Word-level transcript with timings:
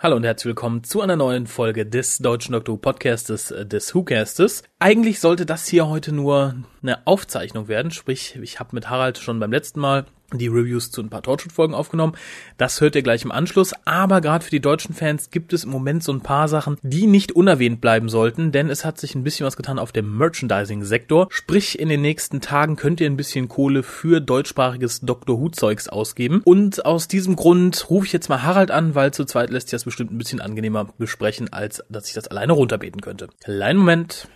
Hallo 0.00 0.14
und 0.14 0.22
herzlich 0.22 0.50
willkommen 0.50 0.84
zu 0.84 1.00
einer 1.00 1.16
neuen 1.16 1.48
Folge 1.48 1.84
des 1.84 2.18
Deutschen 2.18 2.52
Doktor 2.52 2.80
Podcastes, 2.80 3.50
äh, 3.50 3.66
des 3.66 3.92
WhoCastes. 3.92 4.62
Eigentlich 4.80 5.18
sollte 5.18 5.44
das 5.44 5.66
hier 5.66 5.88
heute 5.88 6.12
nur 6.12 6.54
eine 6.82 7.04
Aufzeichnung 7.04 7.66
werden, 7.66 7.90
sprich, 7.90 8.38
ich 8.40 8.60
habe 8.60 8.76
mit 8.76 8.88
Harald 8.88 9.18
schon 9.18 9.40
beim 9.40 9.50
letzten 9.50 9.80
Mal 9.80 10.06
die 10.32 10.46
Reviews 10.46 10.90
zu 10.90 11.00
ein 11.00 11.08
paar 11.08 11.22
Torchwood-Folgen 11.22 11.74
aufgenommen. 11.74 12.12
Das 12.58 12.80
hört 12.80 12.94
ihr 12.94 13.02
gleich 13.02 13.24
im 13.24 13.32
Anschluss. 13.32 13.72
Aber 13.86 14.20
gerade 14.20 14.44
für 14.44 14.50
die 14.50 14.60
deutschen 14.60 14.94
Fans 14.94 15.30
gibt 15.30 15.52
es 15.52 15.64
im 15.64 15.70
Moment 15.70 16.04
so 16.04 16.12
ein 16.12 16.20
paar 16.20 16.48
Sachen, 16.48 16.76
die 16.82 17.06
nicht 17.06 17.32
unerwähnt 17.32 17.80
bleiben 17.80 18.08
sollten, 18.08 18.52
denn 18.52 18.68
es 18.68 18.84
hat 18.84 19.00
sich 19.00 19.14
ein 19.14 19.24
bisschen 19.24 19.46
was 19.46 19.56
getan 19.56 19.78
auf 19.78 19.90
dem 19.90 20.16
Merchandising-Sektor. 20.16 21.28
Sprich, 21.30 21.78
in 21.78 21.88
den 21.88 22.02
nächsten 22.02 22.40
Tagen 22.40 22.76
könnt 22.76 23.00
ihr 23.00 23.06
ein 23.08 23.16
bisschen 23.16 23.48
Kohle 23.48 23.82
für 23.82 24.20
deutschsprachiges 24.20 25.00
Doctor 25.00 25.40
Who-Zeugs 25.40 25.88
ausgeben. 25.88 26.42
Und 26.44 26.84
aus 26.84 27.08
diesem 27.08 27.34
Grund 27.34 27.88
rufe 27.88 28.06
ich 28.06 28.12
jetzt 28.12 28.28
mal 28.28 28.42
Harald 28.42 28.70
an, 28.70 28.94
weil 28.94 29.14
zu 29.14 29.24
zweit 29.24 29.50
lässt 29.50 29.68
sich 29.68 29.76
das 29.76 29.84
bestimmt 29.84 30.12
ein 30.12 30.18
bisschen 30.18 30.40
angenehmer 30.40 30.88
besprechen, 30.98 31.52
als 31.52 31.82
dass 31.88 32.06
ich 32.06 32.14
das 32.14 32.28
alleine 32.28 32.52
runterbeten 32.52 33.00
könnte. 33.00 33.28
Kleinen 33.42 33.78
Moment. 33.78 34.28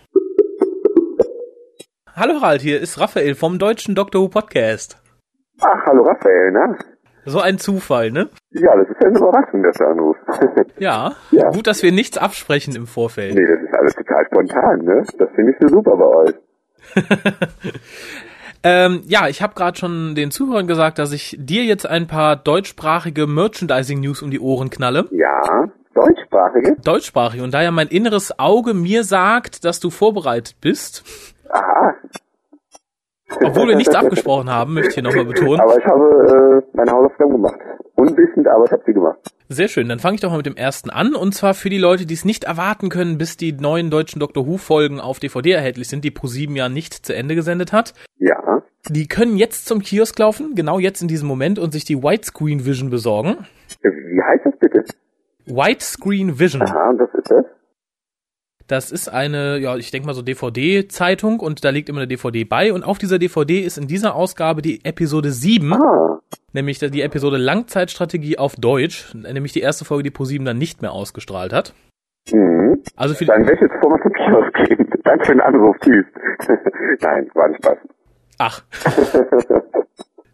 Hallo 2.14 2.34
Harald, 2.40 2.60
hier 2.60 2.80
ist 2.80 3.00
Raphael 3.00 3.34
vom 3.34 3.58
deutschen 3.58 3.94
Doctor 3.94 4.20
Who 4.22 4.28
Podcast. 4.28 4.98
Ach, 5.60 5.86
hallo 5.86 6.02
Raphael, 6.02 6.52
ne? 6.52 6.76
So 7.24 7.40
ein 7.40 7.58
Zufall, 7.58 8.10
ne? 8.10 8.28
Ja, 8.50 8.76
das 8.76 8.88
ist 8.88 8.96
ja 9.00 9.08
eine 9.08 9.18
Überraschung, 9.18 9.62
dass 9.62 9.76
du 9.76 9.84
anrufst. 9.84 10.22
Ja. 10.78 11.12
Ja. 11.30 11.50
Gut, 11.50 11.66
dass 11.66 11.82
wir 11.82 11.92
nichts 11.92 12.18
absprechen 12.18 12.74
im 12.74 12.86
Vorfeld. 12.86 13.34
nee, 13.34 13.46
das 13.46 13.62
ist 13.62 13.74
alles 13.78 13.94
total 13.94 14.26
spontan, 14.26 14.78
ne? 14.84 15.04
Das 15.18 15.28
finde 15.34 15.52
ich 15.52 15.58
so 15.60 15.68
super 15.68 15.96
bei 15.96 16.04
euch. 16.06 16.34
Ähm, 18.64 19.02
ja, 19.08 19.26
ich 19.26 19.42
habe 19.42 19.54
gerade 19.54 19.76
schon 19.76 20.14
den 20.14 20.30
Zuhörern 20.30 20.68
gesagt, 20.68 21.00
dass 21.00 21.10
ich 21.10 21.36
dir 21.36 21.64
jetzt 21.64 21.84
ein 21.84 22.06
paar 22.06 22.36
deutschsprachige 22.36 23.26
Merchandising-News 23.26 24.22
um 24.22 24.30
die 24.30 24.38
Ohren 24.38 24.70
knalle. 24.70 25.08
Ja, 25.10 25.64
deutschsprachige? 25.92 26.76
Deutschsprachig. 26.84 27.40
Und 27.40 27.54
da 27.54 27.62
ja 27.62 27.72
mein 27.72 27.88
inneres 27.88 28.38
Auge 28.38 28.72
mir 28.72 29.02
sagt, 29.02 29.64
dass 29.64 29.80
du 29.80 29.90
vorbereitet 29.90 30.54
bist, 30.60 31.02
Aha. 31.52 31.94
obwohl 33.44 33.68
wir 33.68 33.76
nichts 33.76 33.94
abgesprochen 33.94 34.50
haben, 34.50 34.74
möchte 34.74 34.88
ich 34.88 34.94
hier 34.94 35.02
nochmal 35.02 35.24
betonen. 35.24 35.60
Aber 35.60 35.78
ich 35.78 35.84
habe 35.84 36.62
äh, 36.64 36.76
meine 36.76 36.90
Hausaufgaben 36.90 37.32
gemacht. 37.32 37.58
Unwissend, 37.94 38.48
aber 38.48 38.64
ich 38.64 38.72
habe 38.72 38.82
sie 38.86 38.92
gemacht. 38.94 39.18
Sehr 39.48 39.68
schön, 39.68 39.88
dann 39.88 39.98
fange 39.98 40.14
ich 40.14 40.20
doch 40.22 40.30
mal 40.30 40.38
mit 40.38 40.46
dem 40.46 40.56
ersten 40.56 40.88
an. 40.90 41.14
Und 41.14 41.34
zwar 41.34 41.52
für 41.54 41.68
die 41.68 41.78
Leute, 41.78 42.06
die 42.06 42.14
es 42.14 42.24
nicht 42.24 42.44
erwarten 42.44 42.88
können, 42.88 43.18
bis 43.18 43.36
die 43.36 43.52
neuen 43.52 43.90
deutschen 43.90 44.18
Doctor 44.18 44.46
Who-Folgen 44.46 44.98
auf 44.98 45.20
DVD 45.20 45.52
erhältlich 45.52 45.88
sind, 45.88 46.04
die 46.04 46.10
Pro7 46.10 46.56
ja 46.56 46.68
nicht 46.68 46.94
zu 46.94 47.14
Ende 47.14 47.34
gesendet 47.34 47.72
hat. 47.72 47.92
Ja. 48.18 48.62
Die 48.88 49.06
können 49.06 49.36
jetzt 49.36 49.66
zum 49.66 49.80
Kiosk 49.80 50.18
laufen, 50.18 50.54
genau 50.54 50.78
jetzt 50.78 51.02
in 51.02 51.08
diesem 51.08 51.28
Moment, 51.28 51.58
und 51.58 51.72
sich 51.72 51.84
die 51.84 52.02
Widescreen 52.02 52.64
Vision 52.64 52.90
besorgen. 52.90 53.46
Wie 53.82 54.22
heißt 54.22 54.46
das 54.46 54.56
bitte? 54.58 54.84
Widescreen 55.46 56.38
Vision. 56.38 56.62
Aha, 56.62 56.90
und 56.90 56.98
was 57.00 57.14
ist 57.14 57.30
das? 57.30 57.44
Das 58.66 58.90
ist 58.90 59.08
eine, 59.08 59.58
ja, 59.58 59.76
ich 59.76 59.90
denke 59.90 60.06
mal 60.06 60.14
so 60.14 60.22
DVD-Zeitung 60.22 61.40
und 61.40 61.64
da 61.64 61.70
liegt 61.70 61.88
immer 61.88 62.00
eine 62.00 62.08
DVD 62.08 62.44
bei. 62.44 62.72
Und 62.72 62.84
auf 62.84 62.98
dieser 62.98 63.18
DVD 63.18 63.60
ist 63.60 63.78
in 63.78 63.86
dieser 63.86 64.14
Ausgabe 64.14 64.62
die 64.62 64.84
Episode 64.84 65.30
7, 65.30 65.72
Ah, 65.72 66.20
nämlich 66.52 66.78
die 66.78 67.02
Episode 67.02 67.36
Langzeitstrategie 67.36 68.38
auf 68.38 68.56
Deutsch, 68.56 69.14
nämlich 69.14 69.52
die 69.52 69.60
erste 69.60 69.84
Folge, 69.84 70.04
die 70.04 70.10
Pro7 70.10 70.44
dann 70.44 70.58
nicht 70.58 70.82
mehr 70.82 70.92
ausgestrahlt 70.92 71.52
hat. 71.52 71.74
mhm. 72.30 72.82
Also 72.96 73.14
für 73.14 73.24
Dann 73.24 73.46
zum 74.02 74.12
Kiosk 74.12 74.54
gehen. 74.54 74.88
Danke 75.04 75.24
für 75.26 75.32
den 75.32 75.40
Anruf, 75.40 75.76
tschüss. 75.80 76.06
Nein, 77.00 77.28
war 77.34 77.44
ein 77.46 77.54
Spaß. 77.56 77.78
ach. 78.38 78.62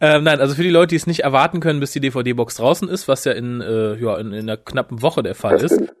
ähm, 0.01 0.23
nein, 0.23 0.39
also 0.39 0.55
für 0.55 0.63
die 0.63 0.69
Leute, 0.69 0.89
die 0.89 0.95
es 0.95 1.07
nicht 1.07 1.21
erwarten 1.21 1.59
können, 1.59 1.79
bis 1.79 1.91
die 1.91 1.99
DVD-Box 1.99 2.55
draußen 2.55 2.87
ist, 2.87 3.07
was 3.07 3.25
ja 3.25 3.33
in, 3.33 3.61
äh, 3.61 3.95
ja, 3.95 4.17
in, 4.17 4.33
in 4.33 4.41
einer 4.49 4.57
knappen 4.57 5.01
Woche 5.01 5.23
der 5.23 5.35
Fall 5.35 5.53
Das 5.53 5.63
ist, 5.63 5.73
stimmt. 5.75 5.93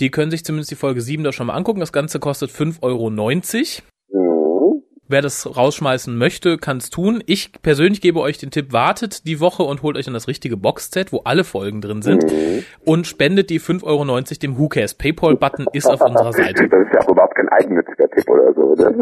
Die 0.00 0.10
können 0.10 0.30
sich 0.30 0.44
zumindest 0.44 0.70
die 0.70 0.76
Folge 0.76 1.00
7 1.00 1.24
da 1.24 1.32
schon 1.32 1.46
mal 1.48 1.54
angucken. 1.54 1.80
Das 1.80 1.92
Ganze 1.92 2.18
kostet 2.20 2.50
5,90 2.50 2.80
Euro. 2.82 3.10
Mhm. 3.10 4.82
Wer 5.08 5.22
das 5.22 5.56
rausschmeißen 5.56 6.16
möchte, 6.18 6.58
kann 6.58 6.78
es 6.78 6.90
tun. 6.90 7.22
Ich 7.26 7.52
persönlich 7.62 8.00
gebe 8.00 8.18
euch 8.20 8.38
den 8.38 8.50
Tipp, 8.50 8.72
wartet 8.72 9.24
die 9.26 9.38
Woche 9.38 9.62
und 9.62 9.82
holt 9.82 9.96
euch 9.96 10.04
dann 10.06 10.14
das 10.14 10.26
richtige 10.26 10.56
Boxset, 10.56 11.12
wo 11.12 11.20
alle 11.24 11.44
Folgen 11.44 11.80
drin 11.80 12.02
sind 12.02 12.24
Mhm. 12.24 12.64
und 12.84 13.06
spendet 13.06 13.50
die 13.50 13.60
5,90 13.60 13.84
Euro 13.84 14.04
dem 14.42 14.58
WhoCares. 14.58 14.94
Paypal-Button 14.94 15.66
ist 15.72 15.86
auf 15.86 16.00
unserer 16.00 16.32
Seite. 16.32 16.68
Das 16.68 16.80
ist 16.86 16.92
ja 16.92 17.00
auch 17.02 17.08
überhaupt 17.08 17.36
kein 17.36 17.48
eigennütziger 17.50 18.08
Tipp 18.10 18.28
oder 18.28 18.52
so, 18.54 18.60
oder? 18.62 18.92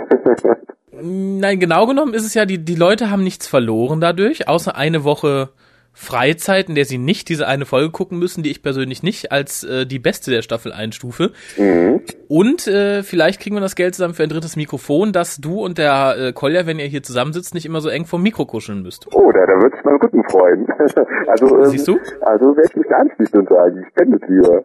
Nein, 1.01 1.59
genau 1.59 1.87
genommen 1.87 2.15
ist 2.15 2.25
es 2.25 2.35
ja, 2.35 2.45
die, 2.47 2.59
die 2.65 2.77
Leute 2.77 3.11
haben 3.11 3.25
nichts 3.25 3.47
verloren 3.49 4.01
dadurch, 4.01 4.47
außer 4.49 4.77
eine 4.77 5.05
Woche 5.05 5.49
Freizeit, 5.95 6.69
in 6.69 6.75
der 6.75 6.85
sie 6.85 6.99
nicht 6.99 7.29
diese 7.29 7.47
eine 7.47 7.65
Folge 7.67 7.91
gucken 7.91 8.19
müssen, 8.19 8.43
die 8.43 8.51
ich 8.51 8.63
persönlich 8.63 9.03
nicht 9.03 9.31
als 9.33 9.63
äh, 9.65 9.87
die 9.87 9.99
beste 10.01 10.31
der 10.31 10.43
Staffel 10.43 10.73
einstufe. 10.73 11.31
mhm. 11.57 12.03
Und 12.29 12.67
äh, 12.67 13.03
vielleicht 13.05 13.41
kriegen 13.41 13.55
wir 13.57 13.61
das 13.61 13.77
Geld 13.77 13.95
zusammen 13.95 14.15
für 14.15 14.25
ein 14.25 14.29
drittes 14.29 14.57
Mikrofon, 14.57 15.13
dass 15.13 15.37
du 15.37 15.65
und 15.65 15.79
der 15.79 16.17
äh, 16.19 16.33
Kolja, 16.33 16.67
wenn 16.67 16.79
ihr 16.81 16.87
hier 16.87 17.03
zusammensitzt, 17.05 17.55
nicht 17.55 17.65
immer 17.65 17.81
so 17.81 17.89
eng 17.89 18.07
vom 18.07 18.23
Mikro 18.23 18.45
kuscheln 18.45 18.83
müsst. 18.83 19.07
Oh, 19.15 19.31
da, 19.31 19.47
da 19.47 19.53
würde 19.63 19.77
sich 19.77 19.85
mein 19.85 19.97
Rücken 19.97 20.25
freuen. 20.29 20.67
also, 21.29 21.59
ähm, 21.59 21.65
Siehst 21.67 21.87
du? 21.89 21.99
Also 22.23 22.57
werde 22.57 22.69
ich 22.69 22.77
mich 22.77 22.87
da 22.89 22.97
anschließen 22.97 23.39
und 23.41 23.49
sagen, 23.49 23.81
ich 23.83 23.89
spende 23.89 24.19
es 24.21 24.29
lieber. 24.29 24.65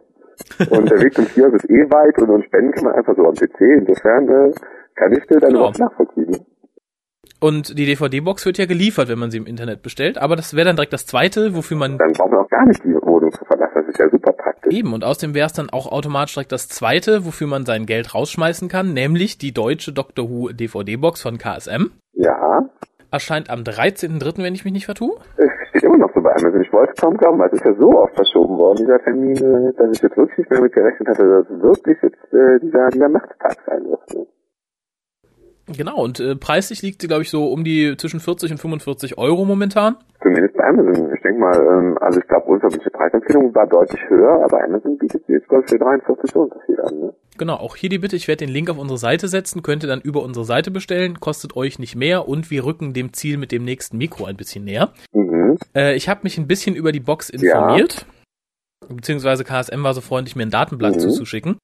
Und 0.76 0.90
der 0.90 1.00
Weg 1.00 1.14
zum 1.14 1.28
Kiosk 1.28 1.54
ist 1.54 1.70
eh 1.70 1.88
weit 1.90 2.18
und, 2.18 2.30
und 2.30 2.44
spenden 2.46 2.72
kann 2.72 2.84
man 2.84 2.94
einfach 2.94 3.14
so 3.14 3.24
am 3.26 3.34
PC. 3.34 3.60
Insofern 3.60 4.28
äh, 4.28 4.52
kann 4.96 5.12
ich 5.12 5.24
dir 5.26 5.38
dann 5.38 5.50
Genau. 5.50 5.58
überhaupt 5.60 5.78
nachvollziehen. 5.78 6.44
Und 7.40 7.78
die 7.78 7.86
DVD-Box 7.86 8.44
wird 8.46 8.58
ja 8.58 8.66
geliefert, 8.66 9.08
wenn 9.08 9.18
man 9.18 9.30
sie 9.30 9.38
im 9.38 9.46
Internet 9.46 9.82
bestellt. 9.82 10.18
Aber 10.18 10.36
das 10.36 10.54
wäre 10.54 10.66
dann 10.66 10.76
direkt 10.76 10.92
das 10.92 11.06
zweite, 11.06 11.54
wofür 11.56 11.76
man 11.76 11.98
Dann 11.98 12.12
braucht 12.12 12.30
man 12.30 12.40
auch 12.40 12.48
gar 12.48 12.66
nicht 12.66 12.84
die 12.84 12.94
Wohnung 12.94 13.32
zu 13.32 13.44
verlassen. 13.44 13.72
Das 13.74 13.88
ist 13.88 13.98
ja 13.98 14.08
super 14.10 14.32
praktisch. 14.32 14.72
eben 14.72 14.92
und 14.92 15.04
außerdem 15.04 15.34
wäre 15.34 15.46
es 15.46 15.52
dann 15.52 15.70
auch 15.70 15.90
automatisch 15.90 16.34
direkt 16.34 16.52
das 16.52 16.68
zweite, 16.68 17.24
wofür 17.24 17.46
man 17.46 17.64
sein 17.64 17.86
Geld 17.86 18.14
rausschmeißen 18.14 18.68
kann, 18.68 18.92
nämlich 18.92 19.38
die 19.38 19.52
deutsche 19.52 19.92
Doctor 19.92 20.28
Who 20.28 20.50
DVD-Box 20.50 21.22
von 21.22 21.38
KSM. 21.38 21.90
Ja, 22.12 22.68
Erscheint 23.12 23.50
am 23.50 23.60
13.03., 23.62 24.42
wenn 24.44 24.54
ich 24.54 24.64
mich 24.64 24.72
nicht 24.72 24.84
vertue. 24.86 25.16
es 25.36 25.50
steht 25.70 25.82
immer 25.82 25.98
noch 25.98 26.14
so 26.14 26.20
bei 26.20 26.30
Amazon. 26.30 26.62
Ich 26.62 26.72
wollte 26.72 26.92
es 26.94 27.00
kaum 27.00 27.16
glauben, 27.16 27.40
weil 27.40 27.48
es 27.48 27.54
ist 27.54 27.64
ja 27.64 27.74
so 27.74 27.90
oft 27.98 28.14
verschoben 28.14 28.56
worden, 28.56 28.78
dieser 28.78 29.00
Termin, 29.00 29.36
äh, 29.36 29.72
dass 29.74 29.90
ich 29.96 30.02
jetzt 30.02 30.16
wirklich 30.16 30.38
nicht 30.38 30.50
mehr 30.50 30.60
damit 30.60 30.72
gerechnet 30.72 31.08
hatte, 31.08 31.28
dass 31.28 31.50
es 31.50 31.60
wirklich 31.62 31.98
jetzt 32.02 32.32
äh, 32.32 32.60
dieser, 32.60 32.88
dieser 32.90 33.08
Nachtstag 33.08 33.56
sein 33.66 33.82
wird. 33.84 34.28
Genau, 35.76 36.02
und 36.02 36.20
äh, 36.20 36.36
preislich 36.36 36.82
liegt 36.82 37.00
sie, 37.02 37.08
glaube 37.08 37.22
ich, 37.22 37.30
so 37.30 37.46
um 37.52 37.64
die 37.64 37.96
zwischen 37.96 38.20
40 38.20 38.52
und 38.52 38.58
45 38.58 39.18
Euro 39.18 39.44
momentan. 39.44 39.96
Zumindest 40.22 40.54
bei 40.56 40.64
Amazon. 40.64 41.12
Ich 41.14 41.22
denke 41.22 41.38
mal, 41.40 41.54
ähm, 41.56 41.98
also 42.00 42.20
ich 42.20 42.26
glaube, 42.28 42.46
unverbindliche 42.46 42.90
Preisempfehlung 42.90 43.54
war 43.54 43.66
deutlich 43.66 44.00
höher, 44.08 44.42
aber 44.44 44.62
Amazon 44.64 44.98
bietet 44.98 45.24
sie 45.26 45.32
jetzt, 45.34 45.48
glaube 45.48 45.64
ich, 45.64 45.70
für 45.70 45.78
43 45.78 46.30
so 46.30 46.40
Unterschied 46.40 46.78
an. 46.80 46.98
Ne? 47.00 47.14
Genau, 47.38 47.54
auch 47.54 47.76
hier 47.76 47.88
die 47.88 47.98
Bitte, 47.98 48.16
ich 48.16 48.28
werde 48.28 48.44
den 48.44 48.52
Link 48.52 48.68
auf 48.68 48.78
unsere 48.78 48.98
Seite 48.98 49.28
setzen, 49.28 49.62
könnt 49.62 49.82
ihr 49.84 49.88
dann 49.88 50.00
über 50.02 50.22
unsere 50.22 50.44
Seite 50.44 50.70
bestellen, 50.70 51.20
kostet 51.20 51.56
euch 51.56 51.78
nicht 51.78 51.96
mehr 51.96 52.28
und 52.28 52.50
wir 52.50 52.64
rücken 52.64 52.92
dem 52.92 53.12
Ziel 53.14 53.38
mit 53.38 53.50
dem 53.52 53.64
nächsten 53.64 53.96
Mikro 53.96 54.26
ein 54.26 54.36
bisschen 54.36 54.64
näher. 54.64 54.92
Mhm. 55.12 55.56
Äh, 55.74 55.94
ich 55.96 56.08
habe 56.08 56.20
mich 56.24 56.36
ein 56.36 56.46
bisschen 56.46 56.74
über 56.76 56.92
die 56.92 57.00
Box 57.00 57.30
informiert, 57.30 58.04
beziehungsweise 58.88 59.44
KSM 59.44 59.82
war 59.82 59.94
so 59.94 60.00
freundlich, 60.00 60.36
mir 60.36 60.42
ein 60.42 60.50
Datenblatt 60.50 60.96
Mhm. 60.96 61.00
zuzuschicken. 61.00 61.56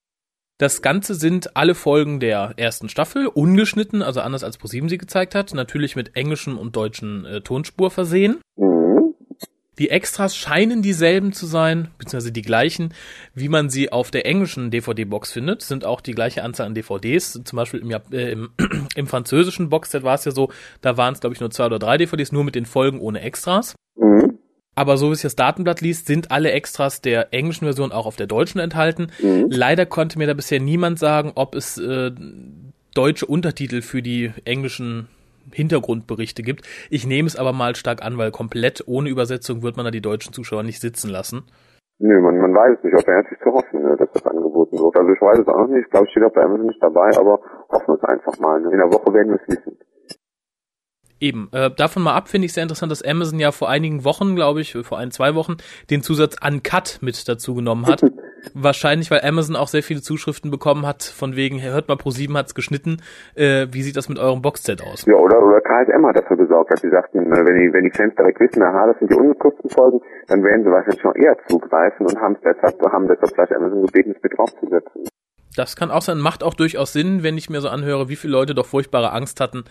Das 0.59 0.81
Ganze 0.81 1.15
sind 1.15 1.55
alle 1.55 1.75
Folgen 1.75 2.19
der 2.19 2.55
ersten 2.57 2.89
Staffel, 2.89 3.27
ungeschnitten, 3.27 4.01
also 4.01 4.23
anders 4.23 4.43
als 4.43 4.57
ProSieben 4.57 4.89
sie 4.89 4.97
gezeigt 4.97 5.35
hat, 5.35 5.53
natürlich 5.53 5.97
mit 5.97 6.17
englischen 6.17 6.57
und 6.57 6.75
deutschen 6.77 7.27
äh, 7.27 7.41
Tonspur 7.43 7.91
versehen. 7.91 8.41
Mhm. 8.57 9.15
Die 9.79 9.91
Extras 9.91 10.35
scheinen 10.35 10.81
dieselben 10.81 11.35
zu 11.35 11.45
sein, 11.45 11.89
beziehungsweise 11.99 12.33
die 12.33 12.41
gleichen, 12.41 12.95
wie 13.35 13.51
man 13.51 13.69
sie 13.69 13.93
auf 13.93 14.11
der 14.11 14.25
englischen 14.25 14.71
DVD-Box 14.71 15.33
findet. 15.33 15.61
Sind 15.61 15.85
auch 15.85 16.01
die 16.01 16.13
gleiche 16.13 16.43
Anzahl 16.43 16.67
an 16.67 16.75
DVDs. 16.75 17.39
Zum 17.45 17.57
Beispiel 17.57 17.81
im, 17.81 17.91
äh, 17.91 18.33
im, 18.33 18.49
im 18.97 19.07
französischen 19.07 19.69
Boxset 19.69 20.03
war 20.03 20.15
es 20.15 20.25
ja 20.25 20.33
so, 20.33 20.51
da 20.81 20.97
waren 20.97 21.13
es, 21.13 21.21
glaube 21.21 21.35
ich, 21.35 21.41
nur 21.41 21.51
zwei 21.51 21.67
oder 21.67 21.79
drei 21.79 21.99
DVDs, 21.99 22.33
nur 22.33 22.45
mit 22.45 22.55
den 22.55 22.65
Folgen 22.65 23.01
ohne 23.01 23.21
Extras. 23.21 23.75
Mhm. 23.95 24.16
Aber 24.77 24.99
so 24.99 25.09
wie 25.09 25.15
es 25.15 25.23
das 25.23 25.35
Datenblatt 25.35 25.81
liest, 25.81 26.07
sind 26.07 26.31
alle 26.31 26.53
Extras 26.53 27.01
der 27.01 27.33
englischen 27.33 27.65
Version 27.65 27.93
auch 27.93 28.07
auf 28.07 28.17
der 28.17 28.27
deutschen 28.27 28.61
enthalten. 28.61 29.09
Mhm. 29.21 29.47
Leider 29.49 29.87
konnte 29.87 30.19
mir 30.19 30.27
da 30.27 30.35
bisher 30.35 30.61
niemand 30.61 30.99
sagen, 30.99 31.33
ob 31.35 31.55
es 31.55 31.79
äh, 31.79 32.13
deutsche 32.95 33.27
Untertitel 33.27 33.81
für 33.81 34.03
die 34.03 34.33
englischen 34.45 35.09
Hintergrundberichte 35.53 36.43
gibt. 36.43 36.67
Ich 36.91 37.07
nehme 37.07 37.27
es 37.27 37.37
aber 37.37 37.53
mal 37.53 37.75
stark 37.75 38.05
an, 38.05 38.19
weil 38.19 38.31
komplett 38.31 38.85
ohne 38.87 39.09
Übersetzung 39.09 39.63
wird 39.63 39.77
man 39.77 39.85
da 39.85 39.91
die 39.91 40.03
deutschen 40.03 40.33
Zuschauer 40.33 40.63
nicht 40.63 40.81
sitzen 40.81 41.11
lassen. 41.11 41.45
Nö, 41.99 42.21
man, 42.21 42.37
man 42.37 42.55
weiß 42.55 42.77
es 42.77 42.85
nicht, 42.85 42.95
ob 42.95 43.09
er 43.09 43.25
sich 43.25 43.39
zu 43.39 43.51
hoffen, 43.53 43.83
ne, 43.83 43.97
dass 43.97 44.11
das 44.13 44.27
angeboten 44.27 44.79
wird. 44.79 44.97
Also 44.97 45.11
ich 45.11 45.21
weiß 45.21 45.39
es 45.39 45.49
auch 45.49 45.61
noch 45.61 45.69
nicht, 45.69 45.87
ich 45.87 45.91
glaube, 45.91 46.09
steht 46.11 46.25
auch 46.25 46.33
bei 46.33 46.43
Amazon 46.43 46.67
nicht 46.67 46.83
dabei, 46.83 47.09
aber 47.17 47.41
hoffen 47.71 47.89
wir 47.89 47.95
es 47.95 48.05
einfach 48.05 48.39
mal. 48.39 48.61
Ne? 48.61 48.71
In 48.73 48.79
der 48.79 48.93
Woche 48.93 49.15
werden 49.15 49.33
wir 49.33 49.41
es 49.41 49.49
wissen. 49.49 49.79
Eben, 51.19 51.49
äh, 51.53 51.71
davon 51.71 52.03
mal 52.03 52.15
ab 52.15 52.29
finde 52.29 52.45
ich 52.47 52.53
sehr 52.53 52.63
interessant, 52.63 52.93
dass 52.93 53.03
Amazon 53.03 53.39
ja 53.39 53.51
vor 53.51 53.71
einigen 53.71 54.05
Wochen, 54.05 54.37
glaube 54.37 54.61
ich, 54.61 54.77
vor 54.83 54.99
ein, 54.99 55.11
zwei 55.11 55.35
Wochen, 55.35 55.57
den 55.91 56.03
Zusatz 56.03 56.37
Uncut 56.47 56.99
mit 57.01 57.27
dazu 57.29 57.55
genommen 57.55 57.87
hat. 57.87 58.03
Wahrscheinlich, 58.55 59.11
weil 59.11 59.23
Amazon 59.23 59.57
auch 59.57 59.69
sehr 59.69 59.83
viele 59.83 60.03
Zuschriften 60.03 60.51
bekommen 60.51 60.87
hat, 60.87 61.03
von 61.03 61.35
wegen, 61.35 61.63
hört 61.63 61.89
mal, 61.89 61.97
Pro7 61.97 62.37
hat's 62.37 62.55
geschnitten, 62.55 62.99
äh, 63.35 63.67
wie 63.71 63.83
sieht 63.83 63.97
das 63.97 64.09
mit 64.09 64.19
eurem 64.19 64.43
Boxset 64.43 64.83
aus? 64.83 65.07
Ja, 65.07 65.15
oder, 65.15 65.43
oder 65.43 65.61
ASM 65.65 66.07
hat 66.07 66.17
dafür 66.17 66.37
gesorgt, 66.37 66.71
dass 66.71 66.81
sie 66.81 66.91
sagten, 66.91 67.33
äh, 67.33 67.45
wenn 67.45 67.59
die, 67.59 67.73
wenn 67.73 67.85
die 67.85 67.91
Fans 67.91 68.15
direkt 68.15 68.39
wissen, 68.39 68.63
aha, 68.63 68.87
das 68.87 68.99
sind 68.99 69.11
die 69.11 69.17
ungekürzten 69.17 69.71
Folgen, 69.71 70.01
dann 70.29 70.45
werden 70.45 70.65
sie 70.65 70.71
wahrscheinlich 70.71 71.01
schon 71.01 71.17
eher 71.17 71.37
zugreifen 71.49 72.07
und 72.07 72.21
haben 72.21 72.35
es 72.35 72.41
deshalb, 72.43 72.81
haben 72.93 73.09
deshalb 73.09 73.33
vielleicht 73.33 73.53
Amazon 73.53 73.83
gebeten, 73.87 74.15
es 74.15 74.23
mit 74.23 74.37
draufzusetzen. 74.37 75.09
Das 75.57 75.77
kann 75.77 75.91
auch 75.91 76.03
sein, 76.03 76.19
macht 76.19 76.43
auch 76.43 76.55
durchaus 76.55 76.93
Sinn, 76.93 77.23
wenn 77.23 77.37
ich 77.37 77.51
mir 77.51 77.61
so 77.61 77.69
anhöre, 77.69 78.09
wie 78.09 78.17
viele 78.17 78.33
Leute 78.33 78.55
doch 78.55 78.67
furchtbare 78.67 79.13
Angst 79.13 79.41
hatten, 79.41 79.65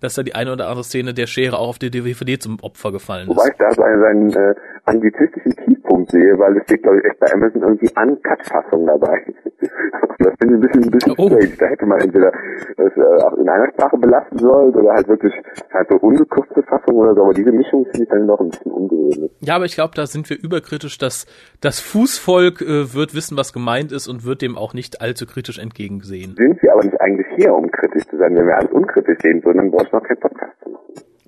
dass 0.00 0.14
da 0.14 0.22
die 0.22 0.34
eine 0.34 0.52
oder 0.52 0.68
andere 0.68 0.84
Szene 0.84 1.14
der 1.14 1.26
Schere 1.26 1.58
auch 1.58 1.68
auf 1.68 1.78
die 1.78 1.90
DVD 1.90 2.38
zum 2.38 2.58
Opfer 2.62 2.92
gefallen 2.92 3.28
ist. 3.28 3.36
Wobei 3.36 3.48
ich 3.48 3.56
da 3.58 3.72
so 3.72 3.82
einen, 3.82 4.00
seinen 4.00 4.32
äh, 4.32 4.54
anglizistischen 4.84 5.56
Tiefpunkt 5.64 6.10
sehe, 6.10 6.38
weil 6.38 6.56
es 6.56 6.64
steht, 6.64 6.82
glaube 6.82 6.98
ich, 6.98 7.04
echt 7.04 7.18
bei 7.20 7.32
Amazon 7.32 7.62
irgendwie 7.62 7.90
Uncut-Fassung 7.96 8.86
dabei. 8.86 9.24
das 10.18 10.34
finde 10.38 10.44
ich 10.44 10.50
ein 10.54 10.60
bisschen, 10.60 10.84
ein 10.84 10.90
bisschen 10.90 11.14
oh. 11.16 11.28
strange. 11.28 11.56
Da 11.58 11.66
hätte 11.66 11.86
man 11.86 12.00
entweder 12.00 12.32
das 12.76 12.92
äh, 12.96 13.22
auch 13.24 13.36
in 13.38 13.48
einer 13.48 13.68
Sprache 13.72 13.96
belasten 13.98 14.38
sollen 14.38 14.74
oder 14.74 14.92
halt 14.92 15.08
wirklich 15.08 15.32
halt 15.72 15.88
so 15.88 15.96
ungekürzte 15.96 16.62
Fassung 16.62 16.96
oder 16.96 17.14
so, 17.14 17.22
aber 17.24 17.34
diese 17.34 17.52
Mischung 17.52 17.84
finde 17.86 18.04
ich 18.04 18.08
dann 18.08 18.26
doch 18.26 18.40
ein 18.40 18.50
bisschen 18.50 18.72
ungewöhnlich. 18.72 19.30
Ja, 19.40 19.56
aber 19.56 19.64
ich 19.64 19.74
glaube, 19.74 19.94
da 19.94 20.06
sind 20.06 20.28
wir 20.30 20.38
überkritisch, 20.40 20.98
dass 20.98 21.26
das 21.60 21.80
Fußvolk 21.80 22.60
äh, 22.60 22.94
wird 22.94 23.14
wissen, 23.14 23.36
was 23.36 23.52
gemeint 23.52 23.92
ist 23.92 24.08
und 24.08 24.24
wird 24.24 24.42
dem 24.42 24.56
auch 24.56 24.74
nicht 24.74 25.00
allzu 25.00 25.23
kritisch 25.26 25.58
entgegensehen. 25.58 26.34
Sind 26.36 26.62
wir 26.62 26.72
aber 26.72 26.84
nicht 26.84 27.00
eigentlich 27.00 27.26
hier, 27.36 27.54
um 27.54 27.70
kritisch 27.70 28.04
zu 28.08 28.16
sein, 28.16 28.34
wenn 28.36 28.46
wir 28.46 28.56
alles 28.56 28.70
unkritisch 28.72 29.18
sehen 29.22 29.44
würden, 29.44 29.58
dann 29.58 29.70
brauchst 29.70 29.92
du 29.92 29.96
noch 29.96 30.04
keinen 30.04 30.20
Podcast 30.20 30.52
zu 30.62 30.70
machen. 30.70 30.84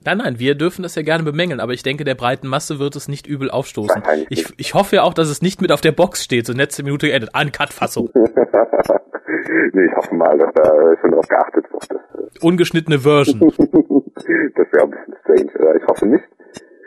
Nein, 0.07 0.19
nein, 0.19 0.39
wir 0.39 0.55
dürfen 0.55 0.85
das 0.85 0.95
ja 0.95 1.03
gerne 1.03 1.25
bemängeln, 1.25 1.59
aber 1.59 1.73
ich 1.73 1.83
denke, 1.83 2.05
der 2.05 2.15
breiten 2.15 2.47
Masse 2.47 2.79
wird 2.79 2.95
es 2.95 3.09
nicht 3.09 3.27
übel 3.27 3.51
aufstoßen. 3.51 4.03
Ich, 4.29 4.47
ich 4.57 4.75
hoffe 4.75 4.97
ja 4.97 5.03
auch, 5.03 5.15
dass 5.15 5.29
es 5.29 5.43
nicht 5.43 5.61
mit 5.61 5.73
auf 5.73 5.81
der 5.81 5.91
Box 5.91 6.23
steht, 6.23 6.47
so 6.47 6.53
letzte 6.53 6.85
Minute 6.85 7.09
geendet. 7.09 7.31
Uncut-Fassung. 7.35 8.11
nee, 8.15 9.85
ich 9.85 9.97
hoffe 9.97 10.15
mal, 10.15 10.39
dass 10.39 10.53
da 10.55 10.97
schon 11.01 11.11
drauf 11.11 11.27
geachtet 11.27 11.65
wird. 11.73 11.91
Dass, 11.91 12.43
Ungeschnittene 12.43 13.01
Version. 13.01 13.41
das 13.51 14.67
wäre 14.73 14.85
ein 14.85 14.91
bisschen 14.91 15.51
strange. 15.51 15.79
Ich 15.81 15.87
hoffe 15.89 16.07
nicht. 16.07 16.25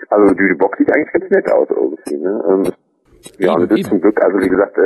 Also 0.10 0.34
die, 0.34 0.56
Box 0.56 0.78
sieht 0.78 0.90
eigentlich 0.94 1.12
ganz 1.12 1.30
nett 1.30 1.52
aus 1.52 1.68
irgendwie. 1.70 2.18
Ne? 2.18 2.44
Ähm, 2.50 2.72
ja, 3.38 3.58
das 3.58 3.78
ist 3.78 3.90
zum 3.90 4.00
Glück, 4.00 4.24
also 4.24 4.40
wie 4.40 4.50
gesagt, 4.50 4.78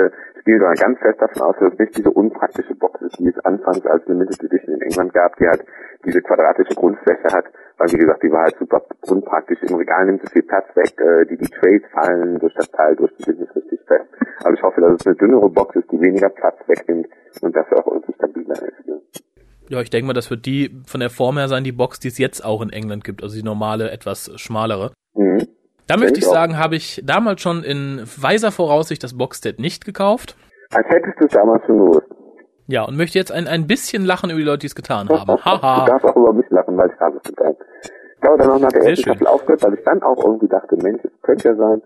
ich 0.43 0.45
gehe 0.45 0.59
da 0.59 0.73
ganz 0.73 0.99
fest 0.99 1.21
davon 1.21 1.41
aus, 1.41 1.55
dass 1.57 1.71
es 1.71 1.79
nicht 1.79 1.97
diese 1.97 2.11
unpraktische 2.11 2.75
Box 2.75 3.01
ist, 3.01 3.17
die 3.17 3.29
es 3.29 3.45
anfangs 3.45 3.85
als 3.85 4.05
Limited 4.07 4.43
Edition 4.43 4.75
in 4.75 4.81
England 4.81 5.13
gab, 5.13 5.37
die 5.37 5.47
halt 5.47 5.63
diese 6.03 6.21
quadratische 6.21 6.75
Grundfläche 6.75 7.31
hat, 7.31 7.45
weil 7.77 7.87
wie 7.93 7.97
gesagt, 7.97 8.23
die 8.23 8.29
war 8.29 8.43
halt 8.43 8.57
super 8.59 8.83
unpraktisch. 9.07 9.59
Im 9.61 9.75
Regal 9.75 10.05
nimmt 10.05 10.21
es 10.21 10.33
viel 10.33 10.43
Platz 10.43 10.65
weg, 10.75 10.99
äh, 10.99 11.25
die, 11.27 11.37
die 11.37 11.47
Trays 11.47 11.81
fallen 11.93 12.39
durch 12.39 12.53
das 12.55 12.69
Teil 12.71 12.93
durch, 12.97 13.15
die 13.15 13.23
sind 13.23 13.39
nicht 13.39 13.55
richtig 13.55 13.79
fest. 13.87 14.03
Also 14.43 14.57
ich 14.57 14.63
hoffe, 14.63 14.81
dass 14.81 14.95
es 14.99 15.07
eine 15.07 15.15
dünnere 15.15 15.49
Box 15.49 15.77
ist, 15.77 15.89
die 15.89 16.01
weniger 16.01 16.27
Platz 16.27 16.57
wegnimmt 16.67 17.07
und 17.39 17.55
dafür 17.55 17.79
auch 17.79 17.93
irgendwie 17.93 18.13
stabiler 18.13 18.55
ist. 18.67 18.85
Ne? 18.85 18.99
Ja, 19.69 19.79
ich 19.79 19.91
denke 19.91 20.07
mal, 20.07 20.13
das 20.13 20.29
wird 20.29 20.45
die 20.45 20.81
von 20.85 20.99
der 20.99 21.09
Form 21.09 21.37
her 21.37 21.47
sein, 21.47 21.63
die 21.63 21.71
Box, 21.71 22.01
die 22.01 22.09
es 22.09 22.17
jetzt 22.17 22.43
auch 22.43 22.61
in 22.61 22.69
England 22.69 23.05
gibt, 23.05 23.23
also 23.23 23.33
die 23.33 23.43
normale, 23.43 23.91
etwas 23.91 24.29
schmalere. 24.35 24.91
Mhm. 25.15 25.47
Da 25.87 25.97
möchte 25.97 26.19
ich 26.19 26.25
sagen, 26.25 26.57
habe 26.57 26.75
ich 26.75 27.01
damals 27.05 27.41
schon 27.41 27.63
in 27.63 28.01
weiser 28.17 28.51
Voraussicht 28.51 29.03
das 29.03 29.17
Boxset 29.17 29.59
nicht 29.59 29.85
gekauft. 29.85 30.35
Als 30.71 30.87
hättest 30.87 31.19
du 31.19 31.25
es 31.25 31.31
damals 31.31 31.65
schon 31.65 31.77
gewusst. 31.77 32.07
Ja, 32.67 32.83
und 32.83 32.95
möchte 32.95 33.19
jetzt 33.19 33.31
ein, 33.31 33.47
ein 33.47 33.67
bisschen 33.67 34.05
lachen 34.05 34.29
über 34.29 34.39
die 34.39 34.45
Leute, 34.45 34.59
die 34.59 34.67
es 34.67 34.75
getan 34.75 35.09
haben. 35.09 35.43
Haha. 35.43 35.85
du 35.85 35.91
darfst 35.91 36.05
auch 36.05 36.15
über 36.15 36.33
mich 36.33 36.49
lachen, 36.49 36.77
weil 36.77 36.89
ich 36.93 36.99
habe 36.99 37.17
es 37.17 37.23
getan. 37.23 37.55
Ich 38.17 38.29
habe 38.29 38.37
dann 38.37 38.47
noch 38.47 38.59
nach 38.59 38.69
der 38.69 38.83
ersten 38.83 39.03
Staffel 39.03 39.27
aufgehört, 39.27 39.63
weil 39.63 39.73
ich 39.73 39.83
dann 39.83 40.01
auch 40.01 40.23
irgendwie 40.23 40.47
dachte, 40.47 40.77
Mensch, 40.77 41.01
es 41.03 41.11
könnte 41.23 41.49
ja 41.49 41.55
sein, 41.55 41.81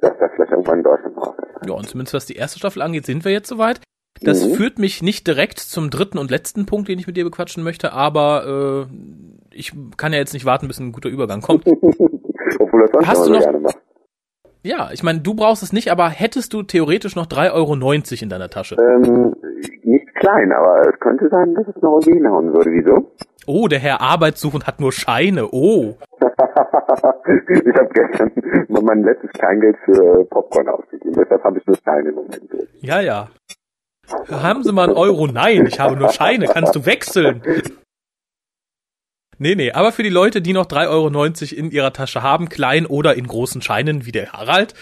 dass 0.00 0.12
das 0.18 0.30
vielleicht 0.34 0.50
irgendwann 0.50 0.78
in 0.78 0.84
Deutschland 0.84 1.16
raus 1.16 1.34
ist. 1.38 1.68
Ja, 1.68 1.74
und 1.74 1.88
zumindest 1.88 2.14
was 2.14 2.26
die 2.26 2.34
erste 2.34 2.58
Staffel 2.58 2.82
angeht, 2.82 3.06
sind 3.06 3.24
wir 3.24 3.30
jetzt 3.30 3.48
soweit. 3.48 3.80
Das 4.22 4.44
mhm. 4.44 4.54
führt 4.54 4.78
mich 4.78 5.02
nicht 5.02 5.26
direkt 5.26 5.60
zum 5.60 5.88
dritten 5.90 6.18
und 6.18 6.30
letzten 6.30 6.66
Punkt, 6.66 6.88
den 6.88 6.98
ich 6.98 7.06
mit 7.06 7.16
dir 7.16 7.24
bequatschen 7.24 7.62
möchte, 7.62 7.92
aber 7.92 8.88
äh, 8.90 9.56
ich 9.56 9.72
kann 9.96 10.12
ja 10.12 10.18
jetzt 10.18 10.34
nicht 10.34 10.44
warten, 10.44 10.66
bis 10.66 10.80
ein 10.80 10.92
guter 10.92 11.08
Übergang 11.08 11.40
kommt. 11.40 11.64
Obwohl 12.58 12.82
das 12.82 12.90
sonst 12.92 13.08
Hast 13.08 13.26
du 13.26 13.32
noch, 13.32 13.40
gerne 13.40 13.58
macht. 13.60 13.78
Ja, 14.62 14.90
ich 14.92 15.02
meine, 15.02 15.20
du 15.20 15.34
brauchst 15.34 15.62
es 15.62 15.72
nicht, 15.72 15.90
aber 15.90 16.08
hättest 16.10 16.52
du 16.52 16.62
theoretisch 16.62 17.16
noch 17.16 17.26
3,90 17.26 17.52
Euro 17.54 17.74
in 18.22 18.28
deiner 18.28 18.50
Tasche? 18.50 18.76
Ähm, 18.78 19.34
nicht 19.84 20.14
klein, 20.16 20.52
aber 20.52 20.86
es 20.86 21.00
könnte 21.00 21.28
sein, 21.30 21.54
dass 21.54 21.66
es 21.66 21.80
noch 21.82 21.98
irgendwie 22.00 22.18
hinhauen 22.18 22.52
würde. 22.52 22.70
Wieso? 22.70 23.10
Oh, 23.46 23.68
der 23.68 23.78
Herr 23.78 24.02
Arbeitssuchend 24.02 24.66
hat 24.66 24.78
nur 24.78 24.92
Scheine. 24.92 25.48
Oh. 25.50 25.94
ich 26.20 27.74
habe 27.74 27.88
gestern 27.94 28.30
mein 28.68 29.02
letztes 29.02 29.30
Kleingeld 29.32 29.76
für 29.84 30.24
Popcorn 30.26 30.68
ausgegeben. 30.68 31.14
Deshalb 31.14 31.42
habe 31.42 31.58
ich 31.58 31.66
nur 31.66 31.76
Scheine 31.76 32.10
im 32.10 32.14
Moment. 32.16 32.50
Ja, 32.82 33.00
ja. 33.00 33.28
Haben 34.30 34.62
Sie 34.62 34.72
mal 34.72 34.88
einen 34.88 34.96
Euro? 34.96 35.26
Nein, 35.26 35.66
ich 35.66 35.80
habe 35.80 35.96
nur 35.96 36.10
Scheine. 36.10 36.46
Kannst 36.46 36.74
du 36.74 36.84
wechseln? 36.84 37.42
Nee, 39.42 39.54
nee, 39.54 39.72
aber 39.72 39.90
für 39.90 40.02
die 40.02 40.10
Leute, 40.10 40.42
die 40.42 40.52
noch 40.52 40.66
3,90 40.66 40.86
Euro 40.90 41.58
in 41.58 41.70
ihrer 41.70 41.94
Tasche 41.94 42.22
haben, 42.22 42.50
klein 42.50 42.84
oder 42.84 43.14
in 43.14 43.26
großen 43.26 43.62
Scheinen 43.62 44.04
wie 44.04 44.12
der 44.12 44.34
Harald, 44.34 44.74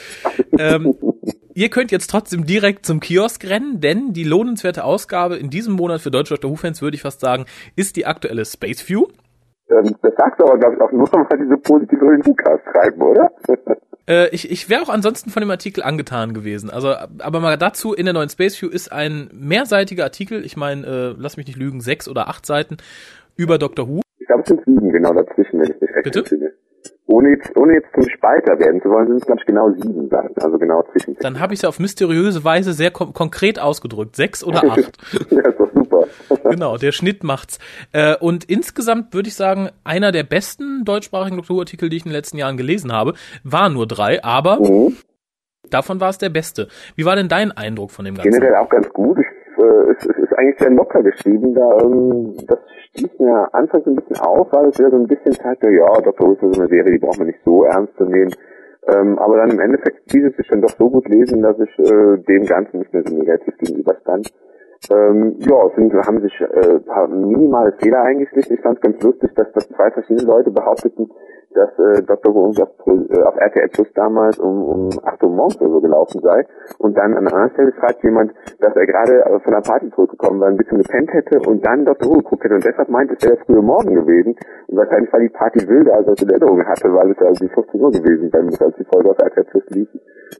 ähm, 0.58 0.96
ihr 1.54 1.68
könnt 1.68 1.92
jetzt 1.92 2.10
trotzdem 2.10 2.44
direkt 2.44 2.84
zum 2.84 2.98
Kiosk 2.98 3.44
rennen, 3.44 3.80
denn 3.80 4.12
die 4.14 4.24
lohnenswerte 4.24 4.82
Ausgabe 4.82 5.36
in 5.36 5.48
diesem 5.48 5.74
Monat 5.74 6.00
für 6.00 6.10
deutsche 6.10 6.34
Doctor 6.34 6.50
Who-Fans, 6.50 6.82
würde 6.82 6.96
ich 6.96 7.02
fast 7.02 7.20
sagen, 7.20 7.46
ist 7.76 7.94
die 7.94 8.04
aktuelle 8.04 8.44
Space 8.44 8.88
View. 8.88 9.06
Ähm, 9.70 9.94
das 10.02 10.12
sagst 10.18 10.40
du 10.40 10.46
aber, 10.46 10.58
glaube 10.58 10.74
ich, 10.74 10.80
auch 10.80 10.90
nur, 10.90 11.06
weil 11.06 11.38
diese 11.38 11.56
positive 11.58 12.04
Review-Cast 12.04 12.64
schreiben, 12.72 13.00
oder? 13.00 13.30
Äh, 14.08 14.30
ich 14.30 14.50
ich 14.50 14.70
wäre 14.70 14.82
auch 14.82 14.88
ansonsten 14.88 15.28
von 15.28 15.42
dem 15.42 15.50
Artikel 15.50 15.82
angetan 15.82 16.32
gewesen. 16.32 16.70
Also, 16.70 16.94
aber 16.94 17.40
mal 17.40 17.58
dazu, 17.58 17.92
in 17.92 18.06
der 18.06 18.14
neuen 18.14 18.30
Space 18.30 18.60
View 18.62 18.70
ist 18.70 18.90
ein 18.90 19.28
mehrseitiger 19.34 20.04
Artikel, 20.04 20.46
ich 20.46 20.56
meine, 20.56 20.86
äh, 20.86 21.14
lass 21.18 21.36
mich 21.36 21.46
nicht 21.46 21.58
lügen, 21.58 21.82
sechs 21.82 22.08
oder 22.08 22.26
acht 22.26 22.46
Seiten 22.46 22.78
über 23.36 23.58
Doctor 23.58 23.86
Who 23.86 24.00
glaube, 24.28 24.42
es 24.42 24.48
sind 24.48 24.64
sieben 24.64 24.90
genau 24.90 25.12
dazwischen, 25.12 25.60
wenn 25.60 25.70
ich 25.70 25.80
mich 25.80 25.90
recht 25.94 26.16
entsinne. 26.16 26.52
Ohne 27.06 27.30
jetzt, 27.30 27.56
ohne 27.56 27.72
jetzt 27.74 27.88
zum 27.94 28.08
Spalter 28.08 28.58
werden 28.58 28.80
zu 28.82 28.90
wollen, 28.90 29.08
sind 29.08 29.16
es 29.16 29.26
ganz 29.26 29.40
genau 29.46 29.70
sieben 29.72 30.08
Seiten, 30.08 30.40
also 30.40 30.58
genau 30.58 30.84
zwischen. 30.92 31.16
Dann 31.20 31.40
habe 31.40 31.54
ich 31.54 31.60
es 31.60 31.64
auf 31.64 31.80
mysteriöse 31.80 32.44
Weise 32.44 32.74
sehr 32.74 32.90
kon 32.90 33.14
konkret 33.14 33.58
ausgedrückt. 33.58 34.14
Sechs 34.14 34.44
oder 34.44 34.62
acht. 34.70 34.98
ja, 35.30 35.48
ist 35.48 35.58
doch 35.58 35.72
super. 35.72 36.06
genau, 36.50 36.76
der 36.76 36.92
Schnitt 36.92 37.24
macht's. 37.24 37.58
Äh, 37.92 38.14
und 38.20 38.44
insgesamt 38.44 39.14
würde 39.14 39.28
ich 39.28 39.34
sagen, 39.34 39.70
einer 39.84 40.12
der 40.12 40.22
besten 40.22 40.84
deutschsprachigen 40.84 41.38
Doktorartikel, 41.38 41.88
die 41.88 41.96
ich 41.96 42.04
in 42.04 42.10
den 42.10 42.16
letzten 42.16 42.36
Jahren 42.36 42.58
gelesen 42.58 42.92
habe, 42.92 43.14
war 43.42 43.70
nur 43.70 43.86
drei, 43.86 44.22
aber 44.22 44.60
mhm. 44.60 44.96
davon 45.70 46.00
war 46.00 46.10
es 46.10 46.18
der 46.18 46.28
beste. 46.28 46.68
Wie 46.94 47.06
war 47.06 47.16
denn 47.16 47.28
dein 47.28 47.52
Eindruck 47.52 47.90
von 47.90 48.04
dem 48.04 48.16
Ganzen? 48.16 48.30
Generell 48.30 48.56
auch 48.56 48.68
ganz 48.68 48.88
gut. 48.90 49.18
Ich, 49.18 49.58
äh, 49.58 49.92
es, 49.92 50.04
es, 50.04 50.16
ist 50.24 50.32
eigentlich 50.38 50.58
sehr 50.58 50.70
locker 50.70 51.02
geschrieben. 51.02 51.54
Da, 51.54 51.78
ähm, 51.80 52.34
das 52.46 52.58
stieß 52.90 53.18
mir 53.18 53.48
anfangs 53.52 53.86
ein 53.86 53.96
bisschen 53.96 54.20
auf, 54.20 54.48
weil 54.52 54.68
es 54.68 54.78
wieder 54.78 54.90
so 54.90 54.96
ein 54.96 55.06
bisschen 55.06 55.32
zeigte, 55.32 55.70
ja, 55.70 56.00
Dr. 56.00 56.26
Who 56.26 56.32
ist 56.32 56.40
so 56.40 56.60
eine 56.60 56.68
Serie, 56.68 56.92
die 56.92 56.98
braucht 56.98 57.18
man 57.18 57.26
nicht 57.28 57.40
so 57.44 57.64
ernst 57.64 57.96
zu 57.96 58.04
nehmen. 58.04 58.32
Ähm, 58.88 59.18
aber 59.18 59.36
dann 59.36 59.50
im 59.50 59.60
Endeffekt 59.60 60.10
ließ 60.12 60.24
es 60.30 60.36
sich 60.36 60.48
dann 60.48 60.62
doch 60.62 60.74
so 60.78 60.88
gut 60.88 61.08
lesen, 61.08 61.42
dass 61.42 61.58
ich 61.58 61.78
äh, 61.78 62.16
dem 62.18 62.44
Ganzen 62.46 62.78
nicht 62.78 62.92
mehr 62.92 63.02
so 63.04 63.14
negativ 63.14 63.56
gegenüberstand. 63.58 64.32
Ähm, 64.90 65.36
ja, 65.40 65.66
es 65.66 65.74
sind, 65.74 65.92
haben 65.92 66.20
sich 66.20 66.40
äh, 66.40 66.78
paar 66.80 67.08
minimale 67.08 67.72
Fehler 67.72 68.02
eingeschlichen. 68.02 68.54
Ich 68.54 68.62
fand 68.62 68.76
es 68.76 68.82
ganz 68.82 69.02
lustig, 69.02 69.34
dass 69.34 69.52
das 69.52 69.68
zwei 69.68 69.90
verschiedene 69.90 70.26
Leute 70.26 70.50
behaupteten, 70.50 71.10
dass 71.54 71.70
äh, 71.78 72.02
Dr. 72.02 72.34
Irgendwie 72.34 72.62
auf, 72.62 72.70
äh, 72.86 73.22
auf 73.22 73.36
RTL 73.36 73.68
Plus 73.68 73.88
damals 73.94 74.38
um, 74.38 74.62
um 74.62 74.90
8 75.02 75.22
Uhr 75.22 75.30
morgens 75.30 75.60
oder 75.60 75.70
so 75.70 75.80
gelaufen 75.80 76.20
sei. 76.20 76.46
Und 76.78 76.96
dann 76.96 77.14
an 77.14 77.26
einer 77.26 77.50
Stelle 77.50 77.72
schreibt 77.78 78.02
jemand, 78.04 78.32
dass 78.60 78.74
er 78.76 78.86
gerade 78.86 79.24
äh, 79.24 79.40
von 79.40 79.52
der 79.52 79.60
Party 79.60 79.90
zurückgekommen 79.90 80.40
war, 80.40 80.48
ein 80.48 80.56
bisschen 80.56 80.78
gepennt 80.78 81.12
hätte 81.12 81.40
und 81.48 81.64
dann 81.64 81.84
Dr. 81.84 82.10
Who 82.10 82.18
geguckt 82.18 82.44
hätte. 82.44 82.54
Und 82.54 82.64
deshalb 82.64 82.88
meint, 82.88 83.10
es 83.10 83.22
wäre 83.22 83.36
der 83.36 83.44
frühe 83.44 83.62
Morgen 83.62 83.94
gewesen. 83.94 84.36
Und 84.66 84.76
wahrscheinlich 84.76 85.12
war 85.12 85.20
die 85.20 85.28
Party 85.28 85.68
wilder, 85.68 85.94
als 85.94 86.06
er 86.06 86.12
es 86.12 86.22
in 86.22 86.30
Erinnerung 86.30 86.64
hatte, 86.66 86.94
weil 86.94 87.10
es 87.10 87.18
ja 87.20 87.26
also 87.26 87.48
15 87.48 87.80
Uhr 87.80 87.90
gewesen 87.92 88.30
sein 88.30 88.46
muss, 88.46 88.60
als 88.62 88.76
die 88.76 88.84
Folge 88.84 89.10
auf 89.10 89.18
RTL 89.18 89.44
Plus 89.44 89.64
lief. 89.70 89.88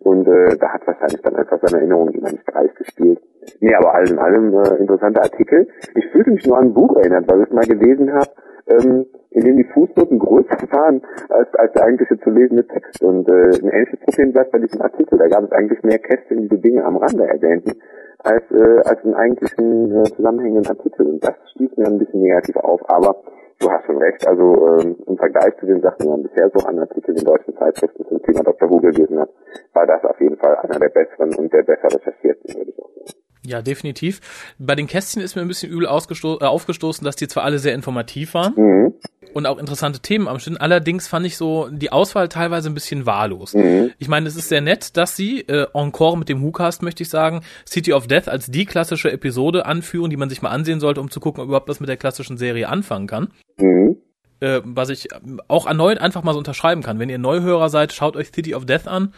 Und 0.05 0.29
äh, 0.29 0.57
da 0.59 0.69
hat 0.69 0.87
wahrscheinlich 0.87 1.23
dann 1.23 1.37
einfach 1.37 1.59
seine 1.63 1.81
Erinnerung 1.81 2.11
jemand 2.11 2.35
nicht 2.35 2.55
reich 2.55 2.75
gespielt. 2.75 3.21
Nee, 3.61 3.75
aber 3.75 3.95
alles 3.95 4.11
in 4.11 4.19
allem 4.19 4.55
äh, 4.55 4.77
interessanter 4.77 5.23
Artikel. 5.23 5.69
Ich 5.95 6.07
fühlte 6.13 6.31
mich 6.31 6.47
nur 6.47 6.59
an 6.59 6.67
ein 6.67 6.75
Buch 6.75 6.97
erinnert, 6.97 7.25
weil 7.29 7.43
ich 7.43 7.51
mal 7.51 7.67
gelesen 7.67 8.13
habe, 8.13 8.31
ähm, 8.67 9.07
in 9.39 9.45
dem 9.45 9.57
die 9.57 9.71
Fußnoten 9.73 10.19
größer 10.19 10.59
waren 10.71 11.03
als, 11.29 11.55
als 11.55 11.73
der 11.73 11.85
eigentliche 11.85 12.19
zu 12.21 12.31
lesende 12.31 12.67
Text. 12.67 13.03
Und 13.03 13.29
äh, 13.29 13.55
ein 13.63 13.71
ähnliches 13.71 14.01
Problem 14.01 14.33
bleibt 14.33 14.53
bei 14.53 14.59
diesem 14.59 14.83
Artikel. 14.83 15.19
Da 15.19 15.29
gab 15.29 15.45
es 15.45 15.53
eigentlich 15.53 15.83
mehr 15.83 15.99
Kästchen, 15.99 16.49
die 16.49 16.61
Dinge 16.61 16.85
am 16.85 16.97
Rande 16.97 17.27
erwähnten, 17.27 17.81
als, 18.19 18.43
äh, 18.51 18.81
als 18.85 19.05
einen 19.05 19.15
eigentlichen 19.15 20.05
äh, 20.05 20.05
zusammenhängenden 20.17 20.67
Artikel. 20.67 21.07
Und 21.07 21.25
das 21.25 21.35
stieß 21.55 21.77
mir 21.77 21.87
ein 21.87 21.99
bisschen 21.99 22.23
negativ 22.23 22.57
auf. 22.57 22.81
Aber 22.91 23.23
du 23.61 23.71
hast 23.71 23.87
schon 23.87 23.99
recht. 23.99 24.27
Also 24.27 24.79
ähm, 24.81 24.97
im 25.07 25.17
Vergleich 25.17 25.57
zu 25.61 25.67
den 25.67 25.81
Sachen, 25.81 26.03
die 26.03 26.09
man 26.09 26.23
bisher 26.23 26.51
so 26.53 26.67
an 26.67 26.79
Artikeln 26.79 27.17
in 27.17 27.25
deutschen 27.25 27.57
Zeitschriften 27.57 28.07
zum 28.09 28.23
Thema 28.23 28.43
Dr. 28.43 28.71
Who 28.71 28.79
gelesen 28.79 29.21
hat, 29.21 29.31
war 29.73 29.87
das 29.87 30.05
auf 30.05 30.21
jeden 30.21 30.37
Fall 30.37 30.57
einer 30.57 30.79
der 30.79 30.89
besseren 30.89 31.35
und 31.35 31.53
der 31.53 31.63
besser 31.63 31.95
recherchierten, 31.95 32.55
würde 32.57 32.71
ich 32.71 32.79
auch 32.79 32.91
sagen. 32.95 33.19
Ja, 33.49 33.63
definitiv. 33.63 34.21
Bei 34.59 34.75
den 34.75 34.87
Kästchen 34.87 35.23
ist 35.23 35.35
mir 35.35 35.43
ein 35.43 35.49
bisschen 35.49 35.73
übel 35.73 35.87
äh, 35.87 35.89
aufgestoßen, 35.89 37.05
dass 37.05 37.17
die 37.17 37.29
zwar 37.29 37.45
alle 37.45 37.59
sehr 37.59 37.75
informativ 37.75 38.35
waren 38.35 38.53
mhm. 38.57 38.95
Und 39.35 39.47
auch 39.47 39.59
interessante 39.59 40.01
Themen 40.01 40.29
am 40.29 40.39
Stünden. 40.39 40.61
Allerdings 40.61 41.09
fand 41.09 41.27
ich 41.27 41.37
so 41.37 41.69
die 41.71 41.93
Auswahl 41.93 42.29
teilweise 42.29 42.69
ein 42.69 42.75
bisschen 42.75 43.07
wahllos. 43.07 43.55
Mhm. 43.55 43.93
Ich 43.99 44.09
meine, 44.09 44.29
es 44.29 44.37
ist 44.37 44.49
sehr 44.49 44.61
nett, 44.61 44.97
dass 44.97 45.17
sie, 45.17 45.41
äh, 45.43 45.67
encore 45.73 46.17
mit 46.17 46.29
dem 46.29 46.43
WhoCast 46.43 46.83
möchte 46.83 47.03
ich 47.03 47.09
sagen, 47.09 47.43
City 47.67 47.93
of 47.93 48.07
Death 48.07 48.29
als 48.29 48.47
die 48.47 48.65
klassische 48.65 49.13
Episode 49.13 49.67
anführen, 49.67 50.11
die 50.11 50.17
man 50.17 50.29
sich 50.29 50.43
mal 50.43 50.51
ansehen 50.51 50.81
sollte, 50.81 51.01
um 51.01 51.11
zu 51.11 51.21
gucken, 51.21 51.43
ob 51.43 51.49
überhaupt 51.49 51.69
was 51.69 51.81
mit 51.81 51.89
der 51.89 51.97
klassischen 51.97 52.37
Serie 52.37 52.69
anfangen 52.69 53.07
kann. 53.07 53.29
Mhm. 53.61 53.97
äh, 54.41 54.61
was 54.65 54.89
ich 54.89 55.09
auch 55.49 55.67
erneut 55.67 55.99
einfach 55.99 56.23
mal 56.23 56.33
so 56.33 56.39
unterschreiben 56.39 56.83
kann. 56.83 56.99
Wenn 56.99 57.09
ihr 57.09 57.19
Neuhörer 57.19 57.69
seid, 57.71 57.93
schaut 57.93 58.17
euch 58.17 58.29
City 58.29 58.55
of 58.55 58.67
Death 58.67 58.87
an. 58.87 59.13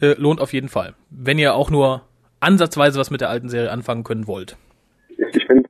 Äh, 0.00 0.14
lohnt 0.16 0.40
auf 0.40 0.52
jeden 0.52 0.68
Fall. 0.68 0.94
Wenn 1.10 1.38
ihr 1.38 1.54
auch 1.54 1.70
nur 1.70 2.02
ansatzweise 2.40 2.98
was 2.98 3.10
mit 3.10 3.20
der 3.20 3.30
alten 3.30 3.48
Serie 3.48 3.70
anfangen 3.70 4.04
können 4.04 4.26
wollt. 4.26 4.56
Ich 5.18 5.44
finde 5.46 5.68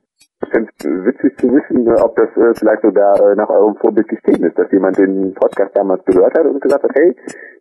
es 0.53 0.85
witzig 0.85 1.37
zu 1.39 1.47
wissen, 1.47 1.87
äh, 1.87 2.01
ob 2.01 2.15
das 2.15 2.29
äh, 2.37 2.53
vielleicht 2.57 2.81
sogar 2.81 3.15
äh, 3.19 3.35
nach 3.35 3.49
eurem 3.49 3.75
Vorbild 3.75 4.07
geschehen 4.07 4.43
ist, 4.43 4.57
dass 4.57 4.71
jemand 4.71 4.97
den 4.97 5.33
Podcast 5.33 5.75
damals 5.75 6.03
gehört 6.05 6.37
hat 6.37 6.45
und 6.45 6.61
gesagt 6.61 6.83
hat, 6.83 6.91
hey, 6.93 7.15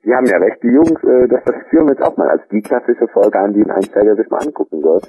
die 0.04 0.14
haben 0.14 0.26
ja 0.26 0.38
recht, 0.38 0.62
die 0.62 0.68
Jungs, 0.68 1.02
äh, 1.04 1.28
das, 1.28 1.44
das 1.44 1.56
führen 1.68 1.86
wir 1.86 1.92
jetzt 1.92 2.02
auch 2.02 2.16
mal 2.16 2.28
als 2.28 2.42
die 2.50 2.62
klassische 2.62 3.06
Folge 3.08 3.38
an, 3.38 3.52
die 3.52 3.62
ein 3.62 3.70
Einsteiger 3.70 4.16
sich 4.16 4.28
mal 4.30 4.38
angucken 4.38 4.80
soll. 4.82 5.00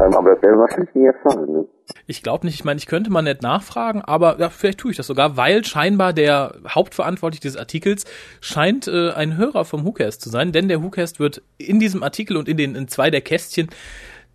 Ähm, 0.00 0.14
aber 0.14 0.34
das 0.34 0.42
werden 0.42 0.56
wir 0.56 0.62
wahrscheinlich 0.62 0.94
nie 0.94 1.06
erfahren. 1.06 1.52
Ne? 1.52 1.64
Ich 2.06 2.22
glaube 2.22 2.46
nicht, 2.46 2.56
ich 2.56 2.64
meine, 2.64 2.78
ich 2.78 2.86
könnte 2.86 3.10
mal 3.10 3.22
nicht 3.22 3.42
nachfragen, 3.42 4.02
aber 4.04 4.36
ja, 4.38 4.48
vielleicht 4.48 4.78
tue 4.78 4.90
ich 4.90 4.96
das 4.96 5.06
sogar, 5.06 5.36
weil 5.36 5.64
scheinbar 5.64 6.12
der 6.12 6.54
Hauptverantwortliche 6.68 7.42
dieses 7.42 7.56
Artikels 7.56 8.04
scheint 8.40 8.88
äh, 8.88 9.10
ein 9.12 9.36
Hörer 9.36 9.64
vom 9.64 9.84
WhoCast 9.84 10.20
zu 10.20 10.30
sein, 10.30 10.52
denn 10.52 10.68
der 10.68 10.82
WhoCast 10.82 11.20
wird 11.20 11.42
in 11.58 11.78
diesem 11.78 12.02
Artikel 12.02 12.36
und 12.36 12.48
in 12.48 12.56
den 12.56 12.74
in 12.74 12.88
zwei 12.88 13.10
der 13.10 13.20
Kästchen 13.20 13.70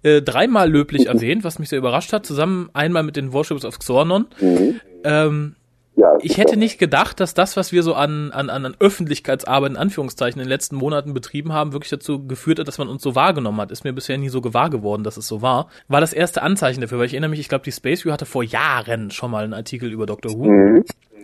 äh, 0.06 0.22
dreimal 0.22 0.70
löblich 0.70 1.08
erwähnt, 1.08 1.44
was 1.44 1.58
mich 1.58 1.70
sehr 1.70 1.80
überrascht 1.80 2.14
hat, 2.14 2.28
zusammen 2.28 2.70
einmal 2.74 3.02
mit 3.02 3.16
den 3.16 3.34
Worships 3.34 3.66
of 3.66 3.80
Xornon. 3.80 4.28
Mhm. 4.40 4.80
Ähm, 5.04 5.56
ja, 5.96 6.18
ich 6.22 6.38
hätte 6.38 6.58
nicht 6.58 6.78
gedacht, 6.78 7.20
dass 7.20 7.34
das, 7.34 7.58
was 7.58 7.72
wir 7.72 7.82
so 7.82 7.96
an, 7.96 8.32
an, 8.32 8.50
an 8.50 8.76
Öffentlichkeitsarbeit 8.80 9.72
in 9.72 9.78
Anführungszeichen 9.78 10.40
in 10.40 10.46
den 10.46 10.50
letzten 10.50 10.76
Monaten 10.76 11.16
betrieben 11.16 11.54
haben, 11.54 11.74
wirklich 11.74 11.90
dazu 11.90 12.28
geführt 12.28 12.60
hat, 12.60 12.68
dass 12.68 12.78
man 12.78 12.88
uns 12.88 13.02
so 13.02 13.16
wahrgenommen 13.16 13.60
hat. 13.60 13.72
Ist 13.72 13.84
mir 13.84 13.94
bisher 13.94 14.20
nie 14.20 14.30
so 14.30 14.42
gewahr 14.42 14.70
geworden, 14.70 15.04
dass 15.04 15.18
es 15.18 15.28
so 15.28 15.42
war. 15.42 15.70
War 15.88 16.02
das 16.02 16.14
erste 16.14 16.44
Anzeichen 16.44 16.82
dafür, 16.82 17.00
weil 17.00 17.08
ich 17.08 17.14
erinnere 17.14 17.32
mich, 17.32 17.40
ich 17.40 17.50
glaube, 17.50 17.64
die 17.64 17.72
Space 17.72 18.06
View 18.06 18.12
hatte 18.12 18.28
vor 18.28 18.44
Jahren 18.44 19.10
schon 19.10 19.32
mal 19.32 19.44
einen 19.44 19.54
Artikel 19.54 19.92
über 19.92 20.06
Dr. 20.06 20.34
Who. 20.34 20.44
Mhm. 20.44 20.84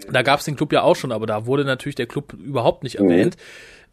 Da 0.10 0.22
gab 0.22 0.40
es 0.40 0.46
den 0.46 0.56
Club 0.56 0.74
ja 0.74 0.82
auch 0.82 0.96
schon, 0.96 1.12
aber 1.12 1.26
da 1.26 1.46
wurde 1.46 1.66
natürlich 1.66 1.96
der 1.96 2.08
Club 2.08 2.34
überhaupt 2.34 2.84
nicht 2.84 3.00
mhm. 3.00 3.10
erwähnt. 3.10 3.38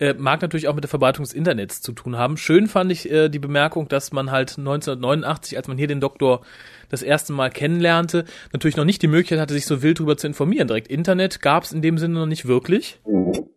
Äh, 0.00 0.14
mag 0.14 0.40
natürlich 0.42 0.68
auch 0.68 0.74
mit 0.74 0.84
der 0.84 0.88
Verbreitung 0.88 1.24
des 1.24 1.32
Internets 1.32 1.82
zu 1.82 1.92
tun 1.92 2.16
haben. 2.16 2.36
Schön 2.36 2.68
fand 2.68 2.92
ich 2.92 3.10
äh, 3.10 3.28
die 3.28 3.40
Bemerkung, 3.40 3.88
dass 3.88 4.12
man 4.12 4.30
halt 4.30 4.50
1989, 4.56 5.56
als 5.56 5.66
man 5.66 5.76
hier 5.76 5.88
den 5.88 6.00
Doktor 6.00 6.42
das 6.88 7.02
erste 7.02 7.32
Mal 7.32 7.50
kennenlernte, 7.50 8.24
natürlich 8.52 8.76
noch 8.76 8.84
nicht 8.84 9.02
die 9.02 9.08
Möglichkeit 9.08 9.40
hatte, 9.40 9.54
sich 9.54 9.66
so 9.66 9.82
wild 9.82 9.98
drüber 9.98 10.16
zu 10.16 10.28
informieren. 10.28 10.68
Direkt 10.68 10.86
Internet 10.86 11.40
gab 11.40 11.64
es 11.64 11.72
in 11.72 11.82
dem 11.82 11.98
Sinne 11.98 12.14
noch 12.14 12.26
nicht 12.26 12.46
wirklich. 12.46 13.00
Mhm. 13.06 13.48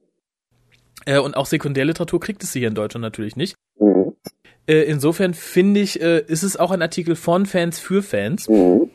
Äh, 1.06 1.20
und 1.20 1.38
auch 1.38 1.46
Sekundärliteratur 1.46 2.20
kriegt 2.20 2.44
es 2.44 2.54
hier 2.54 2.68
in 2.68 2.76
Deutschland 2.76 3.04
natürlich 3.04 3.36
nicht. 3.36 3.56
Mhm. 3.80 4.14
Äh, 4.66 4.82
insofern 4.84 5.36
finde 5.36 5.80
ich, 5.82 6.02
äh, 6.02 6.24
ist 6.26 6.42
es 6.42 6.58
auch 6.58 6.72
ein 6.72 6.82
Artikel 6.82 7.16
von 7.16 7.46
Fans 7.46 7.80
für 7.80 8.02
Fans. 8.02 8.50
Mhm 8.50 8.91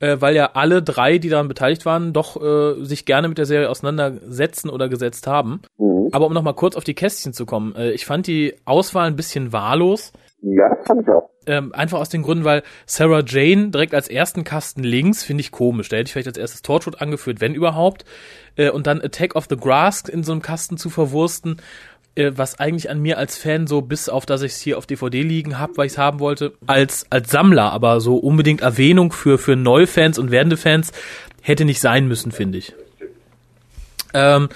äh, 0.00 0.16
weil 0.20 0.34
ja 0.34 0.50
alle 0.54 0.82
drei, 0.82 1.18
die 1.18 1.28
daran 1.28 1.48
beteiligt 1.48 1.86
waren, 1.86 2.12
doch 2.12 2.40
äh, 2.42 2.82
sich 2.84 3.04
gerne 3.04 3.28
mit 3.28 3.38
der 3.38 3.46
Serie 3.46 3.70
auseinandersetzen 3.70 4.68
oder 4.68 4.88
gesetzt 4.88 5.26
haben. 5.26 5.62
Mhm. 5.78 6.08
Aber 6.12 6.26
um 6.26 6.32
nochmal 6.32 6.54
kurz 6.54 6.76
auf 6.76 6.84
die 6.84 6.94
Kästchen 6.94 7.32
zu 7.32 7.46
kommen, 7.46 7.74
äh, 7.76 7.92
ich 7.92 8.06
fand 8.06 8.26
die 8.26 8.54
Auswahl 8.64 9.06
ein 9.06 9.16
bisschen 9.16 9.52
wahllos. 9.52 10.12
Ja, 10.42 10.74
das 10.74 10.86
fand 10.86 11.02
ich 11.02 11.08
auch. 11.08 11.30
Ähm, 11.46 11.72
einfach 11.72 11.98
aus 11.98 12.08
den 12.08 12.22
Gründen, 12.22 12.44
weil 12.44 12.62
Sarah 12.86 13.22
Jane 13.26 13.70
direkt 13.70 13.94
als 13.94 14.08
ersten 14.08 14.44
Kasten 14.44 14.82
links 14.82 15.22
finde 15.22 15.40
ich 15.40 15.50
komisch. 15.50 15.88
Da 15.88 15.96
hätte 15.96 16.08
ich 16.08 16.12
vielleicht 16.12 16.28
als 16.28 16.38
erstes 16.38 16.62
Torchwood 16.62 17.00
angeführt, 17.00 17.40
wenn 17.40 17.54
überhaupt. 17.54 18.04
Äh, 18.56 18.70
und 18.70 18.86
dann 18.86 19.00
Attack 19.00 19.36
of 19.36 19.46
the 19.48 19.56
Grass 19.56 20.02
in 20.02 20.22
so 20.22 20.32
einem 20.32 20.42
Kasten 20.42 20.76
zu 20.76 20.90
verwursten 20.90 21.56
äh, 22.14 22.32
was 22.34 22.58
eigentlich 22.58 22.90
an 22.90 23.00
mir 23.00 23.18
als 23.18 23.36
Fan 23.36 23.66
so, 23.66 23.82
bis 23.82 24.08
auf 24.08 24.26
dass 24.26 24.42
ich 24.42 24.52
es 24.52 24.60
hier 24.60 24.78
auf 24.78 24.86
DVD 24.86 25.22
liegen 25.22 25.58
habe, 25.58 25.76
weil 25.76 25.86
ich 25.86 25.92
es 25.92 25.98
haben 25.98 26.20
wollte, 26.20 26.52
als, 26.66 27.06
als 27.10 27.30
Sammler, 27.30 27.72
aber 27.72 28.00
so 28.00 28.16
unbedingt 28.16 28.60
Erwähnung 28.60 29.12
für, 29.12 29.38
für 29.38 29.56
Neufans 29.56 30.18
und 30.18 30.30
werdende 30.30 30.56
Fans 30.56 30.92
hätte 31.42 31.64
nicht 31.64 31.80
sein 31.80 32.06
müssen, 32.06 32.32
finde 32.32 32.58
ich. 32.58 32.74
Ähm, 34.12 34.48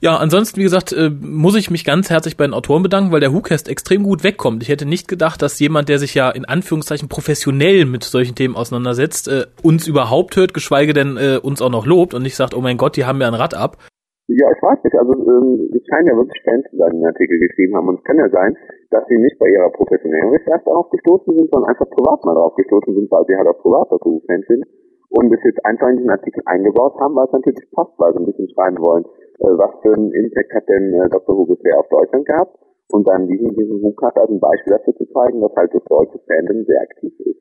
ja, 0.00 0.16
ansonsten, 0.16 0.58
wie 0.58 0.64
gesagt, 0.64 0.92
äh, 0.92 1.08
muss 1.08 1.54
ich 1.54 1.70
mich 1.70 1.84
ganz 1.84 2.10
herzlich 2.10 2.36
bei 2.36 2.46
den 2.46 2.52
Autoren 2.52 2.82
bedanken, 2.82 3.10
weil 3.10 3.20
der 3.20 3.32
WhoCast 3.32 3.68
extrem 3.68 4.02
gut 4.02 4.22
wegkommt. 4.22 4.62
Ich 4.62 4.68
hätte 4.68 4.84
nicht 4.84 5.08
gedacht, 5.08 5.40
dass 5.40 5.58
jemand, 5.60 5.88
der 5.88 5.98
sich 5.98 6.14
ja 6.14 6.30
in 6.30 6.44
Anführungszeichen 6.44 7.08
professionell 7.08 7.86
mit 7.86 8.04
solchen 8.04 8.34
Themen 8.34 8.56
auseinandersetzt, 8.56 9.28
äh, 9.28 9.46
uns 9.62 9.86
überhaupt 9.86 10.36
hört, 10.36 10.52
geschweige 10.52 10.92
denn 10.92 11.16
äh, 11.16 11.38
uns 11.40 11.62
auch 11.62 11.70
noch 11.70 11.86
lobt 11.86 12.12
und 12.12 12.22
nicht 12.22 12.36
sagt, 12.36 12.52
oh 12.52 12.60
mein 12.60 12.76
Gott, 12.76 12.96
die 12.96 13.06
haben 13.06 13.20
ja 13.20 13.28
ein 13.28 13.34
Rad 13.34 13.54
ab. 13.54 13.78
Ja, 14.26 14.48
ich 14.48 14.62
weiß 14.62 14.80
nicht. 14.82 14.96
Also 14.96 15.12
ähm, 15.12 15.68
es 15.68 15.84
scheinen 15.84 16.08
ja 16.08 16.16
wirklich 16.16 16.40
Fans 16.44 16.64
zu 16.70 16.76
sein, 16.80 16.92
die 16.92 16.98
den 16.98 17.12
Artikel 17.12 17.38
geschrieben 17.38 17.76
haben. 17.76 17.88
Und 17.88 18.00
es 18.00 18.04
kann 18.04 18.16
ja 18.16 18.28
sein, 18.30 18.56
dass 18.90 19.04
sie 19.06 19.18
nicht 19.18 19.38
bei 19.38 19.48
ihrer 19.52 19.68
professionellen 19.70 20.32
Recherche 20.32 20.64
darauf 20.64 20.88
gestoßen 20.88 21.28
sind, 21.28 21.50
sondern 21.52 21.68
einfach 21.68 21.90
privat 21.90 22.24
mal 22.24 22.34
darauf 22.34 22.54
gestoßen 22.56 22.94
sind, 22.94 23.10
weil 23.10 23.24
sie 23.28 23.36
halt 23.36 23.48
auch 23.48 23.60
privat 23.60 23.92
dazu 23.92 24.22
Fans 24.26 24.46
sind. 24.48 24.64
Und 25.10 25.32
es 25.32 25.44
jetzt 25.44 25.60
einfach 25.66 25.88
in 25.90 25.98
diesen 25.98 26.10
Artikel 26.10 26.42
eingebaut 26.46 26.96
haben, 26.98 27.14
weil 27.14 27.26
es 27.26 27.32
natürlich 27.32 27.70
passt, 27.72 27.92
weil 27.98 28.12
sie 28.14 28.20
ein 28.24 28.26
bisschen 28.26 28.48
schreiben 28.48 28.80
wollen, 28.80 29.04
äh, 29.04 29.54
was 29.60 29.76
für 29.82 29.92
einen 29.92 30.10
Impact 30.12 30.52
hat 30.54 30.68
denn 30.68 30.94
äh, 30.94 31.08
Dr. 31.10 31.36
Who 31.36 31.44
bisher 31.44 31.78
auf 31.78 31.88
Deutschland 31.88 32.24
gehabt. 32.24 32.56
Und 32.92 33.06
dann 33.06 33.28
diesen, 33.28 33.54
diesen 33.54 33.82
Who-Cut 33.82 34.16
als 34.16 34.30
ein 34.30 34.40
Beispiel 34.40 34.72
dafür 34.72 34.94
zu 34.96 35.04
zeigen, 35.12 35.40
dass 35.40 35.54
halt 35.56 35.72
das 35.74 35.84
deutsche 35.84 36.18
Fandom 36.26 36.64
sehr 36.64 36.80
aktiv 36.80 37.12
ist. 37.20 37.33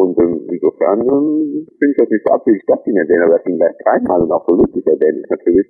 Und 0.00 0.18
ähm, 0.18 0.48
insofern 0.48 1.00
ähm, 1.00 1.66
finde 1.78 1.92
ich 1.92 1.96
das 1.98 2.08
nicht 2.08 2.24
so 2.26 2.32
abwegig, 2.32 2.64
dass 2.66 2.86
ihn 2.86 2.96
erwähnen, 2.96 3.22
aber 3.24 3.36
dass 3.36 3.46
ihn 3.46 3.58
gleich 3.58 3.76
dreimal 3.84 4.22
und 4.22 4.32
auch 4.32 4.46
so 4.48 4.54
lustig 4.56 4.86
erwähnen, 4.86 5.20
ist 5.20 5.30
natürlich 5.30 5.66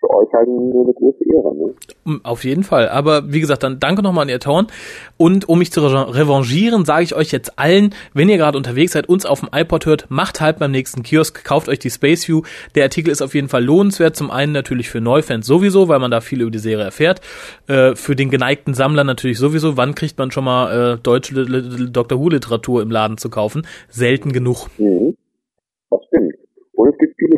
für 0.00 0.10
euch 0.10 0.32
halt 0.32 0.48
eine 0.48 0.92
große 0.94 1.24
Ehre. 1.32 1.54
Ne? 1.54 1.74
Mm, 2.04 2.20
auf 2.24 2.44
jeden 2.44 2.64
Fall. 2.64 2.88
Aber 2.88 3.32
wie 3.32 3.40
gesagt, 3.40 3.62
dann 3.62 3.78
danke 3.78 4.02
nochmal 4.02 4.22
an 4.22 4.28
ihr 4.30 4.40
Torn. 4.40 4.66
Und 5.18 5.48
um 5.48 5.58
mich 5.58 5.70
zu 5.70 5.80
revanchieren, 5.80 6.84
sage 6.84 7.04
ich 7.04 7.14
euch 7.14 7.30
jetzt 7.30 7.58
allen, 7.58 7.94
wenn 8.14 8.28
ihr 8.28 8.38
gerade 8.38 8.56
unterwegs 8.56 8.92
seid, 8.92 9.08
uns 9.08 9.26
auf 9.26 9.40
dem 9.40 9.50
iPod 9.52 9.86
hört, 9.86 10.06
macht 10.08 10.40
halt 10.40 10.58
beim 10.58 10.70
nächsten 10.70 11.02
Kiosk, 11.02 11.44
kauft 11.44 11.68
euch 11.68 11.78
die 11.78 11.90
Space 11.90 12.26
View. 12.26 12.42
Der 12.74 12.84
Artikel 12.84 13.10
ist 13.10 13.22
auf 13.22 13.34
jeden 13.34 13.48
Fall 13.48 13.62
lohnenswert. 13.62 14.16
Zum 14.16 14.30
einen 14.30 14.52
natürlich 14.52 14.88
für 14.88 15.00
Neufans 15.00 15.46
sowieso, 15.46 15.88
weil 15.88 15.98
man 15.98 16.10
da 16.10 16.20
viel 16.20 16.40
über 16.40 16.50
die 16.50 16.58
Serie 16.58 16.84
erfährt. 16.84 17.20
Äh, 17.68 17.94
für 17.94 18.16
den 18.16 18.30
geneigten 18.30 18.74
Sammler 18.74 19.04
natürlich 19.04 19.38
sowieso. 19.38 19.76
Wann 19.76 19.94
kriegt 19.94 20.18
man 20.18 20.30
schon 20.30 20.44
mal 20.44 20.94
äh, 20.94 20.98
deutsche 20.98 21.34
Dr. 21.44 22.18
Who-Literatur 22.18 22.80
im 22.82 22.90
Laden 22.90 23.18
zu 23.18 23.28
kaufen? 23.28 23.66
Selten 23.88 24.32
genug. 24.32 24.68
Mhm. 24.78 25.16
Das 25.90 26.00
stimmt. 26.06 26.39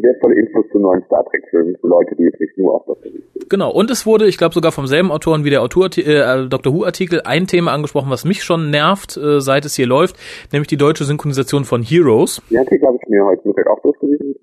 Wertvolle 0.03 0.35
Infos 0.35 0.65
zu 0.73 0.79
neuen 0.79 1.03
Star 1.05 1.25
Trek-Filmen 1.25 1.77
für 1.81 1.87
Leute, 1.87 2.15
die 2.17 2.25
jetzt 2.25 2.41
nicht 2.41 2.57
nur 2.59 2.75
auf 2.75 2.85
Dr. 2.87 3.13
Who 3.13 3.19
sind. 3.35 3.51
Genau, 3.51 3.71
und 3.73 3.91
es 3.91 4.07
wurde, 4.07 4.27
ich 4.27 4.39
glaube 4.39 4.55
sogar 4.55 4.73
vom 4.73 4.87
selben 4.87 5.11
Autoren 5.11 5.45
wie 5.45 5.51
der 5.51 5.63
Autor, 5.63 5.87
äh, 5.97 6.49
Dr. 6.49 6.75
Who-Artikel, 6.75 7.23
ein 7.25 7.47
Thema 7.47 7.73
angesprochen, 7.73 8.11
was 8.11 8.25
mich 8.25 8.43
schon 8.43 8.71
nervt, 8.71 9.17
äh, 9.17 9.41
seit 9.41 9.65
es 9.65 9.75
hier 9.75 9.87
läuft, 9.87 10.17
nämlich 10.53 10.69
die 10.69 10.77
deutsche 10.77 11.05
Synchronisation 11.05 11.65
von 11.65 11.83
Heroes. 11.83 12.43
Den 12.51 12.59
Artikel 12.59 12.87
habe 12.87 12.99
ich 13.01 13.09
mir 13.09 13.25
heute 13.25 13.47
Mittag 13.47 13.67
auch 13.69 13.81
durchgelesen. 13.83 14.35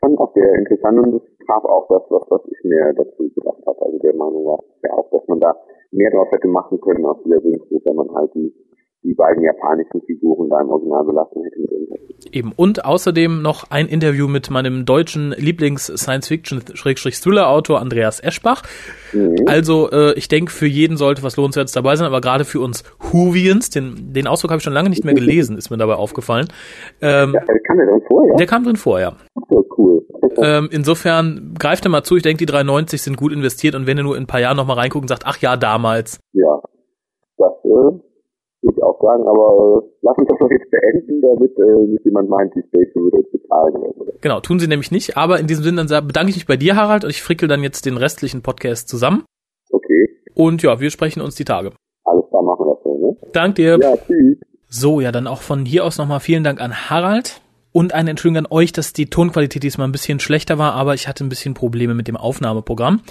Fand 0.00 0.18
auch 0.18 0.32
sehr 0.34 0.54
interessant 0.54 0.98
und 0.98 1.12
das 1.14 1.22
traf 1.46 1.64
auch 1.64 1.86
das, 1.88 2.02
was, 2.10 2.22
was 2.28 2.40
ich 2.50 2.64
mir 2.64 2.92
dazu 2.94 3.30
gedacht 3.34 3.62
habe. 3.66 3.80
Also 3.80 3.98
der 3.98 4.14
Meinung 4.14 4.44
war 4.44 4.58
ja 4.84 4.92
auch, 4.92 5.10
dass 5.10 5.26
man 5.28 5.40
da 5.40 5.54
mehr 5.90 6.10
draus 6.10 6.28
hätte 6.30 6.48
machen 6.48 6.80
können 6.80 7.04
aus 7.06 7.16
dieser 7.24 7.40
Synchro, 7.40 7.80
wenn 7.84 7.96
man 7.96 8.14
halt 8.14 8.34
die 8.34 8.52
die 9.06 9.14
beiden 9.14 9.42
japanischen 9.42 10.02
Figuren 10.04 10.50
da 10.50 10.60
im 10.60 10.68
Original 10.68 11.04
belassen 11.04 11.42
hätte 11.44 11.60
mit 11.60 11.70
Eben. 12.32 12.52
Und 12.56 12.84
außerdem 12.84 13.40
noch 13.40 13.70
ein 13.70 13.86
Interview 13.86 14.26
mit 14.26 14.50
meinem 14.50 14.84
deutschen 14.84 15.30
Lieblings-Science-Fiction-Thriller-Autor 15.32 17.80
Andreas 17.80 18.18
Eschbach. 18.20 18.64
Mhm. 19.12 19.36
Also, 19.46 19.88
äh, 19.90 20.14
ich 20.14 20.26
denke, 20.28 20.50
für 20.50 20.66
jeden 20.66 20.96
sollte 20.96 21.22
was 21.22 21.36
Lohnenswertes 21.36 21.70
dabei 21.72 21.94
sein, 21.94 22.06
aber 22.06 22.20
gerade 22.20 22.44
für 22.44 22.58
uns 22.60 22.82
Huvians, 23.12 23.70
den, 23.70 24.12
den 24.12 24.26
Ausdruck 24.26 24.50
habe 24.50 24.58
ich 24.58 24.64
schon 24.64 24.72
lange 24.72 24.90
nicht 24.90 25.04
mehr 25.04 25.14
gelesen, 25.14 25.56
ist 25.56 25.70
mir 25.70 25.76
dabei 25.76 25.94
aufgefallen. 25.94 26.48
Ähm, 27.00 27.34
ja, 27.34 27.44
der 27.44 27.60
kam 27.60 27.78
ja 27.78 27.86
drin 27.86 28.02
vor, 28.08 28.26
ja? 28.26 28.34
Der 28.34 28.46
kam 28.46 28.64
drin 28.64 28.74
vor, 28.76 28.98
ja. 28.98 29.12
Cool. 29.78 30.04
Ähm, 30.38 30.68
insofern 30.72 31.54
greift 31.58 31.86
er 31.86 31.90
mal 31.90 32.02
zu. 32.02 32.16
Ich 32.16 32.22
denke, 32.22 32.44
die 32.44 32.52
3,90 32.52 32.98
sind 32.98 33.16
gut 33.16 33.32
investiert 33.32 33.74
und 33.74 33.86
wenn 33.86 33.96
ihr 33.98 34.04
nur 34.04 34.16
in 34.16 34.24
ein 34.24 34.26
paar 34.26 34.40
Jahren 34.40 34.56
nochmal 34.56 34.78
reinguckt 34.78 35.04
und 35.04 35.08
sagt, 35.08 35.24
ach 35.26 35.38
ja, 35.38 35.56
damals. 35.56 36.18
Ja, 36.32 36.60
das 37.38 37.52
äh, 37.64 38.00
würde 38.62 38.76
ich 38.76 38.82
auch 38.82 39.00
sagen, 39.00 39.26
aber 39.28 39.82
äh, 39.82 39.88
lass 40.02 40.18
uns 40.18 40.28
das 40.28 40.38
doch 40.38 40.50
jetzt 40.50 40.70
beenden, 40.70 41.20
damit 41.22 41.52
äh, 41.58 41.86
nicht 41.86 42.04
jemand 42.04 42.28
meint, 42.28 42.54
die 42.54 42.62
Space 42.62 42.94
würde 42.94 43.18
jetzt 43.18 43.32
bezahlen 43.32 43.74
oder 43.76 44.12
Genau, 44.20 44.40
tun 44.40 44.58
sie 44.58 44.66
nämlich 44.66 44.90
nicht, 44.90 45.16
aber 45.16 45.38
in 45.38 45.46
diesem 45.46 45.64
Sinne 45.64 45.84
dann 45.84 46.06
bedanke 46.06 46.30
ich 46.30 46.36
mich 46.36 46.46
bei 46.46 46.56
dir, 46.56 46.76
Harald, 46.76 47.04
und 47.04 47.10
ich 47.10 47.22
frickel 47.22 47.48
dann 47.48 47.62
jetzt 47.62 47.86
den 47.86 47.96
restlichen 47.96 48.42
Podcast 48.42 48.88
zusammen. 48.88 49.24
Okay. 49.70 50.08
Und 50.34 50.62
ja, 50.62 50.80
wir 50.80 50.90
sprechen 50.90 51.20
uns 51.20 51.34
die 51.34 51.44
Tage. 51.44 51.72
Alles 52.04 52.24
klar, 52.28 52.42
machen 52.42 52.66
wir 52.66 52.78
so, 52.82 52.98
ne? 52.98 53.16
Dank 53.32 53.54
dir. 53.56 53.78
Ja, 53.80 53.96
tschüss. 53.96 54.38
So, 54.68 55.00
ja, 55.00 55.12
dann 55.12 55.26
auch 55.26 55.42
von 55.42 55.64
hier 55.64 55.84
aus 55.84 55.98
nochmal 55.98 56.20
vielen 56.20 56.44
Dank 56.44 56.60
an 56.60 56.90
Harald. 56.90 57.40
Und 57.72 57.92
eine 57.92 58.08
Entschuldigung 58.08 58.46
an 58.46 58.50
euch, 58.50 58.72
dass 58.72 58.94
die 58.94 59.10
Tonqualität 59.10 59.62
diesmal 59.62 59.86
ein 59.86 59.92
bisschen 59.92 60.18
schlechter 60.18 60.56
war, 60.56 60.72
aber 60.72 60.94
ich 60.94 61.08
hatte 61.08 61.22
ein 61.22 61.28
bisschen 61.28 61.52
Probleme 61.52 61.92
mit 61.92 62.08
dem 62.08 62.16
Aufnahmeprogramm. 62.16 63.02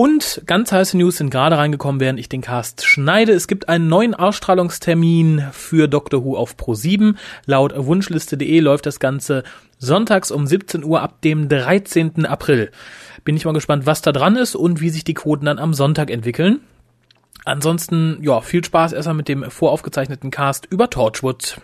Und 0.00 0.42
ganz 0.46 0.70
heiße 0.70 0.96
News 0.96 1.16
sind 1.16 1.30
gerade 1.30 1.58
reingekommen, 1.58 2.00
während 2.00 2.20
ich 2.20 2.28
den 2.28 2.40
Cast 2.40 2.86
schneide. 2.86 3.32
Es 3.32 3.48
gibt 3.48 3.68
einen 3.68 3.88
neuen 3.88 4.14
Ausstrahlungstermin 4.14 5.48
für 5.50 5.88
Doctor 5.88 6.24
Who 6.24 6.36
auf 6.36 6.54
Pro7. 6.54 7.16
Laut 7.46 7.72
Wunschliste.de 7.76 8.60
läuft 8.60 8.86
das 8.86 9.00
Ganze 9.00 9.42
sonntags 9.76 10.30
um 10.30 10.46
17 10.46 10.84
Uhr 10.84 11.02
ab 11.02 11.20
dem 11.22 11.48
13. 11.48 12.26
April. 12.26 12.70
Bin 13.24 13.36
ich 13.36 13.44
mal 13.44 13.54
gespannt, 13.54 13.86
was 13.86 14.00
da 14.00 14.12
dran 14.12 14.36
ist 14.36 14.54
und 14.54 14.80
wie 14.80 14.90
sich 14.90 15.02
die 15.02 15.14
Quoten 15.14 15.46
dann 15.46 15.58
am 15.58 15.74
Sonntag 15.74 16.12
entwickeln. 16.12 16.60
Ansonsten, 17.44 18.18
ja, 18.22 18.40
viel 18.40 18.62
Spaß 18.62 18.92
erstmal 18.92 19.16
mit 19.16 19.26
dem 19.26 19.50
voraufgezeichneten 19.50 20.30
Cast 20.30 20.66
über 20.66 20.90
Torchwood. 20.90 21.60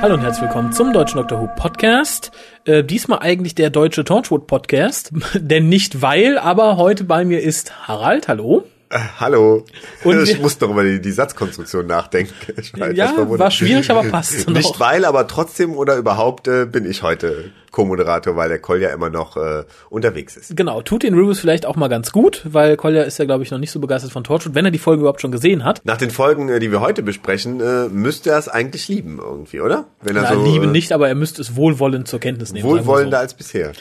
Hallo 0.00 0.14
und 0.14 0.20
herzlich 0.20 0.42
willkommen 0.42 0.72
zum 0.72 0.92
Deutschen 0.92 1.16
Dr. 1.16 1.40
Who 1.40 1.48
Podcast. 1.56 2.30
Äh, 2.64 2.84
diesmal 2.84 3.20
eigentlich 3.20 3.54
der 3.54 3.70
deutsche 3.70 4.04
Torchwood 4.04 4.46
Podcast, 4.46 5.12
denn 5.34 5.68
nicht 5.68 6.02
weil, 6.02 6.38
aber 6.38 6.76
heute 6.76 7.04
bei 7.04 7.24
mir 7.24 7.40
ist 7.40 7.88
Harald. 7.88 8.28
Hallo. 8.28 8.64
Äh, 8.90 8.98
hallo. 9.18 9.64
Und 10.04 10.22
ich 10.22 10.34
wir- 10.34 10.40
muss 10.40 10.60
noch 10.60 10.70
über 10.70 10.84
die, 10.84 11.00
die 11.00 11.12
Satzkonstruktion 11.12 11.86
nachdenken. 11.86 12.32
Ich 12.56 12.78
war 12.78 12.90
Ja, 12.92 13.12
war 13.16 13.50
schwierig, 13.50 13.90
aber 13.90 14.04
passt 14.04 14.46
noch. 14.48 14.54
Nicht 14.54 14.78
weil, 14.80 15.04
aber 15.04 15.26
trotzdem 15.26 15.74
oder 15.74 15.96
überhaupt 15.96 16.48
äh, 16.48 16.66
bin 16.66 16.88
ich 16.88 17.02
heute 17.02 17.50
Co-Moderator, 17.72 18.36
weil 18.36 18.48
der 18.48 18.60
Kolja 18.60 18.90
immer 18.90 19.10
noch 19.10 19.36
äh, 19.36 19.64
unterwegs 19.90 20.36
ist. 20.36 20.56
Genau, 20.56 20.80
tut 20.82 21.02
den 21.02 21.14
Reviews 21.14 21.40
vielleicht 21.40 21.66
auch 21.66 21.74
mal 21.74 21.88
ganz 21.88 22.12
gut, 22.12 22.42
weil 22.44 22.76
Kolja 22.76 23.02
ist 23.02 23.18
ja, 23.18 23.24
glaube 23.24 23.42
ich, 23.42 23.50
noch 23.50 23.58
nicht 23.58 23.72
so 23.72 23.80
begeistert 23.80 24.12
von 24.12 24.22
Torchwood, 24.22 24.54
wenn 24.54 24.64
er 24.64 24.70
die 24.70 24.78
Folge 24.78 25.00
überhaupt 25.00 25.20
schon 25.20 25.32
gesehen 25.32 25.64
hat. 25.64 25.80
Nach 25.84 25.96
den 25.96 26.10
Folgen, 26.10 26.48
äh, 26.48 26.60
die 26.60 26.70
wir 26.70 26.80
heute 26.80 27.02
besprechen, 27.02 27.60
äh, 27.60 27.88
müsste 27.88 28.30
er 28.30 28.38
es 28.38 28.48
eigentlich 28.48 28.86
lieben 28.88 29.18
irgendwie, 29.20 29.60
oder? 29.60 29.86
Wenn 30.02 30.14
er 30.16 30.22
Na, 30.22 30.34
so 30.34 30.44
Liebe 30.44 30.66
äh, 30.66 30.68
nicht, 30.68 30.92
aber 30.92 31.08
er 31.08 31.16
müsste 31.16 31.42
es 31.42 31.56
wohlwollend 31.56 32.06
zur 32.06 32.20
Kenntnis 32.20 32.52
nehmen. 32.52 32.68
wohlwollender 32.68 33.16
so. 33.18 33.22
als 33.22 33.34
bisher. 33.34 33.72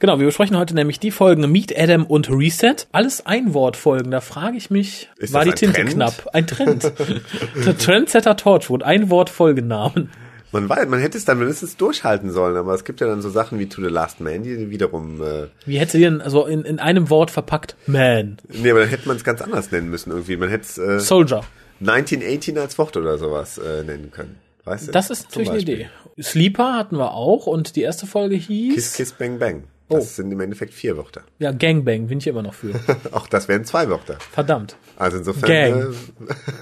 Genau, 0.00 0.18
wir 0.18 0.24
besprechen 0.24 0.56
heute 0.56 0.74
nämlich 0.74 0.98
die 0.98 1.10
Folgen 1.10 1.52
Meet 1.52 1.78
Adam 1.78 2.06
und 2.06 2.30
Reset. 2.30 2.74
Alles 2.90 3.26
Einwortfolgen, 3.26 4.10
da 4.10 4.22
frage 4.22 4.56
ich 4.56 4.70
mich, 4.70 5.10
Ist 5.18 5.34
war 5.34 5.44
die 5.44 5.52
Tinte 5.52 5.74
Trend? 5.74 5.90
knapp? 5.90 6.30
Ein 6.32 6.46
Trend. 6.46 6.90
Trendsetter 7.78 8.34
Torchwood, 8.34 8.82
ein 8.82 9.10
Wort 9.10 9.28
Folgennamen. 9.28 10.08
Man 10.52 10.70
weiß, 10.70 10.88
man 10.88 11.00
hätte 11.00 11.18
es 11.18 11.26
dann 11.26 11.38
mindestens 11.38 11.76
durchhalten 11.76 12.30
sollen, 12.30 12.56
aber 12.56 12.72
es 12.72 12.84
gibt 12.84 13.02
ja 13.02 13.06
dann 13.08 13.20
so 13.20 13.28
Sachen 13.28 13.58
wie 13.58 13.68
To 13.68 13.82
the 13.82 13.88
Last 13.88 14.22
Man, 14.22 14.42
die 14.42 14.70
wiederum 14.70 15.20
äh, 15.20 15.48
Wie 15.66 15.78
hätte 15.78 15.92
sie 15.92 16.00
denn, 16.00 16.22
also 16.22 16.46
in, 16.46 16.62
in 16.62 16.78
einem 16.78 17.10
Wort 17.10 17.30
verpackt? 17.30 17.76
Man. 17.86 18.38
Nee, 18.48 18.70
aber 18.70 18.80
dann 18.80 18.88
hätte 18.88 19.06
man 19.06 19.18
es 19.18 19.22
ganz 19.22 19.42
anders 19.42 19.70
nennen 19.70 19.90
müssen 19.90 20.12
irgendwie. 20.12 20.38
Man 20.38 20.48
hätte 20.48 20.64
es 20.64 20.78
äh, 20.78 20.98
Soldier. 20.98 21.42
1918 21.80 22.56
als 22.56 22.78
Wort 22.78 22.96
oder 22.96 23.18
sowas 23.18 23.58
äh, 23.58 23.84
nennen 23.84 24.10
können. 24.10 24.38
Weißt 24.64 24.88
du? 24.88 24.92
Das 24.92 25.10
ist 25.10 25.24
natürlich 25.24 25.50
eine. 25.50 25.60
Idee. 25.60 25.90
Sleeper 26.18 26.74
hatten 26.74 26.96
wir 26.96 27.12
auch 27.12 27.46
und 27.46 27.76
die 27.76 27.82
erste 27.82 28.06
Folge 28.06 28.36
hieß 28.36 28.74
Kiss, 28.74 28.92
Kiss, 28.94 29.12
Bang, 29.12 29.38
Bang. 29.38 29.64
Das 29.90 29.98
Oh. 29.98 30.06
sind 30.08 30.32
im 30.32 30.40
Endeffekt 30.40 30.72
vier 30.72 30.96
Wörter. 30.96 31.22
ja 31.38 31.52
Gangbang, 31.52 32.06
bin 32.06 32.18
ich 32.18 32.26
immer 32.26 32.42
noch 32.42 32.54
für. 32.54 32.72
Auch 33.12 33.26
das 33.26 33.48
wären 33.48 33.64
zwei 33.64 33.88
Wörter. 33.88 34.16
Verdammt. 34.32 34.76
Also 34.96 35.18
insofern, 35.18 35.48
Gang. 35.48 35.94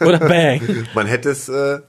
Äh, 0.00 0.04
Oder 0.04 0.18
Bang. 0.18 0.61
man 0.94 1.06
hätte 1.06 1.30
es 1.30 1.49
äh, 1.49 1.80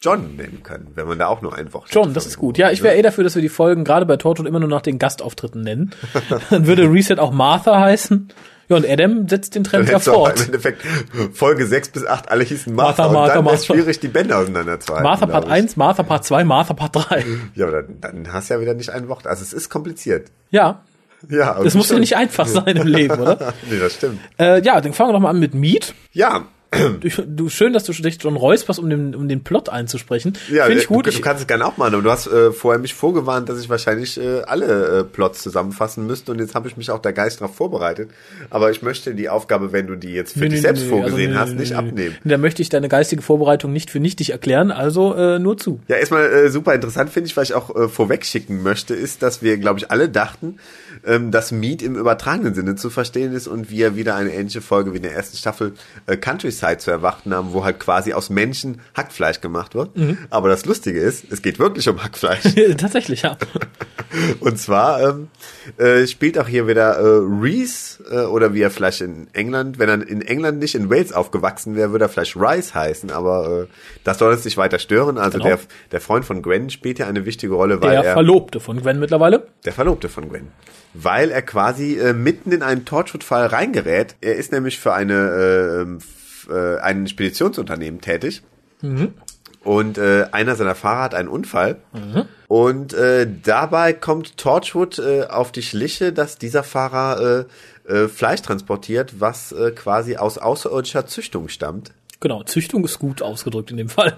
John 0.00 0.36
nennen 0.36 0.62
können, 0.64 0.88
wenn 0.96 1.06
man 1.06 1.18
da 1.18 1.28
auch 1.28 1.42
nur 1.42 1.54
ein 1.56 1.72
Wort 1.72 1.86
John, 1.90 2.12
das 2.12 2.26
ist 2.26 2.36
gut. 2.36 2.58
Ja, 2.58 2.70
ich 2.72 2.82
wäre 2.82 2.96
eh 2.96 3.02
dafür, 3.02 3.22
dass 3.24 3.34
wir 3.36 3.42
die 3.42 3.48
Folgen 3.48 3.84
gerade 3.84 4.04
bei 4.04 4.16
Torchwood 4.16 4.46
immer 4.48 4.58
nur 4.60 4.68
nach 4.68 4.82
den 4.82 4.98
Gastauftritten 4.98 5.62
nennen. 5.62 5.92
Dann 6.50 6.66
würde 6.66 6.90
Reset 6.90 7.18
auch 7.18 7.30
Martha 7.32 7.78
heißen. 7.80 8.28
Ja, 8.72 8.78
und 8.78 8.88
Adam 8.88 9.28
setzt 9.28 9.54
den 9.54 9.62
Dann 9.64 9.86
Trend 9.86 9.88
ja 9.90 9.96
auch 9.96 10.06
im 10.06 10.12
fort. 10.12 10.46
Endeffekt 10.46 10.82
Folge 11.32 11.66
6 11.66 11.90
bis 11.90 12.06
8 12.06 12.30
alle 12.30 12.44
hießen 12.44 12.74
Martha, 12.74 13.02
Martha, 13.02 13.06
und 13.06 13.12
Martha, 13.14 13.34
dann 13.34 13.44
wäre 13.44 13.54
Martha. 13.54 13.74
schwierig, 13.74 14.00
die 14.00 14.08
Bänder 14.08 14.38
auseinander 14.38 14.80
zu 14.80 14.92
halten. 14.92 15.04
Martha 15.04 15.26
Part 15.26 15.44
glaub 15.44 15.56
ich. 15.56 15.62
1, 15.62 15.76
Martha 15.76 16.02
Part 16.02 16.24
2, 16.24 16.44
Martha 16.44 16.74
Part 16.74 16.96
3. 17.10 17.24
Ja, 17.54 17.66
aber 17.66 17.82
dann, 17.82 18.00
dann 18.00 18.32
hast 18.32 18.50
du 18.50 18.54
ja 18.54 18.60
wieder 18.60 18.74
nicht 18.74 18.90
ein 18.90 19.08
Wort. 19.08 19.26
Also 19.26 19.42
es 19.42 19.52
ist 19.52 19.68
kompliziert. 19.68 20.28
Ja, 20.50 20.82
Ja, 21.28 21.62
das 21.62 21.74
muss 21.74 21.90
ja 21.90 21.98
nicht 21.98 22.16
einfach 22.16 22.46
sein 22.46 22.76
im 22.76 22.86
Leben, 22.86 23.20
oder? 23.20 23.52
nee, 23.70 23.78
das 23.78 23.94
stimmt. 23.94 24.20
Äh, 24.38 24.62
ja, 24.62 24.80
dann 24.80 24.92
fangen 24.92 25.10
wir 25.10 25.12
doch 25.14 25.20
mal 25.20 25.30
an 25.30 25.38
mit 25.38 25.54
Meet. 25.54 25.94
Ja, 26.12 26.46
Du, 26.72 27.08
du, 27.26 27.48
schön, 27.50 27.74
dass 27.74 27.84
du 27.84 27.92
dich 27.92 28.20
schon 28.20 28.34
räusperst, 28.34 28.78
um 28.80 28.88
den, 28.88 29.14
um 29.14 29.28
den 29.28 29.44
Plot 29.44 29.68
einzusprechen. 29.68 30.32
Ja, 30.50 30.64
Finde 30.64 30.80
ich 30.80 30.88
du, 30.88 30.94
gut. 30.94 31.06
du 31.06 31.10
Ich, 31.10 31.20
kannst 31.20 31.42
es 31.42 31.46
gerne 31.46 31.66
auch 31.66 31.76
machen, 31.76 31.92
aber 31.92 32.02
du 32.02 32.10
hast 32.10 32.26
äh, 32.28 32.50
vorher 32.50 32.80
mich 32.80 32.94
vorgewarnt, 32.94 33.50
dass 33.50 33.60
ich 33.60 33.68
wahrscheinlich 33.68 34.18
äh, 34.18 34.40
alle 34.46 35.00
äh, 35.00 35.04
Plots 35.04 35.42
zusammenfassen 35.42 36.06
müsste 36.06 36.32
und 36.32 36.38
jetzt 36.38 36.54
habe 36.54 36.68
ich 36.68 36.78
mich 36.78 36.90
auch 36.90 37.00
der 37.00 37.12
Geist 37.12 37.42
darauf 37.42 37.54
vorbereitet. 37.54 38.10
Aber 38.48 38.70
ich 38.70 38.80
möchte 38.80 39.14
die 39.14 39.28
Aufgabe, 39.28 39.72
wenn 39.72 39.86
du 39.86 39.96
die 39.96 40.12
jetzt 40.12 40.32
für 40.32 40.40
Nee, 40.40 40.46
dich 40.46 40.56
nee, 40.56 40.62
selbst 40.62 40.84
nee, 40.84 40.88
vorgesehen 40.88 41.36
also, 41.36 41.52
hast, 41.52 41.58
nicht 41.58 41.74
abnehmen. 41.74 42.16
Da 42.24 42.38
möchte 42.38 42.62
ich 42.62 42.70
deine 42.70 42.88
geistige 42.88 43.20
Vorbereitung 43.20 43.70
nicht 43.70 43.90
für 43.90 44.00
nichtig 44.00 44.30
erklären, 44.30 44.70
also 44.70 45.14
äh, 45.14 45.38
nur 45.38 45.58
zu. 45.58 45.78
Ja, 45.88 45.96
erstmal 45.96 46.24
äh, 46.24 46.48
super 46.50 46.74
interessant 46.74 47.10
finde 47.10 47.26
ich, 47.28 47.36
was 47.36 47.50
ich 47.50 47.54
auch 47.54 47.74
äh, 47.76 47.88
vorweg 47.88 48.24
schicken 48.24 48.62
möchte, 48.62 48.94
ist, 48.94 49.22
dass 49.22 49.42
wir, 49.42 49.58
glaube 49.58 49.78
ich, 49.78 49.90
alle 49.90 50.08
dachten, 50.08 50.56
ähm, 51.04 51.30
dass 51.32 51.52
Meat 51.52 51.82
im 51.82 51.96
übertragenen 51.96 52.54
Sinne 52.54 52.76
zu 52.76 52.88
verstehen 52.88 53.34
ist 53.34 53.46
und 53.46 53.70
wir 53.70 53.94
wieder 53.94 54.14
eine 54.14 54.32
ähnliche 54.32 54.62
Folge 54.62 54.94
wie 54.94 54.96
in 54.96 55.02
der 55.02 55.14
ersten 55.14 55.36
Staffel 55.36 55.74
äh, 56.06 56.16
Countryside 56.16 56.61
zu 56.80 56.90
erwarten 56.90 57.34
haben, 57.34 57.52
wo 57.52 57.64
halt 57.64 57.78
quasi 57.80 58.12
aus 58.12 58.30
Menschen 58.30 58.80
Hackfleisch 58.96 59.40
gemacht 59.40 59.74
wird. 59.74 59.96
Mhm. 59.96 60.18
Aber 60.30 60.48
das 60.48 60.64
Lustige 60.64 61.00
ist, 61.00 61.24
es 61.30 61.42
geht 61.42 61.58
wirklich 61.58 61.88
um 61.88 62.02
Hackfleisch. 62.02 62.42
Tatsächlich, 62.78 63.22
ja. 63.22 63.36
Und 64.40 64.58
zwar 64.58 65.00
ähm, 65.02 65.28
äh, 65.78 66.06
spielt 66.06 66.38
auch 66.38 66.46
hier 66.46 66.66
wieder 66.66 66.96
äh, 66.98 67.20
Reese 67.40 68.04
äh, 68.10 68.24
oder 68.26 68.52
wie 68.52 68.60
er 68.60 68.70
vielleicht 68.70 69.00
in 69.00 69.26
England, 69.32 69.78
wenn 69.78 69.88
er 69.88 70.06
in 70.06 70.20
England 70.20 70.58
nicht 70.58 70.74
in 70.74 70.90
Wales 70.90 71.12
aufgewachsen 71.12 71.76
wäre, 71.76 71.92
würde 71.92 72.04
er 72.04 72.08
vielleicht 72.10 72.36
Rice 72.36 72.74
heißen, 72.74 73.10
aber 73.10 73.62
äh, 73.62 73.66
das 74.04 74.18
soll 74.18 74.32
uns 74.32 74.44
nicht 74.44 74.56
weiter 74.58 74.78
stören. 74.78 75.16
Also 75.18 75.38
Genau. 75.38 75.48
der, 75.48 75.58
der 75.92 76.00
Freund 76.02 76.24
von 76.26 76.42
Gwen 76.42 76.68
spielt 76.68 76.98
ja 76.98 77.06
eine 77.06 77.24
wichtige 77.24 77.54
Rolle, 77.54 77.80
weil 77.80 77.92
Der 77.92 78.04
er 78.04 78.12
Verlobte 78.12 78.60
von 78.60 78.80
Gwen 78.82 78.98
mittlerweile. 78.98 79.46
der 79.64 79.72
Verlobte 79.72 80.08
von 80.10 80.28
Gwen. 80.28 80.48
Weil 80.94 81.30
er 81.30 81.40
quasi 81.40 81.98
äh, 81.98 82.12
mitten 82.12 82.52
in 82.52 82.62
einen 82.62 82.84
Torchwood-Fall 82.84 83.46
reingerät. 83.46 84.14
Er 84.20 84.36
ist 84.36 84.52
nämlich 84.52 84.78
für 84.78 84.92
eine, 84.92 85.14
äh, 85.98 86.02
äh, 86.50 86.78
ein 86.78 87.06
Speditionsunternehmen 87.06 88.00
tätig. 88.00 88.42
Und 89.64 89.96
äh, 89.96 90.26
einer 90.32 90.56
seiner 90.56 90.74
Fahrer 90.74 91.02
hat 91.02 91.14
einen 91.14 91.28
Unfall. 91.28 91.76
Und 92.48 92.94
äh, 92.94 93.28
dabei 93.44 93.92
kommt 93.92 94.36
Torchwood 94.36 94.98
äh, 94.98 95.24
auf 95.28 95.52
die 95.52 95.62
Schliche, 95.62 96.12
dass 96.12 96.36
dieser 96.36 96.64
Fahrer 96.64 97.46
äh, 97.88 97.92
äh, 97.92 98.08
Fleisch 98.08 98.42
transportiert, 98.42 99.20
was 99.20 99.52
äh, 99.52 99.70
quasi 99.70 100.16
aus 100.16 100.38
außerirdischer 100.38 101.06
Züchtung 101.06 101.48
stammt. 101.48 101.92
Genau, 102.22 102.44
Züchtung 102.44 102.84
ist 102.84 103.00
gut 103.00 103.20
ausgedrückt 103.20 103.72
in 103.72 103.76
dem 103.76 103.88
Fall. 103.88 104.16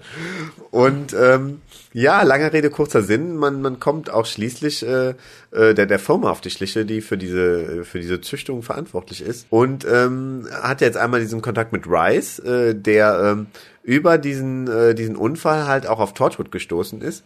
Und 0.70 1.14
ähm, 1.14 1.62
ja, 1.94 2.22
langer 2.22 2.52
Rede, 2.52 2.68
kurzer 2.68 3.02
Sinn, 3.02 3.34
man, 3.34 3.62
man 3.62 3.80
kommt 3.80 4.10
auch 4.10 4.26
schließlich 4.26 4.86
äh, 4.86 5.14
äh, 5.52 5.72
der, 5.72 5.86
der 5.86 5.98
Firma 5.98 6.30
auf 6.30 6.42
die 6.42 6.50
Schliche, 6.50 6.84
die 6.84 7.00
für 7.00 7.16
diese, 7.16 7.82
für 7.86 7.98
diese 7.98 8.20
Züchtung 8.20 8.62
verantwortlich 8.62 9.22
ist. 9.22 9.46
Und 9.48 9.86
ähm, 9.90 10.46
hat 10.52 10.82
jetzt 10.82 10.98
einmal 10.98 11.20
diesen 11.20 11.40
Kontakt 11.40 11.72
mit 11.72 11.86
Rice, 11.86 12.40
äh, 12.40 12.74
der 12.74 13.20
ähm, 13.24 13.46
über 13.82 14.18
diesen, 14.18 14.68
äh, 14.68 14.94
diesen 14.94 15.16
Unfall 15.16 15.66
halt 15.66 15.86
auch 15.86 15.98
auf 15.98 16.12
Torchwood 16.12 16.52
gestoßen 16.52 17.00
ist. 17.00 17.24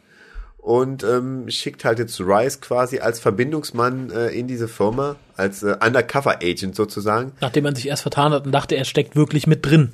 Und 0.59 1.03
ähm, 1.03 1.51
schickt 1.51 1.85
halt 1.85 1.99
jetzt 1.99 2.21
Rice 2.21 2.61
quasi 2.61 3.01
als 3.01 3.19
Verbindungsmann 3.19 4.11
äh, 4.11 4.29
in 4.29 4.47
diese 4.47 4.69
Firma, 4.69 5.17
als 5.37 5.65
äh, 5.65 5.77
Undercover-Agent 5.85 6.77
sozusagen. 6.77 7.33
Nachdem 7.41 7.65
man 7.65 7.75
sich 7.75 7.89
erst 7.89 8.03
vertan 8.03 8.33
hat 8.33 8.47
und 8.47 8.53
dachte, 8.53 8.77
er 8.77 8.85
steckt 8.85 9.17
wirklich 9.17 9.49
mit 9.49 9.67
drin. 9.67 9.91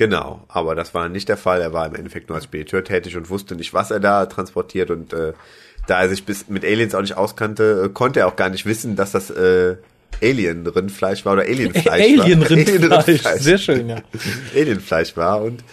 Genau, 0.00 0.40
aber 0.48 0.74
das 0.74 0.94
war 0.94 1.10
nicht 1.10 1.28
der 1.28 1.36
Fall. 1.36 1.60
Er 1.60 1.74
war 1.74 1.84
im 1.84 1.94
Endeffekt 1.94 2.30
nur 2.30 2.36
als 2.36 2.44
Spediteur 2.44 2.82
tätig 2.82 3.18
und 3.18 3.28
wusste 3.28 3.54
nicht, 3.54 3.74
was 3.74 3.90
er 3.90 4.00
da 4.00 4.24
transportiert. 4.24 4.90
Und 4.90 5.12
äh, 5.12 5.34
da 5.86 6.00
er 6.00 6.08
sich 6.08 6.24
bis 6.24 6.48
mit 6.48 6.64
Aliens 6.64 6.94
auch 6.94 7.02
nicht 7.02 7.18
auskannte, 7.18 7.82
äh, 7.84 7.88
konnte 7.90 8.20
er 8.20 8.28
auch 8.28 8.36
gar 8.36 8.48
nicht 8.48 8.64
wissen, 8.64 8.96
dass 8.96 9.12
das 9.12 9.28
äh, 9.28 9.76
Alien-Rindfleisch 10.22 11.26
war 11.26 11.34
oder 11.34 11.42
Alienfleisch 11.42 11.84
war. 11.84 11.92
Alien-Rindfleisch. 12.24 12.80
Alien-Rindfleisch. 12.80 13.42
Sehr 13.42 13.58
schön, 13.58 13.90
ja. 13.90 13.96
Alienfleisch 14.56 15.18
war 15.18 15.42
und 15.42 15.64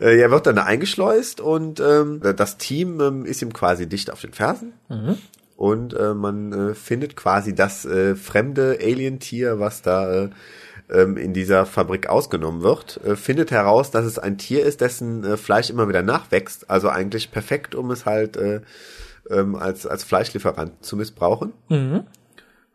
äh, 0.00 0.18
er 0.18 0.32
wird 0.32 0.48
dann 0.48 0.56
da 0.56 0.64
eingeschleust 0.64 1.40
und 1.40 1.78
ähm, 1.78 2.20
das 2.36 2.58
Team 2.58 3.00
ähm, 3.00 3.24
ist 3.24 3.40
ihm 3.40 3.52
quasi 3.52 3.86
dicht 3.86 4.10
auf 4.10 4.20
den 4.20 4.32
Fersen. 4.32 4.72
Und 5.56 5.94
äh, 5.94 6.12
man 6.12 6.52
äh, 6.52 6.74
findet 6.74 7.14
quasi 7.14 7.54
das 7.54 7.84
äh, 7.84 8.16
fremde 8.16 8.78
Alientier, 8.82 9.60
was 9.60 9.80
da 9.80 10.24
äh, 10.24 10.28
ähm, 10.90 11.16
in 11.16 11.32
dieser 11.32 11.66
Fabrik 11.66 12.08
ausgenommen 12.08 12.62
wird, 12.62 13.00
äh, 13.04 13.16
findet 13.16 13.50
heraus, 13.50 13.90
dass 13.90 14.04
es 14.04 14.18
ein 14.18 14.38
Tier 14.38 14.64
ist, 14.64 14.80
dessen 14.80 15.24
äh, 15.24 15.36
Fleisch 15.36 15.70
immer 15.70 15.88
wieder 15.88 16.02
nachwächst. 16.02 16.70
Also 16.70 16.88
eigentlich 16.88 17.30
perfekt, 17.30 17.74
um 17.74 17.90
es 17.90 18.06
halt 18.06 18.36
äh, 18.36 18.60
ähm, 19.30 19.56
als, 19.56 19.86
als 19.86 20.04
Fleischlieferant 20.04 20.84
zu 20.84 20.96
missbrauchen. 20.96 21.52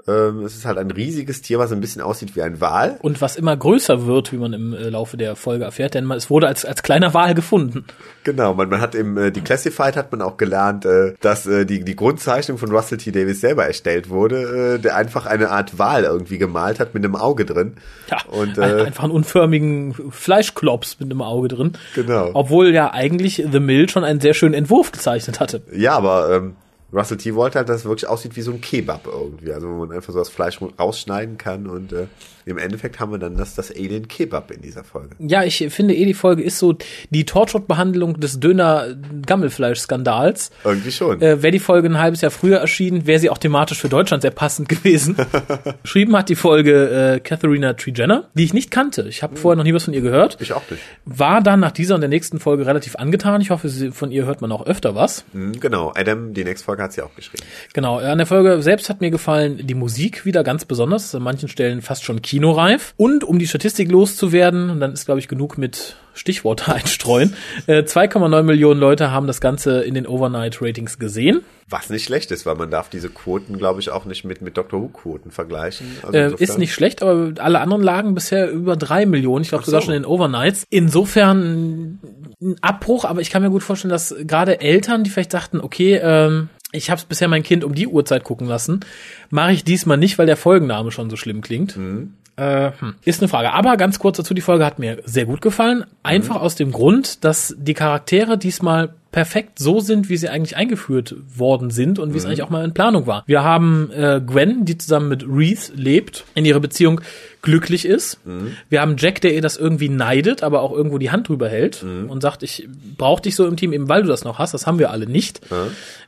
Ähm, 0.08 0.44
es 0.44 0.56
ist 0.56 0.66
halt 0.66 0.78
ein 0.78 0.92
riesiges 0.92 1.42
Tier, 1.42 1.60
was 1.60 1.72
ein 1.72 1.82
bisschen 1.82 2.02
aussieht 2.02 2.36
wie 2.36 2.42
ein 2.42 2.60
Wal. 2.60 2.98
Und 3.02 3.22
was 3.22 3.36
immer 3.36 3.56
größer 3.56 4.06
wird, 4.06 4.32
wie 4.32 4.38
man 4.38 4.54
im 4.54 4.74
äh, 4.74 4.90
Laufe 4.90 5.18
der 5.18 5.36
Folge 5.36 5.66
erfährt, 5.66 5.94
denn 5.94 6.06
man, 6.06 6.18
es 6.18 6.30
wurde 6.30 6.48
als, 6.48 6.66
als 6.66 6.84
kleiner 6.84 7.14
Wal 7.14 7.34
gefunden. 7.34 7.86
Genau, 8.24 8.54
man, 8.54 8.70
man 8.70 8.82
hat 8.82 8.96
im 8.96 9.18
äh, 9.18 9.32
die 9.32 9.42
Classified 9.42 9.96
hat 9.96 10.12
man 10.12 10.22
auch 10.22 10.38
gelernt, 10.38 10.86
äh, 10.86 11.14
dass 11.22 11.46
äh, 11.46 11.66
die 11.66 11.84
die 11.84 11.96
Grundzeichnung 11.96 12.58
von 12.58 12.72
Russell 12.72 12.98
T 12.98 13.12
Davis 13.12 13.42
selber 13.42 13.66
erstellt 13.66 14.10
wurde, 14.10 14.76
äh, 14.76 14.80
der 14.80 14.96
einfach 14.96 15.26
eine 15.26 15.50
Art 15.50 15.78
Wal 15.78 16.04
irgendwie 16.04 16.38
gemalt 16.38 16.80
hat 16.80 16.94
mit 16.94 17.04
einem 17.04 17.16
Auge 17.16 17.46
drin. 17.46 17.76
Ja, 18.10 18.18
und 18.30 18.60
ein, 18.60 18.80
äh, 18.80 18.82
einfach 18.84 19.04
einen 19.04 19.14
unförmigen 19.14 20.12
Fleischklops 20.12 21.00
mit 21.00 21.12
einem 21.12 21.22
Auge 21.22 21.48
drin. 21.48 21.74
Genau. 21.96 22.32
Obwohl 22.34 22.74
ja 22.74 22.94
eigentlich 22.94 23.44
The 23.52 23.60
Mill 23.60 23.90
schon 23.90 24.04
einen 24.04 24.20
sehr 24.20 24.34
schönen 24.34 24.54
Entwurf 24.54 24.92
gezeichnet 24.92 25.40
hatte. 25.40 25.62
ja, 25.72 25.94
aber 25.94 26.32
ähm, 26.32 26.56
Russell 26.94 27.18
T. 27.18 27.36
wollte 27.36 27.60
halt, 27.60 27.70
dass 27.70 27.78
es 27.78 27.86
wirklich 27.86 28.08
aussieht 28.08 28.36
wie 28.36 28.42
so 28.42 28.52
ein 28.52 28.62
Kebab 28.62 29.08
irgendwie, 29.08 29.54
also 29.54 29.70
wo 29.70 29.86
man 29.86 29.92
einfach 29.92 30.14
so 30.14 30.20
das 30.20 30.30
Fleisch 30.30 30.60
rausschneiden 30.80 31.38
kann 31.38 31.68
und 31.68 31.94
äh, 31.94 32.08
im 32.46 32.58
Endeffekt 32.58 33.00
haben 33.00 33.12
wir 33.12 33.20
dann 33.20 33.38
das, 33.38 33.54
das 33.56 33.72
Alien 33.72 34.08
Kebab 34.08 34.52
in 34.52 34.62
dieser 34.62 34.84
Folge. 34.84 35.16
Ja, 35.20 35.44
ich 35.44 35.66
finde 35.70 35.96
eh, 35.96 36.06
die 36.06 36.14
Folge 36.14 36.44
ist 36.44 36.58
so 36.58 36.78
die 37.10 37.26
Torchwood-Behandlung 37.26 38.20
des 38.20 38.40
Döner-Gammelfleisch-Skandals. 38.40 40.52
Irgendwie 40.64 40.92
schon. 40.92 41.22
Äh, 41.22 41.44
wäre 41.44 41.52
die 41.52 41.60
Folge 41.60 41.90
ein 41.90 42.00
halbes 42.00 42.22
Jahr 42.22 42.32
früher 42.32 42.58
erschienen, 42.58 43.06
wäre 43.06 43.20
sie 43.20 43.30
auch 43.30 43.38
thematisch 43.38 43.80
für 43.80 43.90
Deutschland 43.90 44.24
sehr 44.24 44.32
passend 44.32 44.70
gewesen. 44.70 45.16
Geschrieben 45.84 46.16
hat 46.18 46.30
die 46.30 46.36
Folge 46.36 47.16
äh, 47.16 47.20
Katharina 47.20 47.74
Trigenna, 47.74 48.30
die 48.34 48.44
ich 48.44 48.54
nicht 48.54 48.72
kannte. 48.72 49.08
Ich 49.08 49.22
habe 49.24 49.34
mhm. 49.34 49.38
vorher 49.38 49.58
noch 49.58 49.64
nie 49.64 49.74
was 49.74 49.86
von 49.86 49.94
ihr 49.94 50.02
gehört. 50.02 50.38
Ich 50.40 50.54
auch 50.54 50.64
nicht. 50.70 50.82
War 51.06 51.42
dann 51.42 51.60
nach 51.60 51.72
dieser 51.72 51.96
und 51.96 52.02
der 52.02 52.10
nächsten 52.10 52.40
Folge 52.40 52.66
relativ 52.66 52.96
angetan. 52.96 53.42
Ich 53.42 53.52
hoffe, 53.52 53.70
sie, 53.70 53.92
von 53.92 54.12
ihr 54.12 54.26
hört 54.26 54.42
man 54.42 54.52
auch 54.52 54.66
öfter 54.66 54.96
was. 54.96 55.26
Mhm, 55.34 55.60
genau, 55.60 55.94
Adam, 55.96 56.34
die 56.34 56.44
nächste 56.44 56.66
Folge 56.66 56.81
hat 56.82 56.94
sie 56.94 57.02
auch 57.02 57.16
geschrieben. 57.16 57.44
Genau, 57.74 58.00
an 58.00 58.18
der 58.18 58.28
Folge 58.28 58.62
selbst 58.62 58.90
hat 58.90 59.02
mir 59.02 59.12
gefallen 59.12 59.66
die 59.66 59.76
Musik 59.76 60.26
wieder 60.26 60.44
ganz 60.44 60.66
besonders. 60.66 61.14
An 61.16 61.24
manchen 61.24 61.50
Stellen 61.50 61.82
fast 61.82 62.04
schon 62.04 62.22
kinoreif. 62.22 62.94
Und 62.98 63.24
um 63.24 63.40
die 63.40 63.48
Statistik 63.48 63.92
loszuwerden, 63.92 64.70
und 64.70 64.80
dann 64.80 64.94
ist, 64.94 65.06
glaube 65.06 65.20
ich, 65.20 65.28
genug 65.28 65.58
mit 65.58 65.96
Stichworte 66.14 66.72
einstreuen. 66.74 67.36
Äh, 67.68 67.84
2,9 67.84 68.44
Millionen 68.44 68.80
Leute 68.80 69.12
haben 69.12 69.28
das 69.28 69.42
Ganze 69.42 69.82
in 69.82 69.94
den 69.94 70.08
Overnight-Ratings 70.08 71.00
gesehen. 71.00 71.42
Was 71.70 71.90
nicht 71.90 72.04
schlecht 72.04 72.32
ist, 72.32 72.46
weil 72.46 72.56
man 72.56 72.70
darf 72.70 72.90
diese 72.90 73.10
Quoten, 73.10 73.58
glaube 73.58 73.80
ich, 73.80 73.92
auch 73.92 74.04
nicht 74.04 74.26
mit, 74.26 74.42
mit 74.42 74.58
Dr. 74.58 74.82
Who-Quoten 74.82 75.32
vergleichen. 75.32 75.88
Also 76.04 76.18
äh, 76.18 76.34
ist 76.38 76.58
nicht 76.58 76.74
schlecht, 76.74 77.02
aber 77.02 77.42
alle 77.42 77.62
anderen 77.62 77.82
lagen 77.82 78.14
bisher 78.14 78.52
über 78.52 78.76
drei 78.76 79.06
Millionen. 79.06 79.44
Ich 79.44 79.50
glaube 79.50 79.64
sogar 79.64 79.82
schon 79.82 79.94
in 79.94 80.04
den 80.04 80.10
Overnights. 80.10 80.66
Insofern 80.70 82.00
ein 82.42 82.56
Abbruch, 82.62 83.06
aber 83.06 83.22
ich 83.22 83.30
kann 83.30 83.42
mir 83.42 83.50
gut 83.50 83.64
vorstellen, 83.64 83.92
dass 83.92 84.14
gerade 84.26 84.60
Eltern, 84.60 85.06
die 85.06 85.10
vielleicht 85.10 85.34
dachten, 85.34 85.62
okay, 85.62 86.00
ähm, 86.04 86.50
ich 86.72 86.90
habe 86.90 87.02
bisher 87.08 87.28
mein 87.28 87.44
Kind 87.44 87.64
um 87.64 87.76
die 87.76 87.88
Uhrzeit 87.88 88.24
gucken 88.24 88.48
lassen, 88.48 88.82
mache 89.30 89.52
ich 89.52 89.64
diesmal 89.64 89.98
nicht, 89.98 90.18
weil 90.18 90.26
der 90.26 90.38
Folgenname 90.38 90.92
schon 90.92 91.10
so 91.10 91.16
schlimm 91.16 91.42
klingt. 91.42 91.78
Mhm. 91.78 92.14
Äh, 92.38 92.72
hm. 92.80 92.96
Ist 93.04 93.22
eine 93.22 93.28
Frage. 93.28 93.54
Aber 93.54 93.78
ganz 93.78 94.00
kurz 94.00 94.18
dazu, 94.18 94.34
die 94.34 94.42
Folge 94.42 94.66
hat 94.66 94.80
mir 94.80 95.00
sehr 95.06 95.26
gut 95.26 95.42
gefallen. 95.42 95.86
Einfach 96.02 96.36
mhm. 96.36 96.42
aus 96.42 96.56
dem 96.56 96.72
Grund, 96.72 97.24
dass 97.24 97.56
die 97.58 97.74
Charaktere 97.74 98.38
diesmal 98.38 98.94
perfekt 99.12 99.60
so 99.60 99.82
sind, 99.82 100.10
wie 100.10 100.16
sie 100.16 100.30
eigentlich 100.30 100.56
eingeführt 100.56 101.16
worden 101.36 101.70
sind 101.70 102.00
und 102.00 102.14
wie 102.14 102.18
es 102.18 102.24
mhm. 102.24 102.30
eigentlich 102.30 102.44
auch 102.44 102.50
mal 102.50 102.64
in 102.64 102.74
Planung 102.74 103.08
war. 103.08 103.24
Wir 103.26 103.44
haben 103.44 103.92
äh, 103.92 104.22
Gwen, 104.26 104.64
die 104.64 104.78
zusammen 104.78 105.10
mit 105.10 105.26
Reese 105.28 105.74
lebt, 105.76 106.24
in 106.34 106.46
ihrer 106.46 106.62
Beziehung 106.62 107.02
glücklich 107.42 107.86
ist. 107.86 108.26
Mhm. 108.26 108.56
Wir 108.70 108.82
haben 108.82 108.96
Jack, 108.98 109.20
der 109.22 109.34
ihr 109.34 109.42
das 109.42 109.58
irgendwie 109.58 109.90
neidet, 109.90 110.44
aber 110.44 110.62
auch 110.62 110.72
irgendwo 110.72 110.98
die 110.98 111.12
Hand 111.12 111.28
drüber 111.28 111.50
hält 111.50 111.84
mhm. 111.84 112.10
und 112.10 112.22
sagt, 112.22 112.42
ich 112.44 112.70
brauche 112.98 113.22
dich 113.22 113.36
so 113.36 113.46
im 113.48 113.58
Team, 113.58 113.74
eben 113.74 113.90
weil 113.90 114.04
du 114.04 114.08
das 114.08 114.24
noch 114.24 114.40
hast. 114.40 114.54
Das 114.54 114.66
haben 114.66 114.80
wir 114.80 114.92
alle 114.92 115.08
nicht. 115.08 115.42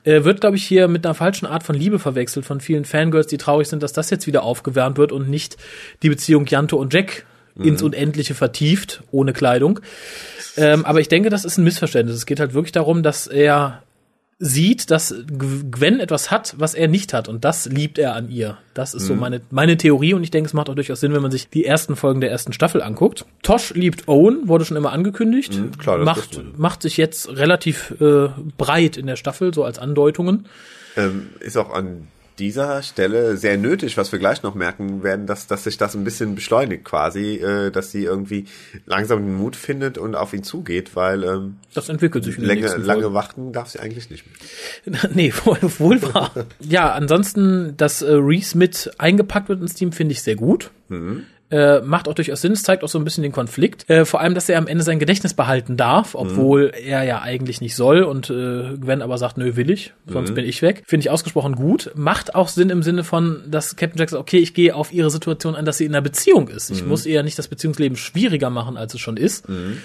Äh, 0.04 0.24
wird, 0.24 0.40
glaube 0.40 0.56
ich, 0.56 0.64
hier 0.64 0.88
mit 0.88 1.06
einer 1.06 1.16
falschen 1.16 1.46
Art 1.46 1.64
von 1.64 1.76
Liebe 1.76 2.00
verwechselt 2.00 2.46
von 2.46 2.62
vielen 2.62 2.86
Fangirls, 2.86 3.28
die 3.28 3.38
traurig 3.38 3.68
sind, 3.68 3.84
dass 3.84 3.92
das 3.92 4.10
jetzt 4.12 4.28
wieder 4.28 4.44
aufgewärmt 4.44 4.98
wird 4.98 5.12
und 5.12 5.30
nicht 5.30 5.58
die 6.04 6.10
Beziehung 6.10 6.46
Janto 6.46 6.78
und 6.78 6.94
Jack 6.94 7.26
ins 7.56 7.82
mhm. 7.82 7.88
Unendliche 7.88 8.34
vertieft, 8.34 9.04
ohne 9.12 9.34
Kleidung. 9.34 9.80
Ähm, 10.58 10.86
aber 10.86 11.00
ich 11.00 11.08
denke, 11.08 11.30
das 11.30 11.46
ist 11.46 11.58
ein 11.58 11.64
Missverständnis. 11.64 12.16
Es 12.16 12.26
geht 12.26 12.40
halt 12.40 12.54
wirklich 12.54 12.72
darum, 12.72 13.04
dass 13.04 13.28
er 13.28 13.84
sieht, 14.40 14.92
dass 14.92 15.16
Gwen 15.28 16.00
etwas 16.00 16.30
hat, 16.30 16.56
was 16.58 16.74
er 16.74 16.88
nicht 16.88 17.14
hat. 17.14 17.28
Und 17.30 17.46
das 17.46 17.66
liebt 17.66 17.98
er 17.98 18.14
an 18.14 18.30
ihr. 18.30 18.58
Das 18.74 18.94
ist 18.94 19.04
mhm. 19.04 19.08
so 19.08 19.16
meine, 19.16 19.42
meine 19.52 19.78
Theorie. 19.78 20.14
Und 20.14 20.24
ich 20.24 20.32
denke, 20.32 20.48
es 20.48 20.54
macht 20.54 20.70
auch 20.70 20.76
durchaus 20.76 21.00
Sinn, 21.00 21.14
wenn 21.14 21.22
man 21.22 21.32
sich 21.32 21.50
die 21.50 21.66
ersten 21.66 21.96
Folgen 21.96 22.20
der 22.20 22.32
ersten 22.32 22.52
Staffel 22.52 22.82
anguckt. 22.82 23.26
Tosh 23.42 23.74
liebt 23.74 24.08
Owen, 24.08 24.48
wurde 24.48 24.66
schon 24.66 24.78
immer 24.78 24.92
angekündigt. 24.92 25.58
Mhm, 25.58 25.78
klar, 25.78 25.98
das 25.98 26.06
macht, 26.06 26.58
macht 26.58 26.82
sich 26.82 26.98
jetzt 26.98 27.30
relativ 27.30 27.96
äh, 28.02 28.30
breit 28.58 28.98
in 28.98 29.08
der 29.08 29.16
Staffel, 29.16 29.54
so 29.54 29.64
als 29.64 29.80
Andeutungen. 29.80 30.48
Ähm, 30.98 31.30
ist 31.40 31.58
auch 31.58 31.72
an 31.72 32.08
dieser 32.40 32.82
Stelle 32.84 33.38
sehr 33.38 33.58
nötig, 33.58 33.98
was 33.98 34.12
wir 34.12 34.20
gleich 34.20 34.44
noch 34.44 34.56
merken 34.56 35.04
werden, 35.04 35.28
dass, 35.28 35.48
dass 35.48 35.64
sich 35.64 35.78
das 35.78 35.96
ein 35.96 36.04
bisschen 36.04 36.36
beschleunigt 36.36 36.84
quasi, 36.84 37.36
äh, 37.36 37.72
dass 37.72 37.92
sie 37.92 38.04
irgendwie 38.04 38.46
langsam 38.86 39.26
den 39.26 39.36
Mut 39.36 39.56
findet 39.56 39.98
und 39.98 40.16
auf 40.16 40.34
ihn 40.34 40.44
zugeht, 40.44 40.96
weil 40.96 41.24
ähm, 41.24 41.58
das 41.74 41.90
entwickelt 41.90 42.24
sich 42.24 42.38
in 42.38 42.44
Länge, 42.44 42.68
lange 42.78 43.14
warten 43.14 43.52
darf 43.54 43.70
sie 43.70 43.80
eigentlich 43.80 44.10
nicht 44.10 44.26
mehr. 44.26 45.10
nee, 45.14 45.34
wohl, 45.44 45.58
wohl 45.80 46.02
wahr. 46.14 46.32
ja, 46.60 46.92
ansonsten, 46.92 47.76
dass 47.78 48.02
äh, 48.02 48.14
Reese 48.14 48.58
mit 48.58 48.92
eingepackt 48.98 49.50
wird 49.50 49.62
ins 49.62 49.74
Team, 49.74 49.92
finde 49.92 50.14
ich 50.14 50.22
sehr 50.22 50.36
gut. 50.36 50.72
Mhm. 50.90 51.26
Äh, 51.54 51.82
macht 51.82 52.08
auch 52.08 52.16
durchaus 52.16 52.42
Sinn, 52.42 52.54
es 52.54 52.64
zeigt 52.64 52.84
auch 52.84 52.88
so 52.88 52.98
ein 52.98 53.04
bisschen 53.04 53.22
den 53.22 53.32
Konflikt. 53.32 53.88
Äh, 53.88 54.06
vor 54.06 54.22
allem, 54.22 54.34
dass 54.34 54.50
er 54.50 54.58
am 54.58 54.66
Ende 54.66 54.84
sein 54.84 54.98
Gedächtnis 54.98 55.36
behalten 55.36 55.78
darf, 55.78 56.16
obwohl 56.16 56.70
mhm. 56.70 56.88
er 56.88 57.04
ja 57.04 57.22
eigentlich 57.22 57.62
nicht 57.62 57.76
soll 57.76 58.02
und 58.02 58.32
äh, 58.32 58.76
Gwen 58.82 59.04
aber 59.04 59.20
sagt, 59.20 59.38
nö, 59.38 59.56
will 59.56 59.70
ich, 59.70 59.94
sonst 60.08 60.32
mhm. 60.32 60.34
bin 60.34 60.46
ich 60.46 60.64
weg. 60.64 60.82
Finde 60.88 61.04
ich 61.04 61.12
ausgesprochen 61.12 61.54
gut. 61.54 61.92
Macht 61.94 62.34
auch 62.34 62.48
Sinn 62.48 62.72
im 62.72 62.82
Sinne 62.82 63.04
von, 63.04 63.44
dass 63.46 63.76
Captain 63.76 64.00
Jack 64.00 64.10
sagt, 64.10 64.20
okay, 64.20 64.40
ich 64.40 64.56
gehe 64.56 64.74
auf 64.74 64.92
ihre 64.92 65.12
Situation 65.12 65.54
an, 65.54 65.64
dass 65.64 65.78
sie 65.78 65.86
in 65.86 65.94
einer 65.94 66.02
Beziehung 66.02 66.48
ist. 66.48 66.72
Ich 66.72 66.82
mhm. 66.82 66.90
muss 66.90 67.06
ihr 67.06 67.22
nicht 67.22 67.38
das 67.38 67.48
Beziehungsleben 67.48 67.98
schwieriger 67.98 68.50
machen, 68.50 68.76
als 68.76 68.96
es 68.96 69.00
schon 69.00 69.18
ist. 69.18 69.48
Mhm. 69.48 69.78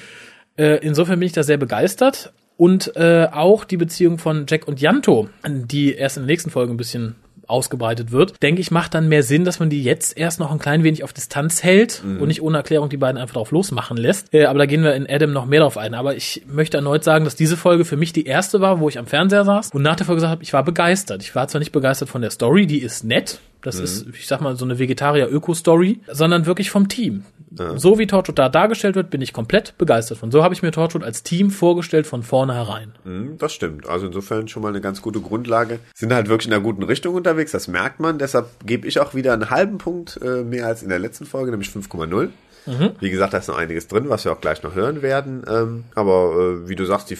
Äh, 0.56 0.78
insofern 0.78 1.18
bin 1.18 1.26
ich 1.26 1.34
da 1.34 1.42
sehr 1.42 1.58
begeistert. 1.58 2.32
Und 2.56 2.96
äh, 2.96 3.28
auch 3.30 3.64
die 3.64 3.76
Beziehung 3.76 4.16
von 4.16 4.46
Jack 4.48 4.66
und 4.66 4.80
Janto, 4.80 5.28
die 5.46 5.92
erst 5.92 6.16
in 6.16 6.22
der 6.22 6.28
nächsten 6.28 6.48
Folge 6.48 6.72
ein 6.72 6.78
bisschen 6.78 7.14
ausgebreitet 7.48 8.12
wird, 8.12 8.42
denke 8.42 8.60
ich, 8.60 8.70
macht 8.70 8.94
dann 8.94 9.08
mehr 9.08 9.22
Sinn, 9.22 9.44
dass 9.44 9.58
man 9.58 9.70
die 9.70 9.82
jetzt 9.82 10.16
erst 10.16 10.38
noch 10.40 10.52
ein 10.52 10.58
klein 10.58 10.84
wenig 10.84 11.04
auf 11.04 11.12
Distanz 11.12 11.62
hält 11.62 12.02
mhm. 12.04 12.20
und 12.20 12.28
nicht 12.28 12.42
ohne 12.42 12.58
Erklärung 12.58 12.88
die 12.88 12.96
beiden 12.96 13.20
einfach 13.20 13.34
drauf 13.34 13.50
losmachen 13.50 13.96
lässt. 13.96 14.32
Äh, 14.32 14.44
aber 14.44 14.58
da 14.58 14.66
gehen 14.66 14.82
wir 14.82 14.94
in 14.94 15.08
Adam 15.08 15.32
noch 15.32 15.46
mehr 15.46 15.60
drauf 15.60 15.76
ein. 15.76 15.94
Aber 15.94 16.14
ich 16.14 16.42
möchte 16.46 16.76
erneut 16.76 17.04
sagen, 17.04 17.24
dass 17.24 17.36
diese 17.36 17.56
Folge 17.56 17.84
für 17.84 17.96
mich 17.96 18.12
die 18.12 18.26
erste 18.26 18.60
war, 18.60 18.80
wo 18.80 18.88
ich 18.88 18.98
am 18.98 19.06
Fernseher 19.06 19.44
saß 19.44 19.70
und 19.72 19.82
nach 19.82 19.96
der 19.96 20.06
Folge 20.06 20.18
gesagt 20.18 20.32
habe, 20.32 20.42
ich 20.42 20.52
war 20.52 20.64
begeistert. 20.64 21.22
Ich 21.22 21.34
war 21.34 21.48
zwar 21.48 21.58
nicht 21.58 21.72
begeistert 21.72 22.08
von 22.08 22.22
der 22.22 22.30
Story, 22.30 22.66
die 22.66 22.82
ist 22.82 23.04
nett, 23.04 23.40
das 23.62 23.78
mhm. 23.78 23.84
ist, 23.84 24.06
ich 24.12 24.26
sag 24.26 24.40
mal, 24.40 24.56
so 24.56 24.64
eine 24.64 24.78
Vegetarier-Öko-Story, 24.78 26.00
sondern 26.10 26.46
wirklich 26.46 26.70
vom 26.70 26.88
Team. 26.88 27.24
Ja. 27.50 27.78
So 27.78 27.98
wie 27.98 28.06
Torchwood 28.06 28.38
da 28.38 28.48
dargestellt 28.48 28.94
wird, 28.94 29.10
bin 29.10 29.20
ich 29.20 29.32
komplett 29.32 29.76
begeistert 29.78 30.18
von. 30.18 30.30
So 30.30 30.44
habe 30.44 30.54
ich 30.54 30.62
mir 30.62 30.70
Torchwood 30.70 31.02
als 31.02 31.22
Team 31.22 31.50
vorgestellt 31.50 32.06
von 32.06 32.22
vornherein. 32.22 32.92
Mhm, 33.04 33.38
das 33.38 33.52
stimmt. 33.52 33.88
Also 33.88 34.06
insofern 34.06 34.48
schon 34.48 34.62
mal 34.62 34.68
eine 34.68 34.80
ganz 34.80 35.02
gute 35.02 35.20
Grundlage. 35.20 35.78
Sind 35.94 36.12
halt 36.12 36.28
wirklich 36.28 36.48
in 36.48 36.52
einer 36.52 36.62
guten 36.62 36.82
Richtung 36.82 37.14
unterwegs, 37.14 37.52
das 37.52 37.68
merkt 37.68 38.00
man. 38.00 38.18
Deshalb 38.18 38.46
gebe 38.64 38.86
ich 38.86 39.00
auch 39.00 39.14
wieder 39.14 39.32
einen 39.32 39.50
halben 39.50 39.78
Punkt 39.78 40.20
äh, 40.22 40.42
mehr 40.44 40.66
als 40.66 40.82
in 40.82 40.88
der 40.88 40.98
letzten 40.98 41.26
Folge, 41.26 41.50
nämlich 41.50 41.70
5,0. 41.70 42.28
Mhm. 42.66 42.90
Wie 43.00 43.10
gesagt, 43.10 43.32
da 43.32 43.38
ist 43.38 43.48
noch 43.48 43.56
einiges 43.56 43.88
drin, 43.88 44.08
was 44.08 44.24
wir 44.24 44.32
auch 44.32 44.40
gleich 44.40 44.62
noch 44.62 44.74
hören 44.74 45.02
werden. 45.02 45.42
Ähm, 45.48 45.84
aber 45.94 46.62
äh, 46.64 46.68
wie 46.68 46.76
du 46.76 46.84
sagst, 46.84 47.10
die 47.10 47.16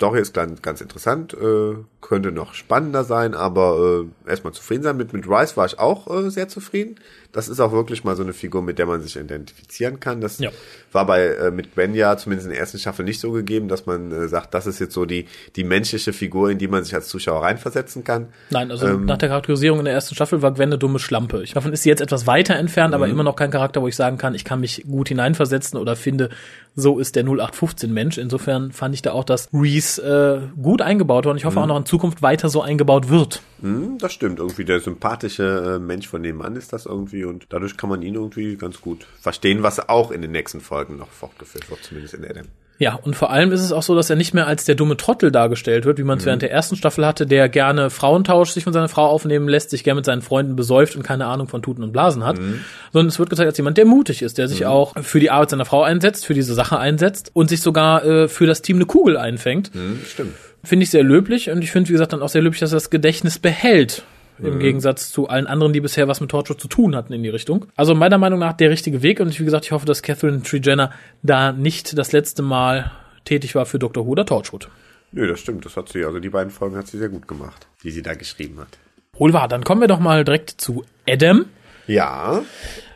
Story 0.00 0.20
ist 0.20 0.34
ganz, 0.34 0.62
ganz 0.62 0.80
interessant, 0.80 1.34
äh, 1.34 1.74
könnte 2.00 2.32
noch 2.32 2.54
spannender 2.54 3.04
sein, 3.04 3.34
aber 3.34 4.04
äh, 4.26 4.30
erstmal 4.30 4.52
zufrieden 4.52 4.82
sein. 4.82 4.96
Mit, 4.96 5.12
mit 5.12 5.28
Rice 5.28 5.56
war 5.56 5.66
ich 5.66 5.78
auch 5.78 6.08
äh, 6.08 6.30
sehr 6.30 6.48
zufrieden 6.48 6.96
das 7.32 7.48
ist 7.48 7.60
auch 7.60 7.72
wirklich 7.72 8.02
mal 8.02 8.16
so 8.16 8.22
eine 8.22 8.32
Figur, 8.32 8.62
mit 8.62 8.78
der 8.78 8.86
man 8.86 9.00
sich 9.02 9.16
identifizieren 9.16 10.00
kann. 10.00 10.20
Das 10.20 10.38
ja. 10.38 10.50
war 10.92 11.06
bei 11.06 11.26
äh, 11.26 11.50
mit 11.50 11.74
Ben 11.74 11.94
ja 11.94 12.16
zumindest 12.16 12.46
in 12.46 12.52
der 12.52 12.60
ersten 12.60 12.78
Staffel 12.78 13.04
nicht 13.04 13.20
so 13.20 13.30
gegeben, 13.30 13.68
dass 13.68 13.86
man 13.86 14.10
äh, 14.10 14.28
sagt, 14.28 14.52
das 14.54 14.66
ist 14.66 14.80
jetzt 14.80 14.94
so 14.94 15.04
die 15.04 15.26
die 15.56 15.64
menschliche 15.64 16.12
Figur, 16.12 16.50
in 16.50 16.58
die 16.58 16.68
man 16.68 16.82
sich 16.82 16.94
als 16.94 17.08
Zuschauer 17.08 17.42
reinversetzen 17.42 18.02
kann. 18.02 18.28
Nein, 18.50 18.70
also 18.70 18.86
ähm, 18.86 19.04
nach 19.04 19.18
der 19.18 19.28
Charakterisierung 19.28 19.78
in 19.78 19.84
der 19.84 19.94
ersten 19.94 20.14
Staffel 20.14 20.42
war 20.42 20.52
Gwen 20.52 20.70
eine 20.70 20.78
dumme 20.78 20.98
Schlampe. 20.98 21.42
Ich, 21.42 21.52
davon 21.52 21.72
ist 21.72 21.84
sie 21.84 21.88
jetzt 21.88 22.00
etwas 22.00 22.26
weiter 22.26 22.56
entfernt, 22.56 22.94
aber 22.94 23.06
mhm. 23.06 23.12
immer 23.12 23.22
noch 23.22 23.36
kein 23.36 23.50
Charakter, 23.50 23.80
wo 23.80 23.88
ich 23.88 23.96
sagen 23.96 24.18
kann, 24.18 24.34
ich 24.34 24.44
kann 24.44 24.60
mich 24.60 24.84
gut 24.88 25.08
hineinversetzen 25.08 25.78
oder 25.78 25.94
finde, 25.94 26.30
so 26.74 26.98
ist 26.98 27.14
der 27.16 27.24
0815 27.24 27.92
Mensch. 27.92 28.18
Insofern 28.18 28.72
fand 28.72 28.94
ich 28.94 29.02
da 29.02 29.12
auch, 29.12 29.24
dass 29.24 29.48
Reese 29.52 30.50
äh, 30.56 30.60
gut 30.60 30.82
eingebaut 30.82 31.26
war 31.26 31.32
und 31.32 31.36
ich 31.36 31.44
hoffe 31.44 31.58
mhm. 31.58 31.64
auch 31.64 31.68
noch 31.68 31.78
in 31.78 31.84
Zukunft 31.90 32.22
weiter 32.22 32.48
so 32.48 32.62
eingebaut 32.62 33.08
wird. 33.08 33.42
Mhm, 33.60 33.98
das 33.98 34.12
stimmt. 34.12 34.38
Irgendwie 34.38 34.64
der 34.64 34.80
sympathische 34.80 35.76
äh, 35.76 35.78
Mensch 35.78 36.08
von 36.08 36.22
nebenan 36.22 36.56
ist 36.56 36.72
das 36.72 36.86
irgendwie 36.86 37.24
und 37.24 37.46
dadurch 37.50 37.76
kann 37.76 37.90
man 37.90 38.02
ihn 38.02 38.14
irgendwie 38.14 38.56
ganz 38.56 38.80
gut 38.80 39.06
verstehen, 39.20 39.62
was 39.62 39.88
auch 39.88 40.10
in 40.10 40.22
den 40.22 40.30
nächsten 40.30 40.60
Folgen 40.60 40.96
noch 40.96 41.10
fortgeführt 41.10 41.68
wird, 41.68 41.82
zumindest 41.82 42.14
in 42.14 42.24
Adam. 42.24 42.46
Ja, 42.80 42.94
und 42.94 43.14
vor 43.14 43.30
allem 43.30 43.52
ist 43.52 43.60
es 43.60 43.72
auch 43.72 43.82
so, 43.82 43.94
dass 43.94 44.08
er 44.08 44.16
nicht 44.16 44.32
mehr 44.32 44.46
als 44.46 44.64
der 44.64 44.74
dumme 44.74 44.96
Trottel 44.96 45.30
dargestellt 45.30 45.84
wird, 45.84 45.98
wie 45.98 46.02
man 46.02 46.16
es 46.16 46.24
mhm. 46.24 46.28
während 46.28 46.42
der 46.42 46.50
ersten 46.50 46.76
Staffel 46.76 47.04
hatte, 47.04 47.26
der 47.26 47.50
gerne 47.50 47.90
Frauentausch 47.90 48.52
sich 48.52 48.64
von 48.64 48.72
seiner 48.72 48.88
Frau 48.88 49.04
aufnehmen 49.04 49.50
lässt, 49.50 49.68
sich 49.68 49.84
gerne 49.84 49.96
mit 49.96 50.06
seinen 50.06 50.22
Freunden 50.22 50.56
besäuft 50.56 50.96
und 50.96 51.02
keine 51.02 51.26
Ahnung 51.26 51.46
von 51.46 51.60
Tuten 51.60 51.82
und 51.82 51.92
Blasen 51.92 52.24
hat, 52.24 52.38
mhm. 52.38 52.64
sondern 52.90 53.08
es 53.08 53.18
wird 53.18 53.28
gezeigt 53.28 53.48
als 53.48 53.58
jemand, 53.58 53.76
der 53.76 53.84
mutig 53.84 54.22
ist, 54.22 54.38
der 54.38 54.48
sich 54.48 54.60
mhm. 54.60 54.68
auch 54.68 54.94
für 55.02 55.20
die 55.20 55.30
Arbeit 55.30 55.50
seiner 55.50 55.66
Frau 55.66 55.82
einsetzt, 55.82 56.24
für 56.24 56.32
diese 56.32 56.54
Sache 56.54 56.78
einsetzt 56.78 57.30
und 57.34 57.50
sich 57.50 57.60
sogar 57.60 58.02
äh, 58.02 58.28
für 58.28 58.46
das 58.46 58.62
Team 58.62 58.76
eine 58.76 58.86
Kugel 58.86 59.18
einfängt. 59.18 59.74
Mhm, 59.74 60.00
stimmt. 60.10 60.34
Finde 60.62 60.84
ich 60.84 60.90
sehr 60.90 61.02
löblich 61.02 61.50
und 61.50 61.62
ich 61.62 61.70
finde, 61.70 61.88
wie 61.88 61.92
gesagt, 61.92 62.12
dann 62.12 62.22
auch 62.22 62.28
sehr 62.28 62.42
löblich, 62.42 62.60
dass 62.60 62.72
er 62.72 62.76
das 62.76 62.90
Gedächtnis 62.90 63.38
behält 63.38 64.04
im 64.42 64.54
mhm. 64.54 64.60
Gegensatz 64.60 65.10
zu 65.10 65.28
allen 65.28 65.46
anderen, 65.46 65.72
die 65.72 65.80
bisher 65.80 66.08
was 66.08 66.20
mit 66.20 66.30
Torchwood 66.30 66.60
zu 66.60 66.68
tun 66.68 66.96
hatten 66.96 67.12
in 67.12 67.22
die 67.22 67.28
Richtung. 67.28 67.66
Also 67.76 67.94
meiner 67.94 68.18
Meinung 68.18 68.38
nach 68.38 68.54
der 68.54 68.70
richtige 68.70 69.02
Weg 69.02 69.20
und 69.20 69.38
wie 69.38 69.44
gesagt, 69.44 69.66
ich 69.66 69.72
hoffe, 69.72 69.86
dass 69.86 70.02
Catherine 70.02 70.42
Tregenna 70.42 70.92
da 71.22 71.52
nicht 71.52 71.96
das 71.96 72.12
letzte 72.12 72.42
Mal 72.42 72.90
tätig 73.24 73.54
war 73.54 73.66
für 73.66 73.78
Dr. 73.78 74.06
Who 74.06 74.10
oder 74.10 74.26
Torchwood. 74.26 74.68
Nö, 75.12 75.26
das 75.26 75.40
stimmt, 75.40 75.64
das 75.64 75.76
hat 75.76 75.88
sie, 75.88 76.04
also 76.04 76.20
die 76.20 76.30
beiden 76.30 76.50
Folgen 76.50 76.76
hat 76.76 76.86
sie 76.86 76.98
sehr 76.98 77.08
gut 77.08 77.26
gemacht, 77.26 77.66
die 77.82 77.90
sie 77.90 78.02
da 78.02 78.14
geschrieben 78.14 78.60
hat. 78.60 78.78
Wohl 79.14 79.32
wahr, 79.32 79.48
dann 79.48 79.64
kommen 79.64 79.80
wir 79.80 79.88
doch 79.88 80.00
mal 80.00 80.24
direkt 80.24 80.50
zu 80.50 80.84
Adam. 81.08 81.46
Ja. 81.86 82.42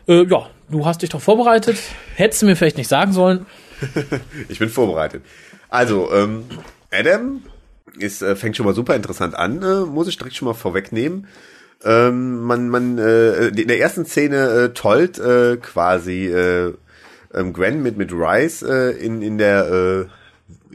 Äh, 0.07 0.23
ja, 0.25 0.49
du 0.69 0.85
hast 0.85 1.01
dich 1.01 1.09
doch 1.09 1.21
vorbereitet. 1.21 1.77
Hättest 2.15 2.41
du 2.41 2.45
mir 2.45 2.55
vielleicht 2.55 2.77
nicht 2.77 2.87
sagen 2.87 3.11
sollen. 3.11 3.45
ich 4.49 4.59
bin 4.59 4.69
vorbereitet. 4.69 5.23
Also, 5.69 6.11
ähm, 6.13 6.45
Adam 6.91 7.41
ist, 7.97 8.21
äh, 8.21 8.35
fängt 8.35 8.57
schon 8.57 8.65
mal 8.65 8.75
super 8.75 8.95
interessant 8.95 9.35
an, 9.35 9.61
äh, 9.61 9.85
muss 9.85 10.07
ich 10.07 10.17
direkt 10.17 10.35
schon 10.35 10.47
mal 10.47 10.53
vorwegnehmen. 10.53 11.27
Ähm, 11.83 12.41
man, 12.41 12.69
man, 12.69 12.97
äh, 12.97 13.47
in 13.47 13.67
der 13.67 13.79
ersten 13.79 14.05
Szene 14.05 14.49
äh, 14.49 14.69
tollt 14.73 15.19
äh, 15.19 15.57
quasi 15.57 16.27
äh, 16.27 16.73
ähm, 17.33 17.53
Gwen 17.53 17.83
mit 17.83 17.97
mit 17.97 18.11
Rice 18.11 18.63
äh, 18.63 18.91
in 18.91 19.21
in 19.21 19.37
der 19.37 19.69
äh, 19.71 20.05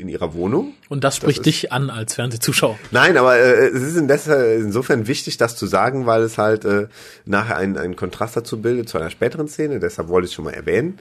in 0.00 0.08
ihrer 0.08 0.34
Wohnung. 0.34 0.74
Und 0.88 1.04
das 1.04 1.16
spricht 1.16 1.40
das 1.40 1.44
dich 1.44 1.72
an 1.72 1.90
als 1.90 2.14
Fernsehzuschauer. 2.14 2.78
Nein, 2.90 3.16
aber 3.16 3.36
äh, 3.36 3.68
es 3.68 3.82
ist 3.82 3.96
indes, 3.96 4.26
insofern 4.26 5.06
wichtig, 5.06 5.36
das 5.36 5.56
zu 5.56 5.66
sagen, 5.66 6.06
weil 6.06 6.22
es 6.22 6.38
halt 6.38 6.64
äh, 6.64 6.88
nachher 7.24 7.56
einen, 7.56 7.76
einen 7.76 7.96
Kontrast 7.96 8.36
dazu 8.36 8.60
bildet 8.60 8.88
zu 8.88 8.98
einer 8.98 9.10
späteren 9.10 9.48
Szene. 9.48 9.78
Deshalb 9.78 10.08
wollte 10.08 10.24
ich 10.24 10.30
es 10.30 10.34
schon 10.34 10.46
mal 10.46 10.54
erwähnen. 10.54 10.98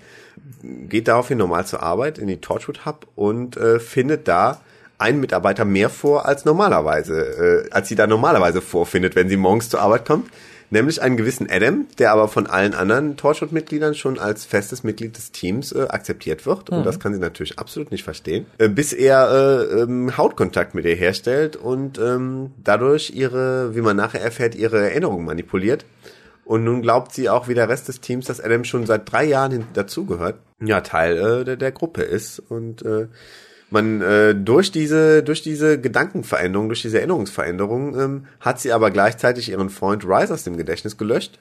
Geht 0.61 1.07
daraufhin 1.07 1.37
normal 1.37 1.65
zur 1.65 1.81
Arbeit 1.81 2.17
in 2.17 2.27
die 2.27 2.41
Torchwood 2.41 2.85
Hub 2.85 3.07
und 3.15 3.57
äh, 3.57 3.79
findet 3.79 4.27
da 4.27 4.61
einen 4.99 5.19
Mitarbeiter 5.19 5.65
mehr 5.65 5.89
vor 5.89 6.25
als 6.25 6.45
normalerweise, 6.45 7.65
äh, 7.67 7.69
als 7.71 7.87
sie 7.87 7.95
da 7.95 8.07
normalerweise 8.07 8.61
vorfindet, 8.61 9.15
wenn 9.15 9.29
sie 9.29 9.37
morgens 9.37 9.69
zur 9.69 9.81
Arbeit 9.81 10.05
kommt 10.05 10.29
nämlich 10.71 11.01
einen 11.01 11.17
gewissen 11.17 11.47
Adam, 11.49 11.87
der 11.97 12.11
aber 12.11 12.27
von 12.27 12.47
allen 12.47 12.73
anderen 12.73 13.17
Torchwood-Mitgliedern 13.17 13.95
schon 13.95 14.19
als 14.19 14.45
festes 14.45 14.83
Mitglied 14.83 15.17
des 15.17 15.31
Teams 15.31 15.71
äh, 15.71 15.87
akzeptiert 15.89 16.45
wird. 16.45 16.71
Mhm. 16.71 16.77
Und 16.77 16.85
das 16.85 16.99
kann 16.99 17.13
sie 17.13 17.19
natürlich 17.19 17.59
absolut 17.59 17.91
nicht 17.91 18.03
verstehen, 18.03 18.45
äh, 18.57 18.69
bis 18.69 18.93
er 18.93 19.29
äh, 19.31 19.81
ähm, 19.81 20.17
Hautkontakt 20.17 20.75
mit 20.75 20.85
ihr 20.85 20.95
herstellt 20.95 21.55
und 21.55 21.97
ähm, 21.97 22.51
dadurch 22.63 23.11
ihre, 23.11 23.75
wie 23.75 23.81
man 23.81 23.97
nachher 23.97 24.21
erfährt, 24.21 24.55
ihre 24.55 24.89
Erinnerungen 24.89 25.25
manipuliert. 25.25 25.85
Und 26.45 26.63
nun 26.63 26.81
glaubt 26.81 27.13
sie 27.13 27.29
auch 27.29 27.47
wie 27.47 27.53
der 27.53 27.69
Rest 27.69 27.87
des 27.89 28.01
Teams, 28.01 28.25
dass 28.25 28.41
Adam 28.41 28.63
schon 28.63 28.87
seit 28.87 29.11
drei 29.11 29.23
Jahren 29.23 29.65
dazugehört, 29.73 30.39
ja, 30.59 30.81
Teil 30.81 31.17
äh, 31.17 31.45
der, 31.45 31.57
der 31.57 31.71
Gruppe 31.71 32.01
ist 32.01 32.39
und 32.39 32.81
äh, 32.81 33.07
man 33.71 34.01
äh, 34.01 34.35
durch 34.35 34.71
diese 34.71 35.23
durch 35.23 35.41
diese 35.41 35.79
Gedankenveränderung, 35.79 36.69
durch 36.69 36.81
diese 36.81 36.97
Erinnerungsveränderung 36.97 37.99
ähm, 37.99 38.25
hat 38.39 38.59
sie 38.59 38.71
aber 38.71 38.91
gleichzeitig 38.91 39.49
ihren 39.49 39.69
Freund 39.69 40.05
Rice 40.05 40.31
aus 40.31 40.43
dem 40.43 40.57
Gedächtnis 40.57 40.97
gelöscht. 40.97 41.39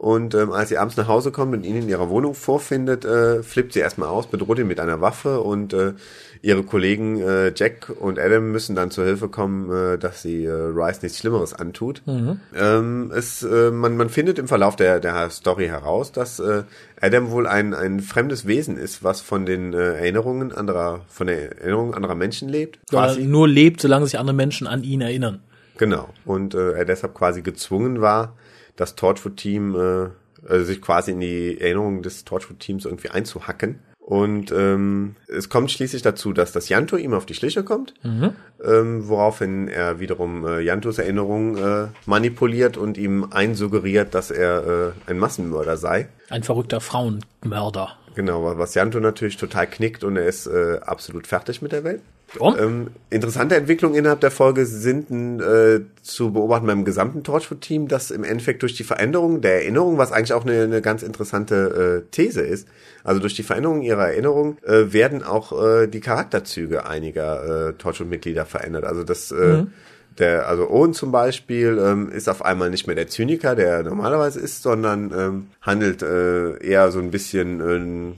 Und 0.00 0.34
ähm, 0.34 0.50
als 0.50 0.70
sie 0.70 0.78
abends 0.78 0.96
nach 0.96 1.08
Hause 1.08 1.30
kommt 1.30 1.52
und 1.52 1.62
ihn 1.62 1.76
in 1.76 1.86
ihrer 1.86 2.08
Wohnung 2.08 2.32
vorfindet, 2.32 3.04
äh, 3.04 3.42
flippt 3.42 3.74
sie 3.74 3.80
erstmal 3.80 4.08
aus, 4.08 4.28
bedroht 4.28 4.58
ihn 4.58 4.66
mit 4.66 4.80
einer 4.80 5.02
Waffe 5.02 5.42
und 5.42 5.74
äh, 5.74 5.92
ihre 6.40 6.62
Kollegen 6.62 7.20
äh, 7.20 7.52
Jack 7.54 7.92
und 8.00 8.18
Adam 8.18 8.50
müssen 8.50 8.74
dann 8.74 8.90
zur 8.90 9.04
Hilfe 9.04 9.28
kommen, 9.28 9.70
äh, 9.70 9.98
dass 9.98 10.22
sie 10.22 10.46
äh, 10.46 10.52
Rice 10.52 11.02
nichts 11.02 11.18
Schlimmeres 11.18 11.52
antut. 11.52 12.00
Mhm. 12.06 12.40
Ähm, 12.56 13.12
es, 13.14 13.42
äh, 13.42 13.70
man, 13.70 13.98
man 13.98 14.08
findet 14.08 14.38
im 14.38 14.48
Verlauf 14.48 14.74
der, 14.74 15.00
der 15.00 15.28
Story 15.28 15.66
heraus, 15.66 16.12
dass 16.12 16.40
äh, 16.40 16.62
Adam 16.98 17.30
wohl 17.30 17.46
ein, 17.46 17.74
ein 17.74 18.00
fremdes 18.00 18.46
Wesen 18.46 18.78
ist, 18.78 19.04
was 19.04 19.20
von 19.20 19.44
den 19.44 19.74
äh, 19.74 19.98
Erinnerungen 19.98 20.50
anderer, 20.50 21.02
von 21.08 21.26
der 21.26 21.60
Erinnerung 21.60 21.92
anderer 21.92 22.14
Menschen 22.14 22.48
lebt. 22.48 22.78
Quasi. 22.88 23.24
nur 23.24 23.46
lebt, 23.46 23.82
solange 23.82 24.06
sich 24.06 24.18
andere 24.18 24.34
Menschen 24.34 24.66
an 24.66 24.82
ihn 24.82 25.02
erinnern. 25.02 25.40
Genau. 25.76 26.08
Und 26.24 26.54
äh, 26.54 26.72
er 26.72 26.86
deshalb 26.86 27.12
quasi 27.14 27.42
gezwungen 27.42 28.00
war, 28.00 28.32
das 28.80 28.96
Torchwood-Team 28.96 29.74
äh, 29.74 30.08
also 30.48 30.64
sich 30.64 30.80
quasi 30.80 31.12
in 31.12 31.20
die 31.20 31.60
Erinnerungen 31.60 32.02
des 32.02 32.24
Torchwood-Teams 32.24 32.84
irgendwie 32.84 33.10
einzuhacken. 33.10 33.80
Und 33.98 34.50
ähm, 34.50 35.14
es 35.28 35.48
kommt 35.48 35.70
schließlich 35.70 36.02
dazu, 36.02 36.32
dass 36.32 36.50
das 36.50 36.68
Janto 36.68 36.96
ihm 36.96 37.14
auf 37.14 37.26
die 37.26 37.34
Schliche 37.34 37.62
kommt, 37.62 37.94
mhm. 38.02 38.32
ähm, 38.64 39.06
woraufhin 39.06 39.68
er 39.68 40.00
wiederum 40.00 40.44
äh, 40.44 40.60
Jantos 40.60 40.98
Erinnerung 40.98 41.56
äh, 41.56 41.88
manipuliert 42.06 42.76
und 42.76 42.98
ihm 42.98 43.28
einsuggeriert, 43.30 44.14
dass 44.14 44.32
er 44.32 44.94
äh, 45.06 45.10
ein 45.10 45.18
Massenmörder 45.18 45.76
sei. 45.76 46.08
Ein 46.28 46.42
verrückter 46.42 46.80
Frauenmörder. 46.80 47.96
Genau, 48.16 48.58
was 48.58 48.74
Janto 48.74 48.98
natürlich 48.98 49.36
total 49.36 49.68
knickt 49.68 50.02
und 50.02 50.16
er 50.16 50.26
ist 50.26 50.48
äh, 50.48 50.80
absolut 50.82 51.28
fertig 51.28 51.62
mit 51.62 51.70
der 51.70 51.84
Welt. 51.84 52.02
Ähm, 52.38 52.88
interessante 53.10 53.56
Entwicklungen 53.56 53.96
innerhalb 53.96 54.20
der 54.20 54.30
Folge 54.30 54.66
sind 54.66 55.10
äh, 55.40 55.80
zu 56.02 56.32
beobachten 56.32 56.66
beim 56.66 56.84
gesamten 56.84 57.24
Torchwood-Team, 57.24 57.88
dass 57.88 58.10
im 58.10 58.22
Endeffekt 58.22 58.62
durch 58.62 58.74
die 58.74 58.84
Veränderung 58.84 59.40
der 59.40 59.62
Erinnerung, 59.62 59.98
was 59.98 60.12
eigentlich 60.12 60.32
auch 60.32 60.44
eine, 60.44 60.62
eine 60.62 60.80
ganz 60.80 61.02
interessante 61.02 62.04
äh, 62.04 62.10
These 62.10 62.42
ist, 62.42 62.68
also 63.02 63.20
durch 63.20 63.34
die 63.34 63.42
Veränderung 63.42 63.82
ihrer 63.82 64.08
Erinnerung 64.08 64.58
äh, 64.62 64.92
werden 64.92 65.24
auch 65.24 65.52
äh, 65.60 65.86
die 65.88 66.00
Charakterzüge 66.00 66.86
einiger 66.86 67.68
äh, 67.68 67.72
Torchwood-Mitglieder 67.72 68.46
verändert. 68.46 68.84
Also 68.84 69.02
das 69.04 69.32
äh, 69.32 69.34
mhm. 69.34 69.72
Der, 70.18 70.48
also 70.48 70.68
Owen 70.68 70.92
zum 70.92 71.12
Beispiel 71.12 71.80
ähm, 71.80 72.10
ist 72.10 72.28
auf 72.28 72.44
einmal 72.44 72.68
nicht 72.68 72.86
mehr 72.86 72.96
der 72.96 73.06
Zyniker, 73.06 73.54
der 73.54 73.68
er 73.68 73.82
normalerweise 73.84 74.40
ist, 74.40 74.60
sondern 74.60 75.12
ähm, 75.16 75.46
handelt 75.62 76.02
eher 76.02 76.90
so 76.90 76.98
ein 76.98 77.10
bisschen 77.12 77.60
äh, 77.60 78.12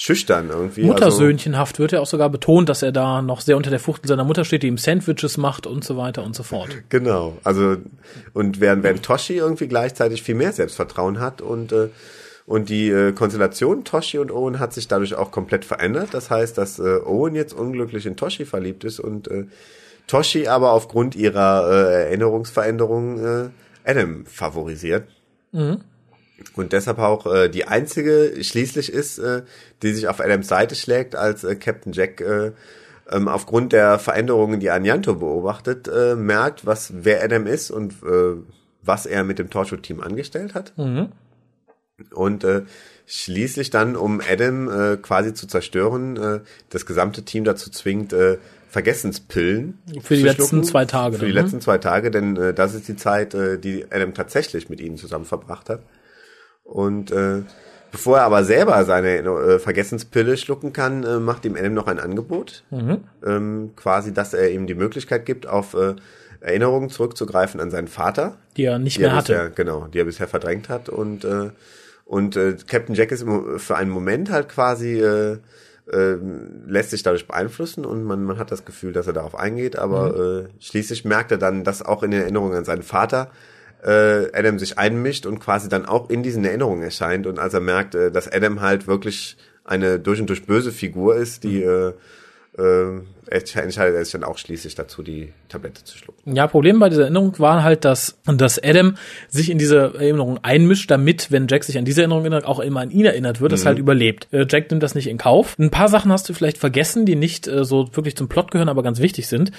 schüchtern 0.00 0.48
irgendwie. 0.48 0.84
Muttersöhnchenhaft 0.84 1.78
wird 1.78 1.92
ja 1.92 2.00
auch 2.00 2.06
sogar 2.06 2.30
betont, 2.30 2.70
dass 2.70 2.80
er 2.80 2.90
da 2.90 3.20
noch 3.20 3.42
sehr 3.42 3.58
unter 3.58 3.68
der 3.68 3.78
Fuchtel 3.78 4.08
seiner 4.08 4.24
Mutter 4.24 4.46
steht, 4.46 4.62
die 4.62 4.66
ihm 4.68 4.78
Sandwiches 4.78 5.36
macht 5.36 5.66
und 5.66 5.84
so 5.84 5.98
weiter 5.98 6.24
und 6.24 6.34
so 6.34 6.42
fort. 6.42 6.70
Genau. 6.88 7.36
Also 7.44 7.76
und 8.32 8.60
während, 8.60 8.82
während 8.82 9.02
Toshi 9.02 9.36
irgendwie 9.36 9.68
gleichzeitig 9.68 10.22
viel 10.22 10.34
mehr 10.34 10.52
Selbstvertrauen 10.52 11.20
hat 11.20 11.42
und 11.42 11.72
äh, 11.72 11.88
und 12.46 12.70
die 12.70 12.88
äh, 12.88 13.12
Konstellation 13.12 13.84
Toshi 13.84 14.18
und 14.18 14.32
Owen 14.32 14.58
hat 14.58 14.72
sich 14.72 14.88
dadurch 14.88 15.14
auch 15.14 15.30
komplett 15.30 15.66
verändert. 15.66 16.08
Das 16.12 16.30
heißt, 16.30 16.56
dass 16.56 16.78
äh, 16.78 17.00
Owen 17.04 17.34
jetzt 17.34 17.52
unglücklich 17.52 18.06
in 18.06 18.16
Toshi 18.16 18.46
verliebt 18.46 18.84
ist 18.84 18.98
und 19.00 19.28
äh, 19.28 19.44
Toshi 20.06 20.48
aber 20.48 20.72
aufgrund 20.72 21.14
ihrer 21.14 21.70
äh, 21.70 22.04
Erinnerungsveränderung 22.04 23.24
äh, 23.24 23.48
Adam 23.84 24.24
favorisiert. 24.24 25.06
Mhm 25.52 25.82
und 26.54 26.72
deshalb 26.72 26.98
auch 26.98 27.26
äh, 27.26 27.48
die 27.48 27.66
einzige 27.66 28.42
schließlich 28.42 28.92
ist, 28.92 29.18
äh, 29.18 29.42
die 29.82 29.92
sich 29.92 30.08
auf 30.08 30.20
Adams 30.20 30.48
Seite 30.48 30.74
schlägt, 30.74 31.14
als 31.14 31.44
äh, 31.44 31.54
Captain 31.56 31.92
Jack 31.92 32.20
äh, 32.20 32.52
ähm, 33.10 33.28
aufgrund 33.28 33.72
der 33.72 33.98
Veränderungen, 33.98 34.60
die 34.60 34.70
Anjanto 34.70 35.14
beobachtet, 35.16 35.88
äh, 35.88 36.14
merkt, 36.14 36.66
was 36.66 36.92
wer 36.94 37.22
Adam 37.22 37.46
ist 37.46 37.70
und 37.70 37.92
äh, 38.04 38.36
was 38.82 39.06
er 39.06 39.24
mit 39.24 39.38
dem 39.38 39.50
Torchwood-Team 39.50 40.00
angestellt 40.00 40.54
hat. 40.54 40.72
Mhm. 40.76 41.08
Und 42.12 42.44
äh, 42.44 42.62
schließlich 43.06 43.70
dann, 43.70 43.96
um 43.96 44.20
Adam 44.20 44.68
äh, 44.68 44.96
quasi 44.96 45.34
zu 45.34 45.46
zerstören, 45.46 46.16
äh, 46.16 46.40
das 46.70 46.86
gesamte 46.86 47.24
Team 47.24 47.44
dazu 47.44 47.70
zwingt, 47.70 48.12
äh, 48.12 48.38
Vergessenspillen 48.68 49.78
für 50.00 50.14
die 50.14 50.22
letzten 50.22 50.62
zwei 50.62 50.84
Tage. 50.84 51.18
Für 51.18 51.26
die 51.26 51.32
ne? 51.32 51.40
letzten 51.40 51.60
zwei 51.60 51.78
Tage, 51.78 52.12
denn 52.12 52.36
äh, 52.36 52.54
das 52.54 52.72
ist 52.72 52.86
die 52.86 52.94
Zeit, 52.94 53.34
äh, 53.34 53.58
die 53.58 53.84
Adam 53.90 54.14
tatsächlich 54.14 54.68
mit 54.68 54.80
ihnen 54.80 54.96
zusammen 54.96 55.24
verbracht 55.24 55.68
hat. 55.68 55.80
Und 56.70 57.10
äh, 57.10 57.42
bevor 57.90 58.18
er 58.18 58.24
aber 58.24 58.44
selber 58.44 58.84
seine 58.84 59.16
äh, 59.18 59.58
Vergessenspille 59.58 60.36
schlucken 60.36 60.72
kann, 60.72 61.02
äh, 61.02 61.18
macht 61.18 61.44
ihm 61.44 61.56
Adam 61.56 61.74
noch 61.74 61.88
ein 61.88 61.98
Angebot. 61.98 62.62
Mhm. 62.70 62.98
Ähm, 63.26 63.70
quasi, 63.74 64.14
dass 64.14 64.34
er 64.34 64.52
ihm 64.52 64.68
die 64.68 64.76
Möglichkeit 64.76 65.26
gibt, 65.26 65.48
auf 65.48 65.74
äh, 65.74 65.96
Erinnerungen 66.40 66.88
zurückzugreifen 66.88 67.60
an 67.60 67.72
seinen 67.72 67.88
Vater. 67.88 68.36
Die 68.56 68.64
er 68.64 68.78
nicht 68.78 69.00
mehr 69.00 69.14
hatte. 69.14 69.32
Bisher, 69.32 69.50
genau, 69.50 69.88
die 69.92 69.98
er 69.98 70.04
bisher 70.04 70.28
verdrängt 70.28 70.68
hat. 70.68 70.88
Und, 70.88 71.24
äh, 71.24 71.50
und 72.04 72.36
äh, 72.36 72.56
Captain 72.68 72.94
Jack 72.94 73.10
ist 73.10 73.24
für 73.56 73.76
einen 73.76 73.90
Moment 73.90 74.30
halt 74.30 74.48
quasi... 74.48 75.00
Äh, 75.00 75.38
äh, 75.92 76.16
lässt 76.68 76.90
sich 76.90 77.02
dadurch 77.02 77.26
beeinflussen 77.26 77.84
und 77.84 78.04
man, 78.04 78.22
man 78.22 78.38
hat 78.38 78.52
das 78.52 78.64
Gefühl, 78.64 78.92
dass 78.92 79.08
er 79.08 79.12
darauf 79.12 79.34
eingeht, 79.34 79.76
aber 79.76 80.12
mhm. 80.12 80.46
äh, 80.46 80.48
schließlich 80.60 81.04
merkt 81.04 81.32
er 81.32 81.38
dann, 81.38 81.64
dass 81.64 81.82
auch 81.82 82.04
in 82.04 82.12
den 82.12 82.22
Erinnerungen 82.22 82.56
an 82.56 82.64
seinen 82.64 82.84
Vater 82.84 83.32
äh, 83.84 84.32
Adam 84.32 84.58
sich 84.58 84.78
einmischt 84.78 85.26
und 85.26 85.38
quasi 85.40 85.68
dann 85.68 85.86
auch 85.86 86.10
in 86.10 86.22
diesen 86.22 86.44
Erinnerungen 86.44 86.82
erscheint. 86.82 87.26
Und 87.26 87.38
als 87.38 87.54
er 87.54 87.60
merkt, 87.60 87.94
äh, 87.94 88.10
dass 88.10 88.30
Adam 88.30 88.60
halt 88.60 88.86
wirklich 88.86 89.36
eine 89.64 89.98
durch 89.98 90.20
und 90.20 90.28
durch 90.28 90.46
böse 90.46 90.72
Figur 90.72 91.16
ist, 91.16 91.44
die 91.44 91.64
mhm. 91.64 91.68
äh, 91.68 91.92
äh, 92.58 93.00
entscheidet 93.30 93.94
er 93.94 94.04
sich 94.04 94.12
dann 94.12 94.24
auch 94.24 94.36
schließlich 94.36 94.74
dazu, 94.74 95.04
die 95.04 95.32
Tablette 95.48 95.84
zu 95.84 95.96
schlucken. 95.96 96.34
Ja, 96.34 96.48
Problem 96.48 96.80
bei 96.80 96.88
dieser 96.88 97.02
Erinnerung 97.02 97.38
war 97.38 97.62
halt, 97.62 97.84
dass, 97.84 98.18
dass 98.26 98.62
Adam 98.62 98.96
sich 99.28 99.50
in 99.50 99.58
diese 99.58 99.94
Erinnerung 99.94 100.40
einmischt, 100.42 100.90
damit, 100.90 101.30
wenn 101.30 101.46
Jack 101.48 101.62
sich 101.62 101.78
an 101.78 101.84
diese 101.84 102.00
Erinnerung 102.00 102.24
erinnert, 102.24 102.44
auch 102.44 102.58
immer 102.58 102.80
an 102.80 102.90
ihn 102.90 103.04
erinnert 103.04 103.40
wird, 103.40 103.52
mhm. 103.52 103.54
es 103.54 103.66
halt 103.66 103.78
überlebt. 103.78 104.28
Äh, 104.32 104.46
Jack 104.48 104.70
nimmt 104.70 104.82
das 104.82 104.96
nicht 104.96 105.06
in 105.06 105.16
Kauf. 105.16 105.56
Ein 105.58 105.70
paar 105.70 105.88
Sachen 105.88 106.10
hast 106.10 106.28
du 106.28 106.34
vielleicht 106.34 106.58
vergessen, 106.58 107.06
die 107.06 107.14
nicht 107.14 107.46
äh, 107.46 107.64
so 107.64 107.88
wirklich 107.94 108.16
zum 108.16 108.28
Plot 108.28 108.50
gehören, 108.50 108.68
aber 108.68 108.82
ganz 108.82 109.00
wichtig 109.00 109.28
sind 109.28 109.52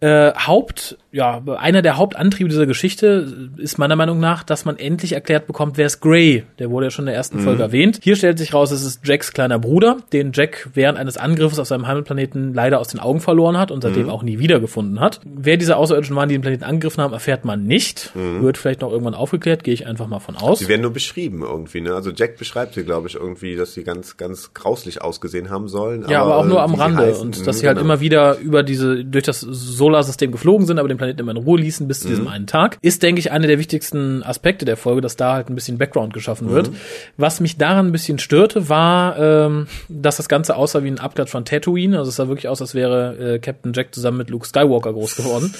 äh, 0.00 0.32
Haupt, 0.34 0.98
ja, 1.10 1.42
einer 1.56 1.80
der 1.80 1.96
Hauptantriebe 1.96 2.50
dieser 2.50 2.66
Geschichte 2.66 3.50
ist 3.56 3.78
meiner 3.78 3.96
Meinung 3.96 4.20
nach, 4.20 4.42
dass 4.42 4.66
man 4.66 4.76
endlich 4.76 5.12
erklärt 5.12 5.46
bekommt, 5.46 5.78
wer 5.78 5.86
ist 5.86 6.00
Grey. 6.00 6.44
Der 6.58 6.70
wurde 6.70 6.86
ja 6.86 6.90
schon 6.90 7.04
in 7.04 7.06
der 7.06 7.14
ersten 7.14 7.38
mhm. 7.38 7.44
Folge 7.44 7.62
erwähnt. 7.62 8.00
Hier 8.02 8.14
stellt 8.14 8.38
sich 8.38 8.52
raus, 8.52 8.70
es 8.72 8.84
ist 8.84 9.06
Jacks 9.06 9.32
kleiner 9.32 9.58
Bruder, 9.58 9.96
den 10.12 10.32
Jack 10.34 10.68
während 10.74 10.98
eines 10.98 11.16
Angriffes 11.16 11.58
auf 11.58 11.66
seinem 11.66 11.86
Heimatplaneten 11.86 12.52
leider 12.52 12.78
aus 12.78 12.88
den 12.88 13.00
Augen 13.00 13.20
verloren 13.20 13.56
hat 13.56 13.70
und 13.70 13.80
seitdem 13.80 14.04
mhm. 14.04 14.10
auch 14.10 14.22
nie 14.22 14.38
wiedergefunden 14.38 15.00
hat. 15.00 15.20
Wer 15.24 15.56
diese 15.56 15.78
Außerirdischen 15.78 16.14
waren, 16.14 16.28
die 16.28 16.34
den 16.34 16.42
Planeten 16.42 16.64
angegriffen 16.64 17.02
haben, 17.02 17.14
erfährt 17.14 17.46
man 17.46 17.64
nicht. 17.64 18.10
Mhm. 18.14 18.42
Wird 18.42 18.58
vielleicht 18.58 18.82
noch 18.82 18.90
irgendwann 18.90 19.14
aufgeklärt, 19.14 19.64
gehe 19.64 19.72
ich 19.72 19.86
einfach 19.86 20.08
mal 20.08 20.20
von 20.20 20.36
aus. 20.36 20.58
Sie 20.58 20.68
werden 20.68 20.82
nur 20.82 20.92
beschrieben 20.92 21.42
irgendwie, 21.42 21.80
ne? 21.80 21.94
Also 21.94 22.10
Jack 22.10 22.36
beschreibt 22.36 22.74
sie, 22.74 22.84
glaube 22.84 23.08
ich, 23.08 23.14
irgendwie, 23.14 23.56
dass 23.56 23.72
sie 23.72 23.82
ganz, 23.82 24.18
ganz 24.18 24.52
grauslich 24.52 25.00
ausgesehen 25.00 25.48
haben 25.48 25.68
sollen. 25.68 26.04
Ja, 26.06 26.20
aber, 26.20 26.34
aber 26.34 26.40
auch 26.42 26.46
nur 26.46 26.62
am 26.62 26.74
Rande 26.74 27.06
heißen, 27.06 27.22
und 27.22 27.46
dass 27.46 27.60
sie 27.60 27.66
halt 27.66 27.78
genau. 27.78 27.86
immer 27.92 28.00
wieder 28.02 28.36
über 28.36 28.62
diese, 28.62 29.02
durch 29.02 29.24
das 29.24 29.40
so 29.40 29.85
Solarsystem 29.86 30.32
geflogen 30.32 30.66
sind, 30.66 30.80
aber 30.80 30.88
den 30.88 30.98
Planeten 30.98 31.20
immer 31.20 31.30
in 31.30 31.36
Ruhe 31.36 31.60
ließen 31.60 31.86
bis 31.86 32.00
zu 32.00 32.08
diesem 32.08 32.26
einen 32.26 32.48
Tag, 32.48 32.78
ist, 32.82 33.04
denke 33.04 33.20
ich, 33.20 33.30
einer 33.30 33.46
der 33.46 33.58
wichtigsten 33.58 34.24
Aspekte 34.24 34.64
der 34.64 34.76
Folge, 34.76 35.00
dass 35.00 35.14
da 35.14 35.34
halt 35.34 35.48
ein 35.48 35.54
bisschen 35.54 35.78
Background 35.78 36.12
geschaffen 36.12 36.50
wird. 36.50 36.70
Was 37.16 37.38
mich 37.38 37.56
daran 37.56 37.86
ein 37.86 37.92
bisschen 37.92 38.18
störte, 38.18 38.68
war, 38.68 39.16
ähm, 39.18 39.68
dass 39.88 40.16
das 40.16 40.28
Ganze 40.28 40.56
aussah 40.56 40.82
wie 40.82 40.88
ein 40.88 40.98
Abklatsch 40.98 41.30
von 41.30 41.44
Tatooine. 41.44 41.98
Also 41.98 42.08
es 42.08 42.16
sah 42.16 42.26
wirklich 42.26 42.48
aus, 42.48 42.60
als 42.60 42.74
wäre 42.74 43.34
äh, 43.34 43.38
Captain 43.38 43.72
Jack 43.72 43.94
zusammen 43.94 44.18
mit 44.18 44.30
Luke 44.30 44.46
Skywalker 44.46 44.92
groß 44.92 45.16
geworden. 45.16 45.54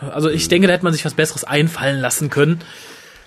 Also 0.00 0.30
ich 0.30 0.48
denke, 0.48 0.66
da 0.66 0.72
hätte 0.72 0.84
man 0.84 0.94
sich 0.94 1.04
was 1.04 1.14
Besseres 1.14 1.44
einfallen 1.44 2.00
lassen 2.00 2.30
können. 2.30 2.60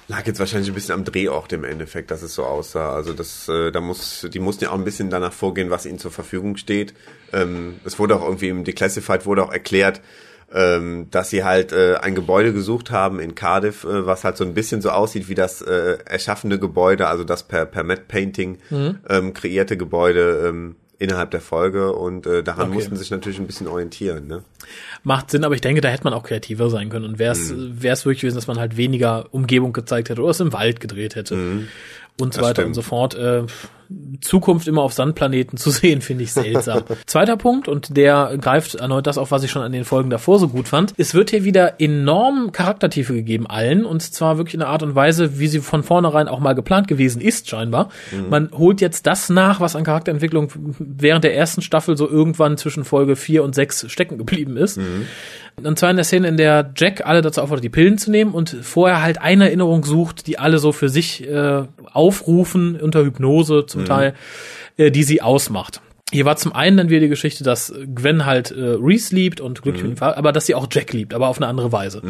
Lag 0.07 0.27
jetzt 0.27 0.39
wahrscheinlich 0.39 0.69
ein 0.69 0.75
bisschen 0.75 0.93
am 0.93 1.03
Drehort 1.03 1.51
im 1.53 1.63
Endeffekt, 1.63 2.11
dass 2.11 2.21
es 2.21 2.35
so 2.35 2.43
aussah. 2.43 2.93
Also 2.93 3.13
das, 3.13 3.47
äh, 3.49 3.71
da 3.71 3.81
muss, 3.81 4.27
die 4.31 4.39
mussten 4.39 4.65
ja 4.65 4.69
auch 4.69 4.75
ein 4.75 4.83
bisschen 4.83 5.09
danach 5.09 5.33
vorgehen, 5.33 5.71
was 5.71 5.85
ihnen 5.85 5.97
zur 5.97 6.11
Verfügung 6.11 6.57
steht. 6.57 6.93
Ähm, 7.35 7.75
es 7.83 7.99
wurde 7.99 8.15
auch 8.15 8.23
irgendwie 8.23 8.49
im 8.49 8.63
Declassified 8.63 9.25
wurde 9.25 9.43
auch 9.43 9.51
erklärt, 9.51 10.01
ähm, 10.53 11.07
dass 11.11 11.29
sie 11.31 11.43
halt 11.43 11.71
äh, 11.73 11.95
ein 11.95 12.15
Gebäude 12.15 12.53
gesucht 12.53 12.91
haben 12.91 13.19
in 13.19 13.35
Cardiff, 13.35 13.83
äh, 13.83 14.05
was 14.05 14.23
halt 14.23 14.37
so 14.37 14.45
ein 14.45 14.53
bisschen 14.53 14.81
so 14.81 14.89
aussieht 14.91 15.27
wie 15.27 15.35
das 15.35 15.61
äh, 15.61 15.97
erschaffene 16.05 16.59
Gebäude, 16.59 17.07
also 17.07 17.23
das 17.23 17.43
per, 17.43 17.65
per 17.65 17.83
Matte 17.83 18.03
Painting 18.07 18.59
ähm, 19.09 19.33
kreierte 19.33 19.75
Gebäude 19.75 20.45
ähm, 20.47 20.75
innerhalb 20.97 21.31
der 21.31 21.41
Folge 21.41 21.91
und 21.93 22.25
äh, 22.25 22.41
daran 22.41 22.67
Okay. 22.67 22.75
mussten 22.75 22.95
sich 22.95 23.11
natürlich 23.11 23.37
ein 23.39 23.47
bisschen 23.47 23.67
orientieren. 23.67 24.27
Ne? 24.27 24.43
Macht 25.03 25.29
Sinn, 25.31 25.43
aber 25.43 25.53
ich 25.55 25.59
denke, 25.61 25.81
da 25.81 25.89
hätte 25.89 26.05
man 26.05 26.13
auch 26.13 26.23
kreativer 26.23 26.69
sein 26.69 26.87
können. 26.89 27.03
Und 27.05 27.19
wäre 27.19 27.33
es 27.33 27.51
Mhm. 27.51 27.81
wäre 27.83 27.93
es 27.93 28.05
wirklich 28.05 28.21
gewesen, 28.21 28.37
dass 28.37 28.47
man 28.47 28.59
halt 28.59 28.77
weniger 28.77 29.25
Umgebung 29.33 29.73
gezeigt 29.73 30.07
hätte 30.09 30.21
oder 30.21 30.31
es 30.31 30.39
im 30.39 30.53
Wald 30.53 30.79
gedreht 30.79 31.15
hätte. 31.15 31.35
Und 32.19 32.33
so 32.33 32.39
Mhm. 32.39 32.41
Das 32.41 32.49
weiter 32.49 32.65
und 32.65 32.73
so 32.73 32.81
fort. 32.81 33.15
Äh, 33.15 33.43
Zukunft 34.21 34.67
immer 34.67 34.81
auf 34.81 34.93
Sandplaneten 34.93 35.57
zu 35.59 35.69
sehen, 35.69 36.01
finde 36.01 36.23
ich 36.23 36.33
seltsam. 36.33 36.83
Zweiter 37.05 37.37
Punkt, 37.37 37.67
und 37.67 37.95
der 37.95 38.37
greift 38.39 38.75
erneut 38.75 39.05
das 39.05 39.17
auf, 39.17 39.31
was 39.31 39.43
ich 39.43 39.51
schon 39.51 39.61
an 39.61 39.71
den 39.71 39.85
Folgen 39.85 40.09
davor 40.09 40.39
so 40.39 40.47
gut 40.47 40.67
fand. 40.67 40.93
Es 40.97 41.13
wird 41.13 41.29
hier 41.29 41.43
wieder 41.43 41.79
enorm 41.79 42.51
Charaktertiefe 42.51 43.13
gegeben 43.13 43.47
allen, 43.47 43.85
und 43.85 44.01
zwar 44.01 44.37
wirklich 44.37 44.55
in 44.55 44.61
einer 44.61 44.71
Art 44.71 44.83
und 44.83 44.95
Weise, 44.95 45.39
wie 45.39 45.47
sie 45.47 45.59
von 45.59 45.83
vornherein 45.83 46.27
auch 46.27 46.39
mal 46.39 46.53
geplant 46.53 46.87
gewesen 46.87 47.21
ist, 47.21 47.49
scheinbar. 47.49 47.89
Man 48.29 48.49
holt 48.53 48.81
jetzt 48.81 49.05
das 49.05 49.29
nach, 49.29 49.59
was 49.59 49.75
an 49.75 49.83
Charakterentwicklung 49.83 50.51
während 50.79 51.23
der 51.23 51.35
ersten 51.35 51.61
Staffel 51.61 51.97
so 51.97 52.09
irgendwann 52.09 52.57
zwischen 52.57 52.85
Folge 52.85 53.15
4 53.15 53.43
und 53.43 53.53
6 53.53 53.85
stecken 53.91 54.17
geblieben 54.17 54.57
ist. 54.57 54.79
Und 55.63 55.79
zwar 55.79 55.89
in 55.89 55.95
der 55.95 56.03
Szene, 56.03 56.27
in 56.27 56.37
der 56.37 56.73
Jack 56.75 57.05
alle 57.05 57.21
dazu 57.21 57.41
auffordert, 57.41 57.63
die 57.63 57.69
Pillen 57.69 57.97
zu 57.97 58.11
nehmen 58.11 58.33
und 58.33 58.49
vorher 58.61 59.01
halt 59.01 59.21
eine 59.21 59.45
Erinnerung 59.45 59.85
sucht, 59.85 60.27
die 60.27 60.37
alle 60.37 60.59
so 60.59 60.71
für 60.71 60.89
sich 60.89 61.27
äh, 61.27 61.63
aufrufen, 61.93 62.79
unter 62.79 63.03
Hypnose 63.03 63.65
zum 63.65 63.85
Teil, 63.85 64.15
äh, 64.77 64.91
die 64.91 65.03
sie 65.03 65.21
ausmacht. 65.21 65.81
Hier 66.11 66.25
war 66.25 66.35
zum 66.35 66.53
einen 66.53 66.77
dann 66.77 66.89
wieder 66.89 66.99
die 66.99 67.09
Geschichte, 67.09 67.43
dass 67.43 67.73
Gwen 67.93 68.25
halt 68.25 68.51
äh, 68.51 68.75
Reese 68.79 69.15
liebt 69.15 69.41
und 69.41 69.61
glücklich 69.61 69.83
mit 69.83 69.93
ihm 69.93 70.01
war, 70.01 70.17
aber 70.17 70.31
dass 70.31 70.45
sie 70.45 70.55
auch 70.55 70.67
Jack 70.69 70.93
liebt, 70.93 71.13
aber 71.13 71.29
auf 71.29 71.37
eine 71.37 71.47
andere 71.47 71.71
Weise. 71.71 72.01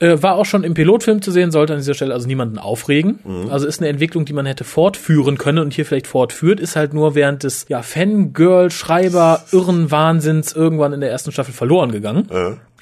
Äh, 0.00 0.20
war 0.22 0.34
auch 0.34 0.44
schon 0.44 0.64
im 0.64 0.74
Pilotfilm 0.74 1.22
zu 1.22 1.30
sehen, 1.30 1.52
sollte 1.52 1.72
an 1.72 1.78
dieser 1.78 1.94
Stelle 1.94 2.14
also 2.14 2.26
niemanden 2.26 2.58
aufregen. 2.58 3.20
Also 3.48 3.68
ist 3.68 3.80
eine 3.80 3.88
Entwicklung, 3.88 4.24
die 4.24 4.32
man 4.32 4.44
hätte 4.44 4.64
fortführen 4.64 5.38
können 5.38 5.60
und 5.60 5.72
hier 5.72 5.86
vielleicht 5.86 6.08
fortführt, 6.08 6.58
ist 6.58 6.74
halt 6.74 6.94
nur 6.94 7.14
während 7.14 7.44
des 7.44 7.66
ja, 7.68 7.80
Fangirl-Schreiber-Irren-Wahnsinns 7.82 10.52
irgendwann 10.52 10.92
in 10.92 11.00
der 11.00 11.10
ersten 11.10 11.30
Staffel 11.30 11.54
verloren 11.54 11.92
gegangen. 11.92 12.26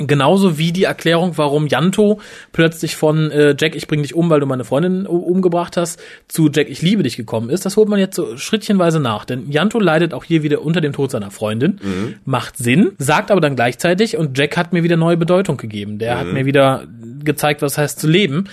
Genauso 0.06 0.58
wie 0.58 0.72
die 0.72 0.84
Erklärung, 0.84 1.32
warum 1.36 1.66
Janto 1.66 2.20
plötzlich 2.52 2.96
von 2.96 3.30
äh, 3.30 3.54
Jack, 3.58 3.74
ich 3.74 3.86
bring 3.86 4.02
dich 4.02 4.14
um, 4.14 4.30
weil 4.30 4.40
du 4.40 4.46
meine 4.46 4.64
Freundin 4.64 5.06
u- 5.06 5.16
umgebracht 5.18 5.76
hast, 5.76 6.00
zu 6.28 6.50
Jack, 6.52 6.68
ich 6.70 6.82
liebe 6.82 7.02
dich 7.02 7.16
gekommen 7.16 7.50
ist. 7.50 7.64
Das 7.64 7.76
holt 7.76 7.88
man 7.88 7.98
jetzt 7.98 8.16
so 8.16 8.36
schrittchenweise 8.36 9.00
nach. 9.00 9.24
Denn 9.24 9.50
Janto 9.50 9.78
leidet 9.78 10.14
auch 10.14 10.24
hier 10.24 10.42
wieder 10.42 10.62
unter 10.62 10.80
dem 10.80 10.92
Tod 10.92 11.10
seiner 11.10 11.30
Freundin. 11.30 11.78
Macht 12.24 12.56
Sinn, 12.56 12.92
sagt 12.98 13.30
aber 13.30 13.40
dann 13.40 13.56
gleichzeitig, 13.56 14.16
und 14.16 14.36
Jack 14.38 14.56
hat 14.56 14.72
mir 14.72 14.82
wieder 14.82 14.96
neue 14.96 15.16
Bedeutung 15.16 15.56
gegeben. 15.56 15.98
Der 15.98 16.18
hat 16.18 16.26
mir 16.32 16.44
wieder 16.46 16.84
gezeigt, 17.24 17.62
was 17.62 17.78
heißt 17.78 18.00
zu 18.00 18.08
leben. 18.08 18.44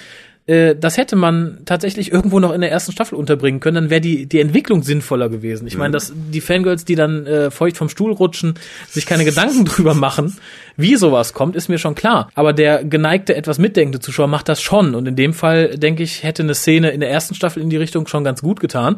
Äh, 0.50 0.76
Das 0.76 0.98
hätte 0.98 1.16
man 1.16 1.60
tatsächlich 1.66 2.12
irgendwo 2.12 2.40
noch 2.40 2.52
in 2.52 2.62
der 2.62 2.72
ersten 2.72 2.92
Staffel 2.92 3.16
unterbringen 3.16 3.60
können, 3.60 3.76
dann 3.76 3.90
wäre 3.90 4.02
die, 4.02 4.26
die 4.26 4.40
Entwicklung 4.40 4.82
sinnvoller 4.82 5.30
gewesen. 5.30 5.68
Ich 5.68 5.78
meine, 5.78 5.92
dass 5.92 6.12
die 6.16 6.42
Fangirls, 6.42 6.86
die 6.86 6.96
dann 6.96 7.28
äh, 7.28 7.52
feucht 7.52 7.78
vom 7.78 7.90
Stuhl 7.90 8.12
rutschen, 8.12 8.56
sich 8.90 9.06
keine 9.06 9.26
Gedanken 9.26 9.66
drüber 9.66 9.94
machen, 9.94 10.36
wie 10.76 10.96
sowas 10.96 11.34
kommt, 11.34 11.56
ist 11.56 11.70
mir 11.70 11.78
schon 11.78 11.94
klar. 11.94 12.30
Aber 12.34 12.54
der 12.54 12.84
geneigte, 12.84 13.36
etwas 13.36 13.60
mitdenkende 13.60 14.00
Zuschauer 14.00 14.28
macht 14.28 14.50
das 14.50 14.62
schon. 14.62 14.96
Und 14.96 15.08
in 15.08 15.16
dem 15.16 15.34
Fall, 15.34 15.78
denke 15.78 16.04
ich, 16.04 16.24
hätte 16.24 16.42
eine 16.42 16.56
Szene 16.56 16.90
in 16.92 17.00
der 17.00 17.12
ersten 17.12 17.36
Staffel 17.36 17.62
in 17.62 17.70
die 17.70 17.78
Richtung 17.78 18.08
schon 18.08 18.24
ganz 18.24 18.42
gut 18.42 18.60
getan. 18.60 18.98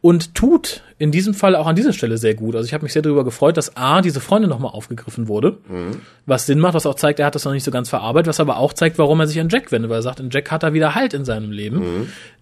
Und 0.00 0.36
tut 0.36 0.82
in 1.00 1.10
diesem 1.10 1.34
Fall 1.34 1.56
auch 1.56 1.66
an 1.66 1.74
dieser 1.74 1.92
Stelle 1.92 2.18
sehr 2.18 2.34
gut. 2.34 2.54
Also 2.54 2.66
ich 2.66 2.72
habe 2.74 2.84
mich 2.84 2.92
sehr 2.92 3.02
darüber 3.02 3.24
gefreut, 3.24 3.56
dass 3.56 3.76
A, 3.76 4.00
diese 4.00 4.20
Freundin 4.20 4.48
nochmal 4.48 4.70
aufgegriffen 4.72 5.26
wurde. 5.26 5.58
Was 6.24 6.46
Sinn 6.46 6.60
macht, 6.60 6.74
was 6.74 6.86
auch 6.86 6.94
zeigt, 6.94 7.18
er 7.18 7.26
hat 7.26 7.34
das 7.34 7.44
noch 7.44 7.52
nicht 7.52 7.64
so 7.64 7.70
ganz 7.72 7.88
verarbeitet, 7.88 8.28
was 8.28 8.38
aber 8.38 8.58
auch 8.58 8.72
zeigt, 8.72 8.98
warum 8.98 9.18
er 9.18 9.26
sich 9.26 9.40
an 9.40 9.48
Jack 9.48 9.72
wendet, 9.72 9.90
weil 9.90 9.98
er 9.98 10.02
sagt, 10.02 10.20
in 10.20 10.30
Jack 10.30 10.50
hat 10.52 10.62
er 10.62 10.72
wieder 10.72 10.94
Halt 10.94 11.14
in 11.14 11.24
seinem 11.24 11.50
Leben. 11.50 11.82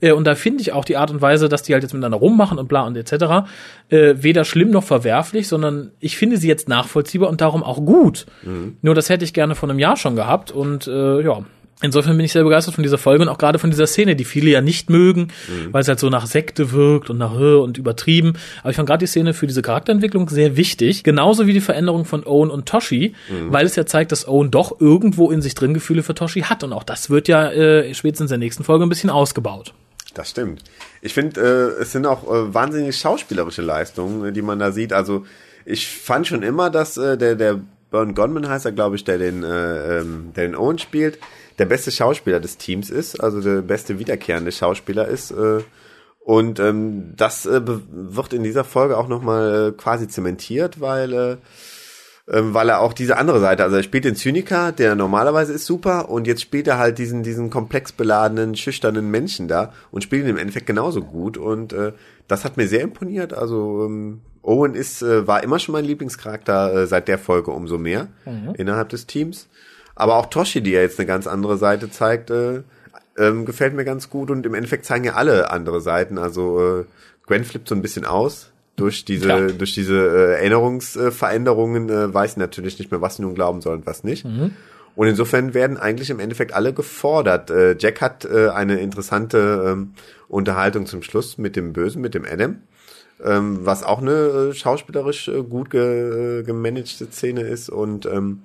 Äh, 0.01 0.13
und 0.13 0.27
da 0.27 0.35
finde 0.35 0.61
ich 0.61 0.73
auch 0.73 0.85
die 0.85 0.97
Art 0.99 1.11
und 1.11 1.23
Weise, 1.23 1.49
dass 1.49 1.63
die 1.63 1.73
halt 1.73 1.83
jetzt 1.83 1.93
miteinander 1.93 2.19
rummachen 2.19 2.59
und 2.59 2.69
bla 2.69 2.87
und 2.87 2.97
etc. 2.97 3.49
Äh, 3.89 4.15
weder 4.19 4.45
schlimm 4.45 4.71
noch 4.71 4.85
verwerflich, 4.85 5.49
sondern 5.49 5.93
ich 6.01 6.17
finde 6.17 6.37
sie 6.37 6.49
jetzt 6.49 6.69
nachvollziehbar 6.69 7.29
und 7.31 7.41
darum 7.41 7.63
auch 7.63 7.85
gut. 7.85 8.27
Nur 8.83 8.95
das 8.95 9.09
hätte 9.09 9.25
ich 9.25 9.33
gerne 9.33 9.55
vor 9.55 9.69
einem 9.69 9.79
Jahr 9.79 9.97
schon 9.97 10.17
gehabt 10.17 10.51
und 10.51 10.87
äh, 10.87 11.23
ja. 11.23 11.45
Insofern 11.83 12.17
bin 12.17 12.25
ich 12.25 12.33
sehr 12.33 12.43
begeistert 12.43 12.75
von 12.75 12.83
dieser 12.83 12.97
Folge 12.97 13.23
und 13.23 13.29
auch 13.29 13.37
gerade 13.37 13.59
von 13.59 13.71
dieser 13.71 13.87
Szene, 13.87 14.17
die 14.17 14.25
viele 14.25 14.51
ja 14.51 14.63
nicht 14.63 14.89
mögen, 14.89 15.29
weil 15.73 15.83
es 15.83 15.89
halt 15.89 16.01
so 16.01 16.09
nach 16.09 16.25
Sekte 16.27 16.73
wirkt 16.73 17.11
und 17.11 17.19
nach 17.19 17.39
Hö 17.39 17.59
und 17.59 17.77
übertrieben. 17.77 18.33
Aber 18.63 18.71
ich 18.71 18.77
fand 18.77 18.89
gerade 18.89 19.01
die 19.01 19.07
Szene 19.07 19.35
für 19.35 19.47
diese 19.47 19.61
Charakterentwicklung 19.61 20.31
sehr 20.31 20.57
wichtig. 20.57 21.05
Genauso 21.05 21.47
wie 21.47 21.53
die 21.53 21.61
Veränderung 21.61 22.07
von 22.07 22.25
Owen 22.25 22.51
und 22.51 22.67
Toshi, 22.67 23.15
weil 23.51 23.67
es 23.67 23.77
ja 23.77 23.85
zeigt, 23.85 24.11
dass 24.11 24.27
Owen 24.27 24.51
doch 24.51 24.81
irgendwo 24.81 25.31
in 25.31 25.43
sich 25.43 25.55
drin 25.55 25.75
Gefühle 25.75 26.03
für 26.03 26.15
Toshi 26.15 26.41
hat. 26.41 26.65
Und 26.65 26.73
auch 26.73 26.83
das 26.83 27.11
wird 27.11 27.29
ja 27.29 27.51
äh, 27.51 27.93
spätestens 27.93 28.31
in 28.31 28.41
der 28.41 28.47
nächsten 28.47 28.65
Folge 28.65 28.87
ein 28.87 28.89
bisschen 28.89 29.11
ausgebaut. 29.11 29.75
Das 30.15 30.31
stimmt. 30.31 30.65
Ich 31.03 31.13
finde, 31.13 31.41
äh, 31.79 31.83
es 31.83 31.93
sind 31.93 32.07
auch 32.07 32.25
äh, 32.25 32.55
wahnsinnig 32.55 32.97
schauspielerische 32.97 33.61
Leistungen, 33.61 34.25
äh, 34.25 34.33
die 34.33 34.41
man 34.41 34.59
da 34.59 34.73
sieht. 34.73 34.95
Also 34.95 35.27
ich 35.67 35.87
fand 35.87 36.27
schon 36.27 36.43
immer, 36.43 36.71
dass 36.71 36.97
äh, 36.97 37.19
der, 37.19 37.35
der 37.35 37.61
Burn 37.91 38.15
Gonman 38.15 38.49
heißt 38.49 38.65
er, 38.65 38.73
glaube 38.73 38.97
ich, 38.97 39.05
der 39.05 39.19
den, 39.19 39.45
äh, 39.45 39.99
ähm, 39.99 40.33
der 40.35 40.47
den 40.47 40.57
Owen 40.57 40.79
spielt, 40.79 41.19
der 41.59 41.67
beste 41.67 41.91
Schauspieler 41.91 42.41
des 42.41 42.59
Teams 42.59 42.91
ist, 42.91 43.21
also 43.21 43.41
der 43.41 43.63
beste 43.63 43.99
wiederkehrende 43.99 44.53
Schauspieler 44.53 45.09
ist. 45.09 45.31
Äh, 45.31 45.61
und 46.21 46.59
ähm, 46.59 47.15
das 47.17 47.47
äh, 47.47 47.61
wird 47.65 48.33
in 48.33 48.43
dieser 48.43 48.65
Folge 48.65 48.99
auch 48.99 49.09
nochmal 49.09 49.69
äh, 49.69 49.73
quasi 49.73 50.09
zementiert, 50.09 50.81
weil 50.81 51.13
äh, 51.13 51.37
ähm, 52.29 52.55
weil 52.55 52.69
er 52.69 52.81
auch 52.81 52.93
diese 52.93 53.19
andere 53.19 53.39
Seite, 53.39 53.63
also 53.63 53.77
er 53.77 53.85
spielt 53.85 54.05
den 54.05 54.17
Zyniker, 54.17 54.73
der 54.73 54.97
normalerweise 54.97 55.53
ist 55.53 55.65
super, 55.65 56.09
und 56.09 56.27
jetzt 56.27 56.43
spielt 56.43 56.67
er 56.67 56.77
halt 56.77 56.99
diesen, 56.99 57.23
diesen 57.23 57.51
komplex 57.51 57.93
beladenen, 57.93 58.57
schüchternen 58.57 59.09
Menschen 59.13 59.47
da 59.47 59.73
und 59.93 60.03
spielt 60.03 60.25
ihn 60.25 60.31
im 60.31 60.37
Endeffekt 60.37 60.67
genauso 60.67 61.03
gut 61.03 61.39
und 61.39 61.73
äh, 61.73 61.93
das 62.27 62.45
hat 62.45 62.57
mir 62.57 62.67
sehr 62.67 62.81
imponiert. 62.81 63.33
Also 63.33 63.85
ähm, 63.87 64.23
Owen 64.43 64.75
ist, 64.75 65.03
äh, 65.03 65.29
war 65.29 65.45
immer 65.45 65.61
schon 65.61 65.73
mein 65.73 65.85
Lieblingscharakter, 65.85 66.75
äh, 66.75 66.87
seit 66.89 67.07
der 67.07 67.19
Folge 67.19 67.53
umso 67.53 67.79
mehr 67.79 68.09
innerhalb 68.55 68.89
des 68.89 69.07
Teams. 69.07 69.49
Aber 69.97 70.17
auch 70.17 70.27
Toshi, 70.27 70.61
die 70.61 70.71
ja 70.71 70.83
jetzt 70.83 70.99
eine 71.01 71.07
ganz 71.07 71.27
andere 71.27 71.57
Seite 71.57 71.91
zeigt, 71.91 72.31
äh, 72.31 72.63
ähm, 73.19 73.47
gefällt 73.47 73.75
mir 73.75 73.85
ganz 73.85 74.11
gut 74.11 74.31
und 74.31 74.47
im 74.47 74.55
Endeffekt 74.55 74.85
zeigen 74.85 75.05
ja 75.05 75.15
alle 75.15 75.51
andere 75.51 75.81
Seiten. 75.81 76.19
Also 76.19 76.81
äh, 76.81 76.85
Gwen 77.27 77.45
flippt 77.45 77.69
so 77.69 77.75
ein 77.75 77.83
bisschen 77.83 78.05
aus. 78.05 78.53
Durch 78.77 79.07
diese, 79.07 79.25
Klar. 79.25 79.41
durch 79.53 79.73
diese 79.73 79.97
äh, 79.97 80.33
Erinnerungsveränderungen 80.35 81.89
äh, 81.89 82.13
weiß 82.13 82.37
natürlich 82.37 82.79
nicht 82.79 82.91
mehr, 82.91 83.01
was 83.01 83.17
sie 83.17 83.23
nun 83.23 83.35
glauben 83.35 83.63
soll 83.63 83.77
und 83.77 83.87
was 83.87 84.05
nicht. 84.05 84.27
Und 84.97 85.07
insofern 85.07 85.55
werden 85.55 85.77
eigentlich 85.77 86.11
im 86.11 86.21
Endeffekt 86.21 86.53
alle 86.53 86.75
gefordert. 86.75 87.51
Äh, 87.51 87.77
Jack 87.79 88.01
hat 88.03 88.25
äh, 88.25 88.49
eine 88.49 88.81
interessante 88.81 89.65
ähm, 89.67 89.95
Unterhaltung 90.29 90.87
zum 90.87 91.03
Schluss 91.03 91.39
mit 91.39 91.55
dem 91.55 91.73
Bösen, 91.73 92.03
mit 92.03 92.15
dem 92.15 92.25
Adam, 92.25 92.57
ähm, 93.25 93.61
was 93.63 93.83
auch 93.83 94.01
eine 94.01 94.13
äh, 94.51 94.55
schauspielerisch 94.55 95.29
äh, 95.29 95.43
gut 95.43 95.71
ge, 95.71 96.41
äh, 96.41 96.43
gemanagte 96.43 97.07
Szene 97.11 97.43
ist 97.43 97.71
und 97.71 98.07
ähm, 98.07 98.43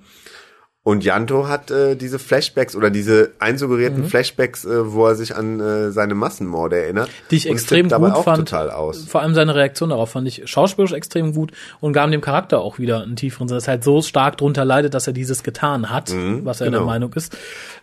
und 0.84 1.04
Janto 1.04 1.46
hat 1.46 1.70
äh, 1.70 1.94
diese 1.94 2.18
Flashbacks 2.18 2.74
oder 2.74 2.90
diese 2.90 3.30
einsuggerierten 3.38 4.04
Flashbacks, 4.04 4.64
äh, 4.64 4.92
wo 4.92 5.06
er 5.06 5.14
sich 5.14 5.36
an 5.36 5.60
äh, 5.60 5.92
seine 5.92 6.16
Massenmorde 6.16 6.76
erinnert. 6.76 7.08
Die 7.30 7.36
ich 7.36 7.48
extrem 7.48 7.88
gut 7.88 8.10
auch 8.10 8.24
fand. 8.24 8.38
total 8.38 8.72
aus. 8.72 9.04
Vor 9.04 9.22
allem 9.22 9.34
seine 9.34 9.54
Reaktion 9.54 9.90
darauf 9.90 10.10
fand 10.10 10.26
ich 10.26 10.42
schauspielerisch 10.50 10.92
extrem 10.92 11.34
gut 11.34 11.52
und 11.78 11.92
gaben 11.92 12.10
dem 12.10 12.20
Charakter 12.20 12.60
auch 12.60 12.80
wieder 12.80 13.00
einen 13.00 13.14
tieferen 13.14 13.46
Sinn, 13.46 13.58
dass 13.58 13.68
er 13.68 13.74
halt 13.74 13.84
so 13.84 14.02
stark 14.02 14.38
drunter 14.38 14.64
leidet, 14.64 14.92
dass 14.92 15.06
er 15.06 15.12
dieses 15.12 15.44
getan 15.44 15.88
hat, 15.88 16.12
was 16.42 16.60
er 16.60 16.66
genau. 16.66 16.78
der 16.78 16.86
Meinung 16.86 17.12
ist. 17.12 17.38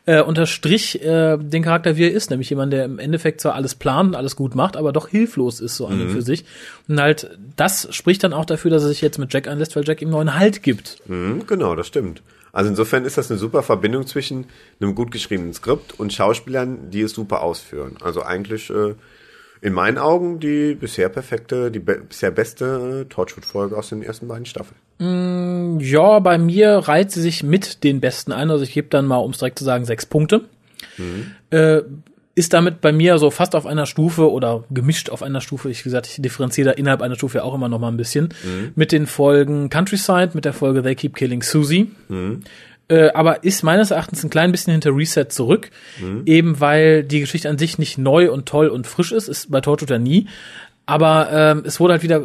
Äh, 0.05 0.21
unterstrich 0.21 1.01
äh, 1.01 1.37
den 1.37 1.63
Charakter, 1.63 1.95
wie 1.95 2.03
er 2.03 2.11
ist, 2.11 2.31
nämlich 2.31 2.49
jemand, 2.49 2.73
der 2.73 2.83
im 2.83 2.99
Endeffekt 2.99 3.39
zwar 3.39 3.55
alles 3.55 3.75
plant 3.75 4.09
und 4.09 4.15
alles 4.15 4.35
gut 4.35 4.55
macht, 4.55 4.75
aber 4.75 4.91
doch 4.91 5.07
hilflos 5.07 5.61
ist 5.61 5.77
so 5.77 5.87
an 5.87 6.01
und 6.01 6.09
für 6.09 6.21
sich. 6.21 6.43
Und 6.89 6.99
halt, 6.99 7.37
das 7.55 7.87
spricht 7.91 8.25
dann 8.25 8.33
auch 8.33 8.45
dafür, 8.45 8.71
dass 8.71 8.83
er 8.83 8.89
sich 8.89 8.99
jetzt 8.99 9.19
mit 9.19 9.33
Jack 9.33 9.47
einlässt, 9.47 9.77
weil 9.77 9.85
Jack 9.85 10.01
ihm 10.01 10.09
neuen 10.09 10.37
Halt 10.37 10.63
gibt. 10.63 10.97
Mhm, 11.07 11.47
genau, 11.47 11.75
das 11.75 11.87
stimmt. 11.87 12.21
Also 12.51 12.69
insofern 12.69 13.05
ist 13.05 13.17
das 13.17 13.29
eine 13.29 13.39
super 13.39 13.63
Verbindung 13.63 14.07
zwischen 14.07 14.45
einem 14.79 14.95
gut 14.95 15.11
geschriebenen 15.11 15.53
Skript 15.53 15.99
und 15.99 16.13
Schauspielern, 16.13 16.89
die 16.89 17.01
es 17.01 17.13
super 17.13 17.41
ausführen. 17.41 17.97
Also 18.01 18.23
eigentlich 18.23 18.69
äh, 18.69 18.95
in 19.61 19.73
meinen 19.73 19.97
Augen 19.97 20.39
die 20.39 20.73
bisher 20.73 21.09
perfekte, 21.09 21.69
die 21.71 21.79
be 21.79 22.01
bisher 22.07 22.31
beste 22.31 23.05
äh, 23.05 23.09
Torchwood-Folge 23.09 23.77
aus 23.77 23.89
den 23.89 24.01
ersten 24.01 24.27
beiden 24.27 24.45
Staffeln. 24.45 24.79
Ja, 25.81 26.19
bei 26.19 26.37
mir 26.37 26.71
reiht 26.71 27.11
sie 27.11 27.21
sich 27.21 27.43
mit 27.43 27.85
den 27.85 28.01
besten 28.01 28.33
ein. 28.33 28.51
Also 28.51 28.63
ich 28.63 28.73
gebe 28.73 28.89
dann 28.89 29.05
mal, 29.05 29.17
um 29.17 29.31
es 29.31 29.37
direkt 29.37 29.57
zu 29.59 29.63
sagen, 29.63 29.85
sechs 29.85 30.05
Punkte. 30.05 30.41
Äh, 31.51 31.81
ist 32.39 32.53
damit 32.53 32.79
bei 32.79 32.93
mir 32.93 33.17
so 33.17 33.31
fast 33.31 33.53
auf 33.53 33.65
einer 33.65 33.85
Stufe 33.85 34.31
oder 34.31 34.63
gemischt 34.69 35.09
auf 35.09 35.23
einer 35.23 35.41
Stufe. 35.41 35.69
Ich 35.69 35.83
gesagt, 35.83 36.07
ich 36.07 36.21
differenziere 36.21 36.69
da 36.69 36.71
innerhalb 36.71 37.01
einer 37.01 37.15
Stufe 37.15 37.43
auch 37.43 37.53
immer 37.53 37.67
noch 37.67 37.79
mal 37.79 37.89
ein 37.89 37.97
bisschen 37.97 38.29
mit 38.75 38.93
den 38.93 39.07
Folgen 39.07 39.69
Countryside, 39.69 40.29
mit 40.35 40.45
der 40.45 40.53
Folge 40.53 40.81
They 40.81 40.95
Keep 40.95 41.17
Killing 41.17 41.43
Susie. 41.43 41.91
Äh, 42.87 43.09
aber 43.11 43.43
ist 43.43 43.63
meines 43.63 43.91
Erachtens 43.91 44.23
ein 44.23 44.29
klein 44.29 44.53
bisschen 44.53 44.71
hinter 44.71 44.95
Reset 44.95 45.25
zurück, 45.27 45.69
eben 46.25 46.61
weil 46.61 47.03
die 47.03 47.19
Geschichte 47.19 47.49
an 47.49 47.57
sich 47.57 47.77
nicht 47.77 47.97
neu 47.97 48.31
und 48.31 48.45
toll 48.45 48.69
und 48.69 48.87
frisch 48.87 49.11
ist, 49.11 49.27
ist 49.27 49.51
bei 49.51 49.59
ja 49.89 49.99
nie. 49.99 50.27
Aber 50.85 51.29
ähm, 51.33 51.63
es 51.65 51.81
wurde 51.81 51.93
halt 51.95 52.03
wieder 52.03 52.23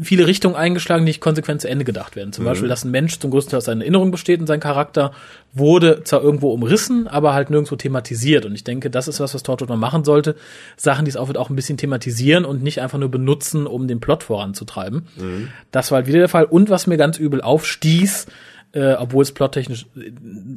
viele 0.00 0.26
Richtungen 0.26 0.54
eingeschlagen, 0.54 1.04
die 1.04 1.10
nicht 1.10 1.20
konsequent 1.20 1.60
zu 1.60 1.68
Ende 1.68 1.84
gedacht 1.84 2.16
werden. 2.16 2.32
Zum 2.32 2.44
Beispiel, 2.44 2.68
dass 2.68 2.84
ein 2.84 2.90
Mensch 2.90 3.18
zum 3.18 3.30
größten 3.30 3.50
Teil 3.50 3.58
aus 3.58 3.64
seinen 3.64 3.80
Erinnerungen 3.80 4.10
besteht 4.10 4.40
und 4.40 4.46
sein 4.46 4.60
Charakter 4.60 5.12
wurde 5.52 6.04
zwar 6.04 6.22
irgendwo 6.22 6.52
umrissen, 6.52 7.08
aber 7.08 7.34
halt 7.34 7.50
nirgendwo 7.50 7.76
thematisiert. 7.76 8.46
Und 8.46 8.54
ich 8.54 8.64
denke, 8.64 8.90
das 8.90 9.08
ist 9.08 9.20
was, 9.20 9.34
was 9.34 9.42
Torchwood 9.42 9.68
mal 9.68 9.76
machen 9.76 10.04
sollte. 10.04 10.36
Sachen, 10.76 11.04
die 11.04 11.10
es 11.10 11.16
auch, 11.16 11.34
auch 11.34 11.50
ein 11.50 11.56
bisschen 11.56 11.78
thematisieren 11.78 12.44
und 12.44 12.62
nicht 12.62 12.80
einfach 12.80 12.98
nur 12.98 13.10
benutzen, 13.10 13.66
um 13.66 13.88
den 13.88 14.00
Plot 14.00 14.22
voranzutreiben. 14.22 15.06
Das 15.72 15.90
war 15.90 15.96
halt 15.96 16.06
wieder 16.06 16.20
der 16.20 16.28
Fall. 16.28 16.44
Und 16.44 16.70
was 16.70 16.86
mir 16.86 16.96
ganz 16.96 17.18
übel 17.18 17.40
aufstieß, 17.40 18.26
äh, 18.72 18.92
obwohl 18.94 19.22
es 19.22 19.32
plottechnisch 19.32 19.86
äh, 19.96 20.10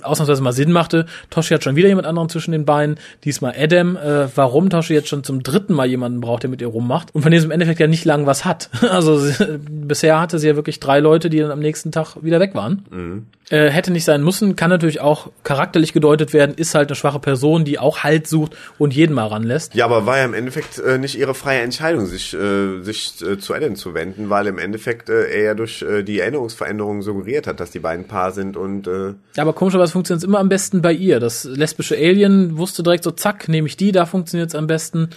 ausnahmsweise 0.04 0.42
mal 0.42 0.52
Sinn 0.52 0.72
machte. 0.72 1.06
Toshi 1.30 1.54
hat 1.54 1.64
schon 1.64 1.76
wieder 1.76 1.88
jemand 1.88 2.08
anderen 2.08 2.30
zwischen 2.30 2.52
den 2.52 2.66
Beinen, 2.66 2.98
diesmal 3.24 3.54
Adam. 3.58 3.96
Äh, 3.96 4.28
warum 4.36 4.70
Toshi 4.70 4.94
jetzt 4.94 5.08
schon 5.08 5.24
zum 5.24 5.44
dritten 5.44 5.74
Mal 5.74 5.88
jemanden 5.88 6.22
braucht, 6.22 6.44
der 6.44 6.50
mit 6.50 6.62
ihr 6.62 6.68
rummacht 6.68 7.14
und 7.14 7.22
von 7.22 7.32
dem 7.32 7.40
sie 7.40 7.46
im 7.46 7.52
Endeffekt 7.52 7.80
ja 7.80 7.88
nicht 7.88 8.06
lang 8.06 8.26
was 8.26 8.46
hat. 8.46 8.70
Also 8.92 9.18
sie, 9.18 9.58
bisher 9.58 10.20
hatte 10.20 10.38
sie 10.38 10.48
ja 10.48 10.56
wirklich 10.56 10.80
drei 10.80 11.00
Leute, 11.00 11.30
die 11.30 11.40
dann 11.40 11.50
am 11.50 11.60
nächsten 11.60 11.92
Tag 11.92 12.18
wieder 12.22 12.40
weg 12.42 12.56
waren. 12.56 13.26
Äh, 13.52 13.70
hätte 13.70 13.92
nicht 13.92 14.06
sein 14.06 14.24
müssen, 14.24 14.56
kann 14.56 14.70
natürlich 14.70 15.02
auch 15.02 15.30
charakterlich 15.44 15.92
gedeutet 15.92 16.32
werden, 16.32 16.56
ist 16.56 16.74
halt 16.74 16.88
eine 16.88 16.96
schwache 16.96 17.20
Person, 17.20 17.66
die 17.66 17.80
auch 17.80 18.02
Halt 18.02 18.26
sucht 18.26 18.56
und 18.78 18.94
jeden 18.94 19.14
mal 19.14 19.28
ranlässt. 19.28 19.76
Ja, 19.76 19.84
aber 19.84 20.06
war 20.06 20.20
ja 20.20 20.26
im 20.26 20.34
Endeffekt 20.34 20.80
äh, 20.80 20.98
nicht 20.98 21.20
ihre 21.20 21.34
freie 21.34 21.60
Entscheidung, 21.60 22.06
sich, 22.06 22.34
äh, 22.34 22.82
sich 22.82 23.22
äh, 23.22 23.38
zu 23.40 23.54
Ellen 23.54 23.76
zu 23.76 23.94
wenden, 23.94 24.30
weil 24.30 24.48
im 24.48 24.58
Endeffekt 24.58 25.10
er 25.10 25.42
ja 25.42 25.54
durch 25.54 25.84
die 26.04 26.20
Erinnerungsveränderungen 26.20 27.02
suggeriert 27.02 27.48
hat, 27.48 27.60
dass 27.60 27.72
die 27.72 27.80
beiden 27.80 28.08
Paar 28.12 28.32
sind 28.32 28.58
und 28.58 28.88
äh, 28.88 29.14
Ja, 29.36 29.42
aber 29.44 29.54
komischerweise 29.54 29.94
funktioniert 29.94 30.22
es 30.22 30.28
immer 30.28 30.40
am 30.40 30.50
besten 30.50 30.82
bei 30.82 30.92
ihr. 30.92 31.20
Das 31.22 31.46
lesbische 31.46 31.96
Alien 31.96 32.58
wusste 32.58 32.84
direkt 32.84 33.04
so, 33.06 33.12
zack, 33.12 33.48
nehme 33.48 33.68
ich 33.68 33.78
die, 33.78 33.92
da 33.92 34.06
funktioniert 34.06 34.50
es 34.50 34.56
am 34.56 34.68
besten. 34.68 35.10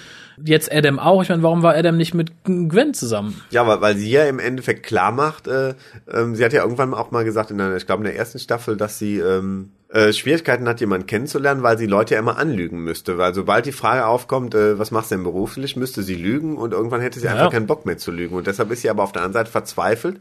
Jetzt 0.44 0.72
Adam 0.72 0.98
auch. 0.98 1.22
Ich 1.22 1.28
meine, 1.28 1.42
warum 1.42 1.62
war 1.62 1.74
Adam 1.76 1.96
nicht 1.96 2.14
mit 2.14 2.32
Gwen 2.44 2.94
zusammen? 2.94 3.40
Ja, 3.50 3.66
weil, 3.66 3.80
weil 3.80 3.96
sie 3.96 4.10
ja 4.10 4.24
im 4.24 4.38
Endeffekt 4.38 4.84
klar 4.84 5.12
macht, 5.12 5.46
äh, 5.48 5.74
ähm, 6.12 6.34
sie 6.36 6.44
hat 6.44 6.52
ja 6.52 6.62
irgendwann 6.62 6.94
auch 6.94 7.10
mal 7.10 7.24
gesagt, 7.24 7.50
in 7.50 7.58
der, 7.58 7.76
ich 7.76 7.86
glaube 7.86 8.00
in 8.00 8.04
der 8.10 8.16
ersten 8.16 8.38
Staffel, 8.38 8.76
dass 8.76 8.98
sie 8.98 9.18
ähm, 9.18 9.70
äh, 9.90 10.12
Schwierigkeiten 10.12 10.66
hat, 10.68 10.80
jemanden 10.80 11.06
kennenzulernen, 11.06 11.62
weil 11.62 11.78
sie 11.78 11.86
Leute 11.86 12.14
ja 12.14 12.20
immer 12.20 12.36
anlügen 12.38 12.78
müsste. 12.82 13.18
Weil 13.18 13.32
sobald 13.34 13.66
die 13.66 13.72
Frage 13.72 14.06
aufkommt, 14.06 14.54
äh, 14.54 14.78
was 14.78 14.90
machst 14.90 15.10
du 15.10 15.16
denn 15.16 15.24
beruflich, 15.24 15.76
müsste 15.76 16.02
sie 16.02 16.16
lügen 16.16 16.56
und 16.56 16.72
irgendwann 16.72 17.00
hätte 17.00 17.20
sie 17.20 17.26
Ja. 17.26 17.32
einfach 17.32 17.50
keinen 17.52 17.66
Bock 17.66 17.86
mehr 17.86 17.98
zu 17.98 18.10
lügen. 18.10 18.34
Und 18.36 18.46
deshalb 18.46 18.70
ist 18.72 18.82
sie 18.82 18.90
aber 18.90 19.02
auf 19.04 19.12
der 19.12 19.22
anderen 19.22 19.34
Seite 19.44 19.50
verzweifelt, 19.52 20.16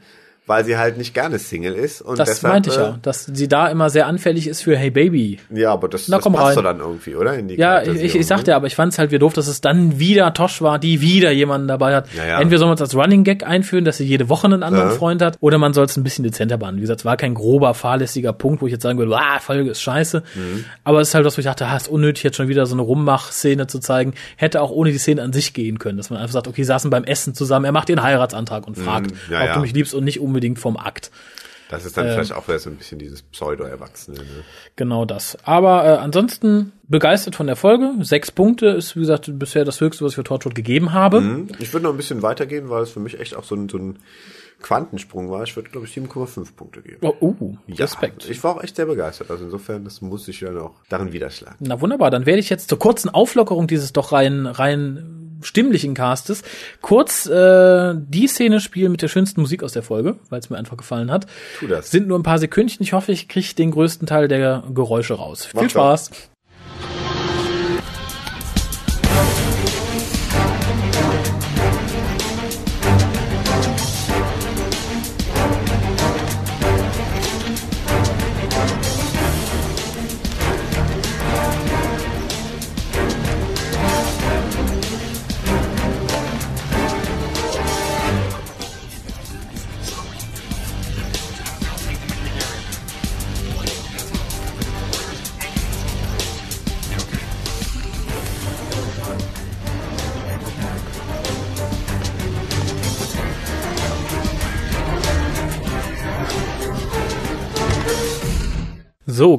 weil 0.45 0.65
sie 0.65 0.77
halt 0.77 0.97
nicht 0.97 1.13
gerne 1.13 1.39
Single 1.39 1.73
ist. 1.73 2.01
Und 2.01 2.19
Das 2.19 2.27
deshalb, 2.29 2.53
meinte 2.53 2.69
ich 2.69 2.75
äh, 2.75 2.81
ja, 2.81 2.99
dass 3.01 3.25
sie 3.25 3.47
da 3.47 3.67
immer 3.69 3.89
sehr 3.89 4.07
anfällig 4.07 4.47
ist 4.47 4.61
für 4.61 4.75
Hey 4.77 4.89
Baby. 4.91 5.39
Ja, 5.49 5.71
aber 5.71 5.87
das, 5.87 6.09
Na, 6.09 6.17
das 6.17 6.25
passt 6.25 6.37
rein. 6.37 6.55
doch 6.55 6.63
dann 6.63 6.79
irgendwie, 6.79 7.15
oder? 7.15 7.39
Ja, 7.39 7.81
ich, 7.81 8.13
ich, 8.15 8.27
sagte 8.27 8.51
ja, 8.51 8.57
aber 8.57 8.67
ich 8.67 8.75
fand 8.75 8.91
es 8.91 8.99
halt 8.99 9.11
wieder 9.11 9.19
doof, 9.19 9.31
dass 9.33 9.47
es 9.47 9.61
dann 9.61 9.99
wieder 9.99 10.33
Tosh 10.33 10.61
war, 10.61 10.79
die 10.79 10.99
wieder 10.99 11.31
jemanden 11.31 11.67
dabei 11.69 11.95
hat. 11.95 12.07
Ja, 12.13 12.25
ja. 12.25 12.41
Entweder 12.41 12.59
soll 12.59 12.67
man 12.67 12.75
es 12.75 12.81
als 12.81 12.93
Running 12.95 13.23
Gag 13.23 13.47
einführen, 13.47 13.85
dass 13.85 13.97
sie 13.97 14.05
jede 14.05 14.27
Woche 14.27 14.45
einen 14.47 14.63
anderen 14.63 14.89
Ja. 14.89 14.95
Freund 14.95 15.21
hat, 15.21 15.37
oder 15.39 15.57
man 15.57 15.73
soll 15.73 15.85
es 15.85 15.95
ein 15.95 16.03
bisschen 16.03 16.23
dezenter 16.23 16.57
behandeln. 16.57 16.79
Wie 16.79 16.83
gesagt, 16.83 16.99
es 16.99 17.05
war 17.05 17.15
kein 17.15 17.35
grober, 17.35 17.73
fahrlässiger 17.73 18.33
Punkt, 18.33 18.61
wo 18.61 18.65
ich 18.67 18.73
jetzt 18.73 18.83
sagen 18.83 18.97
würde, 18.99 19.15
ah, 19.15 19.39
Folge 19.39 19.69
ist 19.71 19.81
scheiße. 19.81 20.23
Mhm. 20.35 20.65
Aber 20.83 20.99
es 20.99 21.07
ist 21.09 21.15
halt 21.15 21.25
was, 21.25 21.37
wo 21.37 21.39
ich 21.39 21.45
dachte, 21.45 21.65
ah, 21.67 21.77
ist 21.77 21.87
unnötig, 21.87 22.23
jetzt 22.23 22.35
schon 22.35 22.49
wieder 22.49 22.65
so 22.65 22.75
eine 22.75 22.81
Rummach-Szene 22.81 23.67
zu 23.67 23.79
zeigen. 23.79 24.13
Hätte 24.35 24.61
auch 24.61 24.71
ohne 24.71 24.91
die 24.91 24.97
Szene 24.97 25.21
an 25.21 25.31
sich 25.31 25.53
gehen 25.53 25.79
können, 25.79 25.97
dass 25.97 26.09
man 26.09 26.19
einfach 26.19 26.33
sagt, 26.33 26.47
okay, 26.47 26.63
saßen 26.63 26.89
beim 26.89 27.05
Essen 27.05 27.33
zusammen, 27.33 27.65
er 27.65 27.71
macht 27.71 27.87
den 27.89 28.03
Heiratsantrag 28.03 28.67
und 28.67 28.77
fragt, 28.77 29.11
Mhm. 29.11 29.35
ob 29.41 29.53
du 29.53 29.59
mich 29.61 29.73
liebst 29.73 29.93
und 29.93 30.03
nicht 30.03 30.19
unbedingt 30.33 30.59
vom 30.59 30.77
Akt. 30.77 31.11
Das 31.69 31.85
ist 31.85 31.97
Ähm. 31.97 32.05
dann 32.05 32.13
vielleicht 32.13 32.33
auch 32.33 32.47
wieder 32.47 32.59
so 32.59 32.69
ein 32.69 32.75
bisschen 32.75 32.99
dieses 32.99 33.21
Pseudo-Erwachsene. 33.21 34.17
Ne? 34.17 34.23
Genau 34.75 35.05
das. 35.05 35.37
Aber 35.43 35.85
äh, 35.85 35.97
ansonsten 35.97 36.71
begeistert 36.87 37.35
von 37.35 37.47
der 37.47 37.55
Folge. 37.55 37.93
Sechs 38.01 38.31
Punkte 38.31 38.67
ist, 38.67 38.95
wie 38.95 38.99
gesagt, 39.01 39.31
bisher 39.39 39.63
das 39.65 39.79
Höchste, 39.79 40.03
was 40.03 40.11
ich 40.11 40.15
für 40.15 40.23
Torchwood 40.23 40.55
gegeben 40.55 40.93
habe. 40.93 41.17
Hm? 41.17 41.47
Ich 41.59 41.73
würde 41.73 41.85
noch 41.85 41.93
ein 41.93 41.97
bisschen 41.97 42.21
weitergehen, 42.21 42.69
weil 42.69 42.83
es 42.83 42.91
für 42.91 42.99
mich 42.99 43.19
echt 43.19 43.35
auch 43.35 43.43
so 43.43 43.55
ein, 43.55 43.69
so 43.69 43.77
ein 43.77 43.99
Quantensprung 44.61 45.29
war. 45.31 45.43
Ich 45.43 45.55
würde, 45.55 45.69
glaube 45.69 45.87
ich, 45.87 45.93
7,5 45.93 46.55
Punkte 46.55 46.81
geben. 46.81 46.97
Oh, 47.01 47.15
uh, 47.21 47.57
Ja, 47.67 47.85
Respekt. 47.85 48.29
Ich 48.29 48.43
war 48.43 48.55
auch 48.55 48.63
echt 48.63 48.75
sehr 48.75 48.85
begeistert. 48.85 49.31
Also 49.31 49.45
insofern, 49.45 49.83
das 49.83 50.01
muss 50.01 50.27
ich 50.27 50.41
ja 50.41 50.51
noch 50.51 50.75
darin 50.89 51.11
widerschlagen. 51.11 51.57
Na 51.59 51.81
wunderbar, 51.81 52.11
dann 52.11 52.25
werde 52.25 52.39
ich 52.39 52.49
jetzt 52.49 52.69
zur 52.69 52.79
kurzen 52.79 53.09
Auflockerung 53.09 53.67
dieses 53.67 53.93
doch 53.93 54.11
rein, 54.11 54.45
rein 54.45 55.22
stimmlichen 55.43 55.93
Castes 55.93 56.43
kurz 56.81 57.25
äh, 57.25 57.93
die 57.95 58.27
Szene 58.27 58.59
spielen 58.59 58.91
mit 58.91 59.01
der 59.01 59.07
schönsten 59.07 59.41
Musik 59.41 59.63
aus 59.63 59.73
der 59.73 59.83
Folge, 59.83 60.17
weil 60.29 60.39
es 60.39 60.49
mir 60.49 60.57
einfach 60.57 60.77
gefallen 60.77 61.11
hat. 61.11 61.27
Tu 61.59 61.67
das. 61.67 61.91
Sind 61.91 62.07
nur 62.07 62.19
ein 62.19 62.23
paar 62.23 62.39
Sekündchen. 62.39 62.83
Ich 62.83 62.93
hoffe, 62.93 63.11
ich 63.11 63.27
kriege 63.27 63.53
den 63.55 63.71
größten 63.71 64.07
Teil 64.07 64.27
der 64.27 64.63
Geräusche 64.73 65.15
raus. 65.15 65.49
Mach 65.53 65.61
Viel 65.61 65.67
doch. 65.67 65.73
Spaß. 65.73 66.05
So, 66.05 66.13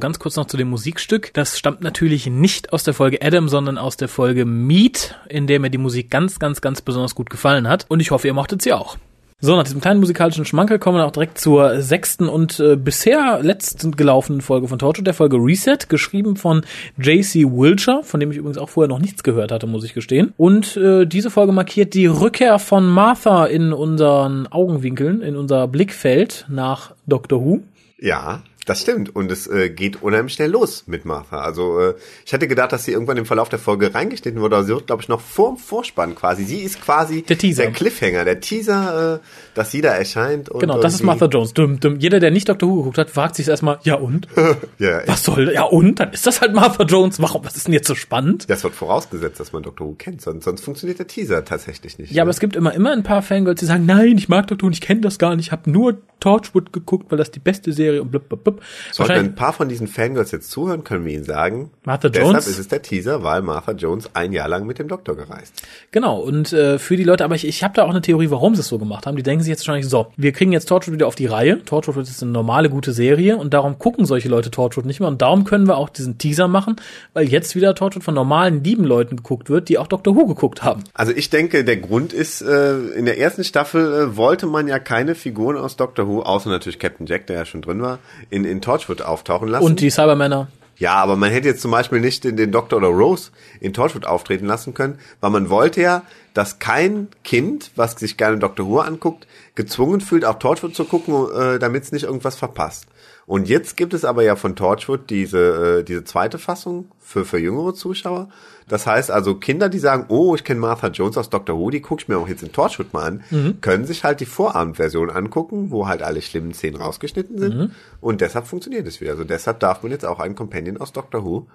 ganz 0.04 0.18
kurz 0.18 0.36
noch 0.36 0.44
zu 0.44 0.58
dem 0.58 0.68
Musikstück. 0.68 1.32
Das 1.32 1.58
stammt 1.58 1.80
natürlich 1.80 2.26
nicht 2.26 2.74
aus 2.74 2.84
der 2.84 2.92
Folge 2.92 3.22
Adam, 3.22 3.48
sondern 3.48 3.78
aus 3.78 3.96
der 3.96 4.08
Folge 4.08 4.44
Meet, 4.44 5.14
in 5.30 5.46
der 5.46 5.60
mir 5.60 5.70
die 5.70 5.78
Musik 5.78 6.10
ganz, 6.10 6.38
ganz, 6.38 6.60
ganz 6.60 6.82
besonders 6.82 7.14
gut 7.14 7.30
gefallen 7.30 7.68
hat. 7.68 7.86
Und 7.88 8.00
ich 8.00 8.10
hoffe, 8.10 8.26
ihr 8.26 8.34
mochtet 8.34 8.60
sie 8.60 8.74
auch. 8.74 8.98
So, 9.40 9.56
nach 9.56 9.64
diesem 9.64 9.80
kleinen 9.80 10.00
musikalischen 10.00 10.44
Schmankel 10.44 10.78
kommen 10.78 10.98
wir 10.98 11.06
auch 11.06 11.10
direkt 11.10 11.38
zur 11.38 11.80
sechsten 11.80 12.28
und 12.28 12.60
äh, 12.60 12.76
bisher 12.76 13.40
letzten 13.42 13.92
gelaufenen 13.92 14.42
Folge 14.42 14.68
von 14.68 14.78
Torture, 14.78 15.04
der 15.04 15.14
Folge 15.14 15.38
Reset, 15.38 15.78
geschrieben 15.88 16.36
von 16.36 16.66
J.C. 16.98 17.44
Wilcher, 17.44 18.02
von 18.02 18.20
dem 18.20 18.30
ich 18.30 18.36
übrigens 18.36 18.58
auch 18.58 18.68
vorher 18.68 18.90
noch 18.90 19.00
nichts 19.00 19.22
gehört 19.22 19.52
hatte, 19.52 19.66
muss 19.66 19.84
ich 19.84 19.94
gestehen. 19.94 20.34
Und 20.36 20.76
äh, 20.76 21.06
diese 21.06 21.30
Folge 21.30 21.52
markiert 21.52 21.94
die 21.94 22.04
Rückkehr 22.04 22.58
von 22.58 22.86
Martha 22.86 23.46
in 23.46 23.72
unseren 23.72 24.48
Augenwinkeln, 24.48 25.22
in 25.22 25.34
unser 25.34 25.66
Blickfeld 25.66 26.44
nach 26.50 26.92
Doctor 27.06 27.42
Who. 27.42 27.60
Ja, 27.98 28.42
das 28.64 28.80
stimmt. 28.82 29.14
Und 29.14 29.30
es 29.30 29.46
äh, 29.46 29.70
geht 29.70 30.02
unheimlich 30.02 30.34
schnell 30.34 30.50
los 30.50 30.84
mit 30.86 31.04
Martha. 31.04 31.40
Also 31.40 31.80
äh, 31.80 31.94
ich 32.24 32.32
hätte 32.32 32.48
gedacht, 32.48 32.72
dass 32.72 32.84
sie 32.84 32.92
irgendwann 32.92 33.16
im 33.16 33.26
Verlauf 33.26 33.48
der 33.48 33.58
Folge 33.58 33.94
reingeschnitten 33.94 34.40
wurde, 34.40 34.56
aber 34.56 34.64
sie 34.64 34.72
wird, 34.74 34.86
glaube 34.86 35.02
ich, 35.02 35.08
noch 35.08 35.20
vorm 35.20 35.56
Vorspann 35.56 36.14
quasi. 36.14 36.44
Sie 36.44 36.60
ist 36.60 36.80
quasi 36.80 37.22
Der 37.22 37.38
Teaser. 37.38 37.62
der 37.64 37.72
Cliffhanger, 37.72 38.24
der 38.24 38.40
Teaser, 38.40 39.14
äh, 39.14 39.18
dass 39.54 39.70
sie 39.70 39.80
da 39.80 39.90
erscheint. 39.94 40.48
Und 40.48 40.60
Genau, 40.60 40.80
das 40.80 40.94
ist 40.94 41.02
Martha 41.02 41.26
Jones. 41.26 41.54
Dum, 41.54 41.80
dum. 41.80 41.96
Jeder, 41.98 42.20
der 42.20 42.30
nicht 42.30 42.48
Doctor 42.48 42.68
Who 42.68 42.76
geguckt 42.78 42.98
hat, 42.98 43.10
fragt 43.10 43.36
sich 43.36 43.48
erstmal, 43.48 43.78
ja 43.84 43.94
und? 43.96 44.28
Ja, 44.78 45.02
Was 45.06 45.24
soll, 45.24 45.52
ja 45.52 45.62
und? 45.64 46.00
Dann 46.00 46.12
ist 46.12 46.26
das 46.26 46.40
halt 46.40 46.54
Martha 46.54 46.84
Jones. 46.84 47.20
Warum? 47.20 47.44
Was 47.44 47.56
ist 47.56 47.66
denn 47.66 47.74
jetzt 47.74 47.86
so 47.86 47.94
spannend? 47.94 48.48
Das 48.50 48.64
wird 48.64 48.74
vorausgesetzt, 48.74 49.38
dass 49.40 49.52
man 49.52 49.62
Dr. 49.62 49.86
Who 49.86 49.94
kennt, 49.94 50.20
sonst, 50.20 50.44
sonst 50.44 50.62
funktioniert 50.64 50.98
der 50.98 51.06
Teaser 51.06 51.44
tatsächlich 51.44 51.98
nicht. 51.98 52.12
Ja, 52.12 52.22
aber 52.22 52.30
es 52.30 52.40
gibt 52.40 52.56
immer, 52.56 52.74
immer 52.74 52.92
ein 52.92 53.02
paar 53.02 53.22
Fangirls, 53.22 53.60
die 53.60 53.66
sagen, 53.66 53.86
nein, 53.86 54.16
ich 54.18 54.28
mag 54.28 54.46
Doctor 54.48 54.68
Who, 54.68 54.72
ich 54.72 54.80
kenne 54.80 55.00
das 55.00 55.18
gar 55.18 55.34
nicht, 55.36 55.46
ich 55.46 55.52
habe 55.52 55.70
nur 55.70 55.98
Torchwood 56.20 56.72
geguckt, 56.72 57.10
weil 57.10 57.18
das 57.18 57.30
die 57.30 57.38
beste 57.40 57.72
Serie 57.72 58.00
und 58.02 58.10
blub, 58.10 58.28
blub, 58.28 58.44
blub. 58.44 58.53
Fanclub. 58.56 59.06
Sollten 59.06 59.12
ein 59.12 59.34
paar 59.34 59.52
von 59.52 59.68
diesen 59.68 59.86
Fangirls 59.86 60.30
jetzt 60.30 60.50
zuhören, 60.50 60.84
können 60.84 61.04
wir 61.04 61.14
ihnen 61.14 61.24
sagen, 61.24 61.70
Martha 61.84 62.08
deshalb 62.08 62.32
Jones. 62.32 62.46
ist 62.46 62.58
es 62.58 62.68
der 62.68 62.82
Teaser, 62.82 63.22
weil 63.22 63.42
Martha 63.42 63.72
Jones 63.72 64.10
ein 64.14 64.32
Jahr 64.32 64.48
lang 64.48 64.66
mit 64.66 64.78
dem 64.78 64.88
Doktor 64.88 65.16
gereist. 65.16 65.62
Genau, 65.90 66.18
und 66.20 66.52
äh, 66.52 66.78
für 66.78 66.96
die 66.96 67.04
Leute, 67.04 67.24
aber 67.24 67.34
ich, 67.34 67.46
ich 67.46 67.62
habe 67.62 67.74
da 67.74 67.84
auch 67.84 67.90
eine 67.90 68.02
Theorie, 68.02 68.30
warum 68.30 68.54
sie 68.54 68.60
es 68.60 68.68
so 68.68 68.78
gemacht 68.78 69.06
haben. 69.06 69.16
Die 69.16 69.22
denken 69.22 69.42
sich 69.42 69.50
jetzt 69.50 69.66
wahrscheinlich 69.66 69.88
so, 69.88 70.12
wir 70.16 70.32
kriegen 70.32 70.52
jetzt 70.52 70.66
Torchwood 70.68 70.94
wieder 70.94 71.06
auf 71.06 71.14
die 71.14 71.26
Reihe. 71.26 71.64
Torchwood 71.64 72.02
ist 72.02 72.22
eine 72.22 72.32
normale, 72.32 72.70
gute 72.70 72.92
Serie 72.92 73.36
und 73.36 73.54
darum 73.54 73.78
gucken 73.78 74.06
solche 74.06 74.28
Leute 74.28 74.50
Torchwood 74.50 74.86
nicht 74.86 75.00
mehr 75.00 75.08
und 75.08 75.22
darum 75.22 75.44
können 75.44 75.66
wir 75.66 75.76
auch 75.76 75.88
diesen 75.88 76.18
Teaser 76.18 76.48
machen, 76.48 76.76
weil 77.12 77.28
jetzt 77.28 77.54
wieder 77.54 77.74
Torchwood 77.74 78.04
von 78.04 78.14
normalen, 78.14 78.62
lieben 78.64 78.84
Leuten 78.84 79.16
geguckt 79.16 79.50
wird, 79.50 79.68
die 79.68 79.78
auch 79.78 79.86
Doctor 79.86 80.16
Who 80.16 80.26
geguckt 80.26 80.62
haben. 80.62 80.84
Also 80.94 81.12
ich 81.12 81.30
denke, 81.30 81.64
der 81.64 81.76
Grund 81.76 82.12
ist, 82.12 82.42
äh, 82.42 82.76
in 82.94 83.04
der 83.04 83.18
ersten 83.18 83.44
Staffel 83.44 83.92
äh, 83.92 84.16
wollte 84.16 84.46
man 84.46 84.68
ja 84.68 84.78
keine 84.78 85.14
Figuren 85.14 85.56
aus 85.56 85.76
Doctor 85.76 86.06
Who, 86.08 86.22
außer 86.22 86.50
natürlich 86.50 86.78
Captain 86.78 87.06
Jack, 87.06 87.26
der 87.26 87.36
ja 87.36 87.44
schon 87.44 87.62
drin 87.62 87.82
war, 87.82 87.98
in, 88.30 88.43
in 88.44 88.60
Torchwood 88.60 89.02
auftauchen 89.02 89.48
lassen. 89.48 89.64
Und 89.64 89.80
die 89.80 89.90
Cybermänner. 89.90 90.48
Ja, 90.76 90.94
aber 90.94 91.16
man 91.16 91.30
hätte 91.30 91.48
jetzt 91.48 91.62
zum 91.62 91.70
Beispiel 91.70 92.00
nicht 92.00 92.24
den, 92.24 92.36
den 92.36 92.50
Doktor 92.50 92.78
oder 92.78 92.88
Rose 92.88 93.30
in 93.60 93.72
Torchwood 93.72 94.06
auftreten 94.06 94.46
lassen 94.46 94.74
können, 94.74 94.98
weil 95.20 95.30
man 95.30 95.48
wollte 95.48 95.80
ja, 95.80 96.02
dass 96.34 96.58
kein 96.58 97.08
Kind, 97.22 97.70
was 97.76 97.92
sich 97.92 98.16
gerne 98.16 98.38
Doctor 98.38 98.66
Who 98.66 98.80
anguckt, 98.80 99.26
gezwungen 99.54 100.00
fühlt, 100.00 100.24
auch 100.24 100.38
Torchwood 100.38 100.74
zu 100.74 100.84
gucken, 100.84 101.28
äh, 101.32 101.58
damit 101.58 101.84
es 101.84 101.92
nicht 101.92 102.04
irgendwas 102.04 102.36
verpasst. 102.36 102.86
Und 103.26 103.48
jetzt 103.48 103.76
gibt 103.76 103.94
es 103.94 104.04
aber 104.04 104.22
ja 104.22 104.36
von 104.36 104.54
Torchwood 104.54 105.08
diese, 105.08 105.78
äh, 105.80 105.84
diese 105.84 106.04
zweite 106.04 106.38
Fassung 106.38 106.86
für, 107.00 107.24
für 107.24 107.38
jüngere 107.38 107.74
Zuschauer. 107.74 108.28
Das 108.68 108.86
heißt 108.86 109.10
also, 109.10 109.34
Kinder, 109.34 109.68
die 109.68 109.78
sagen, 109.78 110.06
oh, 110.08 110.34
ich 110.34 110.44
kenne 110.44 110.60
Martha 110.60 110.88
Jones 110.88 111.18
aus 111.18 111.30
Doctor 111.30 111.58
Who, 111.58 111.70
die 111.70 111.80
gucke 111.80 112.02
ich 112.02 112.08
mir 112.08 112.18
auch 112.18 112.28
jetzt 112.28 112.42
in 112.42 112.52
Torchwood 112.52 112.92
mal 112.92 113.04
an, 113.04 113.24
Mhm. 113.30 113.60
können 113.60 113.84
sich 113.84 114.04
halt 114.04 114.20
die 114.20 114.26
Vorabendversion 114.26 115.10
angucken, 115.10 115.70
wo 115.70 115.86
halt 115.86 116.02
alle 116.02 116.22
schlimmen 116.22 116.54
Szenen 116.54 116.76
rausgeschnitten 116.80 117.38
sind. 117.38 117.56
Mhm. 117.56 117.70
Und 118.00 118.20
deshalb 118.20 118.46
funktioniert 118.46 118.86
es 118.86 119.00
wieder. 119.00 119.12
Also 119.12 119.24
deshalb 119.24 119.60
darf 119.60 119.82
man 119.82 119.92
jetzt 119.92 120.04
auch 120.06 120.18
einen 120.20 120.34
Companion 120.34 120.78
aus 120.78 120.92
Doctor 120.92 121.24
Who 121.24 121.46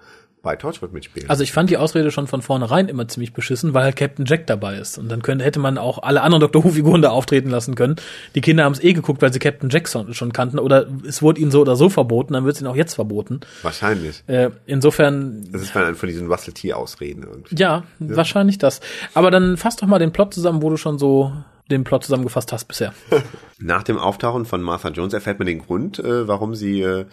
bei 0.42 0.56
Torchwood 0.56 0.94
mitspielen. 0.94 1.28
Also 1.28 1.42
ich 1.42 1.52
fand 1.52 1.68
die 1.68 1.76
Ausrede 1.76 2.10
schon 2.10 2.26
von 2.26 2.40
vornherein 2.40 2.88
immer 2.88 3.06
ziemlich 3.08 3.34
beschissen, 3.34 3.74
weil 3.74 3.84
halt 3.84 3.96
Captain 3.96 4.24
Jack 4.24 4.46
dabei 4.46 4.76
ist. 4.76 4.96
Und 4.96 5.10
dann 5.10 5.20
könnte, 5.20 5.44
hätte 5.44 5.58
man 5.60 5.76
auch 5.76 6.02
alle 6.02 6.22
anderen 6.22 6.40
Doctor 6.40 6.64
Who-Figuren 6.64 7.02
da 7.02 7.10
auftreten 7.10 7.50
lassen 7.50 7.74
können. 7.74 7.96
Die 8.34 8.40
Kinder 8.40 8.64
haben 8.64 8.72
es 8.72 8.82
eh 8.82 8.94
geguckt, 8.94 9.20
weil 9.20 9.34
sie 9.34 9.38
Captain 9.38 9.68
Jack 9.68 9.86
schon, 9.86 10.14
schon 10.14 10.32
kannten. 10.32 10.58
Oder 10.58 10.86
es 11.06 11.20
wurde 11.20 11.42
ihnen 11.42 11.50
so 11.50 11.59
oder 11.60 11.76
so 11.76 11.88
verboten, 11.88 12.32
dann 12.34 12.44
wird 12.44 12.56
es 12.56 12.60
ihnen 12.60 12.70
auch 12.70 12.76
jetzt 12.76 12.94
verboten. 12.94 13.40
Wahrscheinlich. 13.62 14.22
Äh, 14.26 14.50
insofern, 14.66 15.48
Das 15.52 15.62
ist 15.62 15.74
dann 15.74 15.94
von 15.94 16.08
diesen 16.08 16.26
Russell 16.28 16.54
T-Ausreden 16.54 17.22
irgendwie. 17.24 17.56
ja, 17.56 17.84
wahrscheinlich 17.98 18.58
das. 18.58 18.80
Aber 19.14 19.30
dann 19.30 19.56
fass 19.56 19.76
doch 19.76 19.86
mal 19.86 19.98
den 19.98 20.12
Plot 20.12 20.34
zusammen, 20.34 20.62
wo 20.62 20.70
du 20.70 20.76
schon 20.76 20.98
so 20.98 21.32
den 21.70 21.84
Plot 21.84 22.04
zusammengefasst 22.04 22.52
hast 22.52 22.64
bisher. 22.66 22.92
Nach 23.58 23.82
dem 23.82 23.98
Auftauchen 23.98 24.44
von 24.44 24.60
Martha 24.62 24.88
Jones 24.88 25.12
erfährt 25.12 25.38
man 25.38 25.46
den 25.46 25.60
Grund, 25.60 25.98
äh, 25.98 26.26
warum 26.26 26.54
sie 26.54 26.82
äh, 26.82 27.06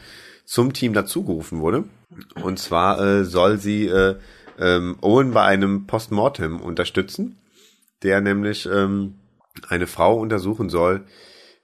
zum 0.46 0.74
Team 0.74 0.94
dazugerufen 0.94 1.60
wurde. 1.60 1.84
Und 2.42 2.58
zwar 2.58 3.00
äh, 3.00 3.26
soll 3.26 3.58
sie 3.58 3.86
äh, 3.88 4.16
ähm, 4.60 4.98
Owen 5.02 5.32
bei 5.32 5.44
einem 5.44 5.86
Postmortem 5.86 6.60
unterstützen, 6.60 7.38
der 8.02 8.22
nämlich 8.22 8.68
ähm, 8.72 9.16
eine 9.68 9.88
Frau 9.88 10.20
untersuchen 10.20 10.70
soll, 10.70 11.04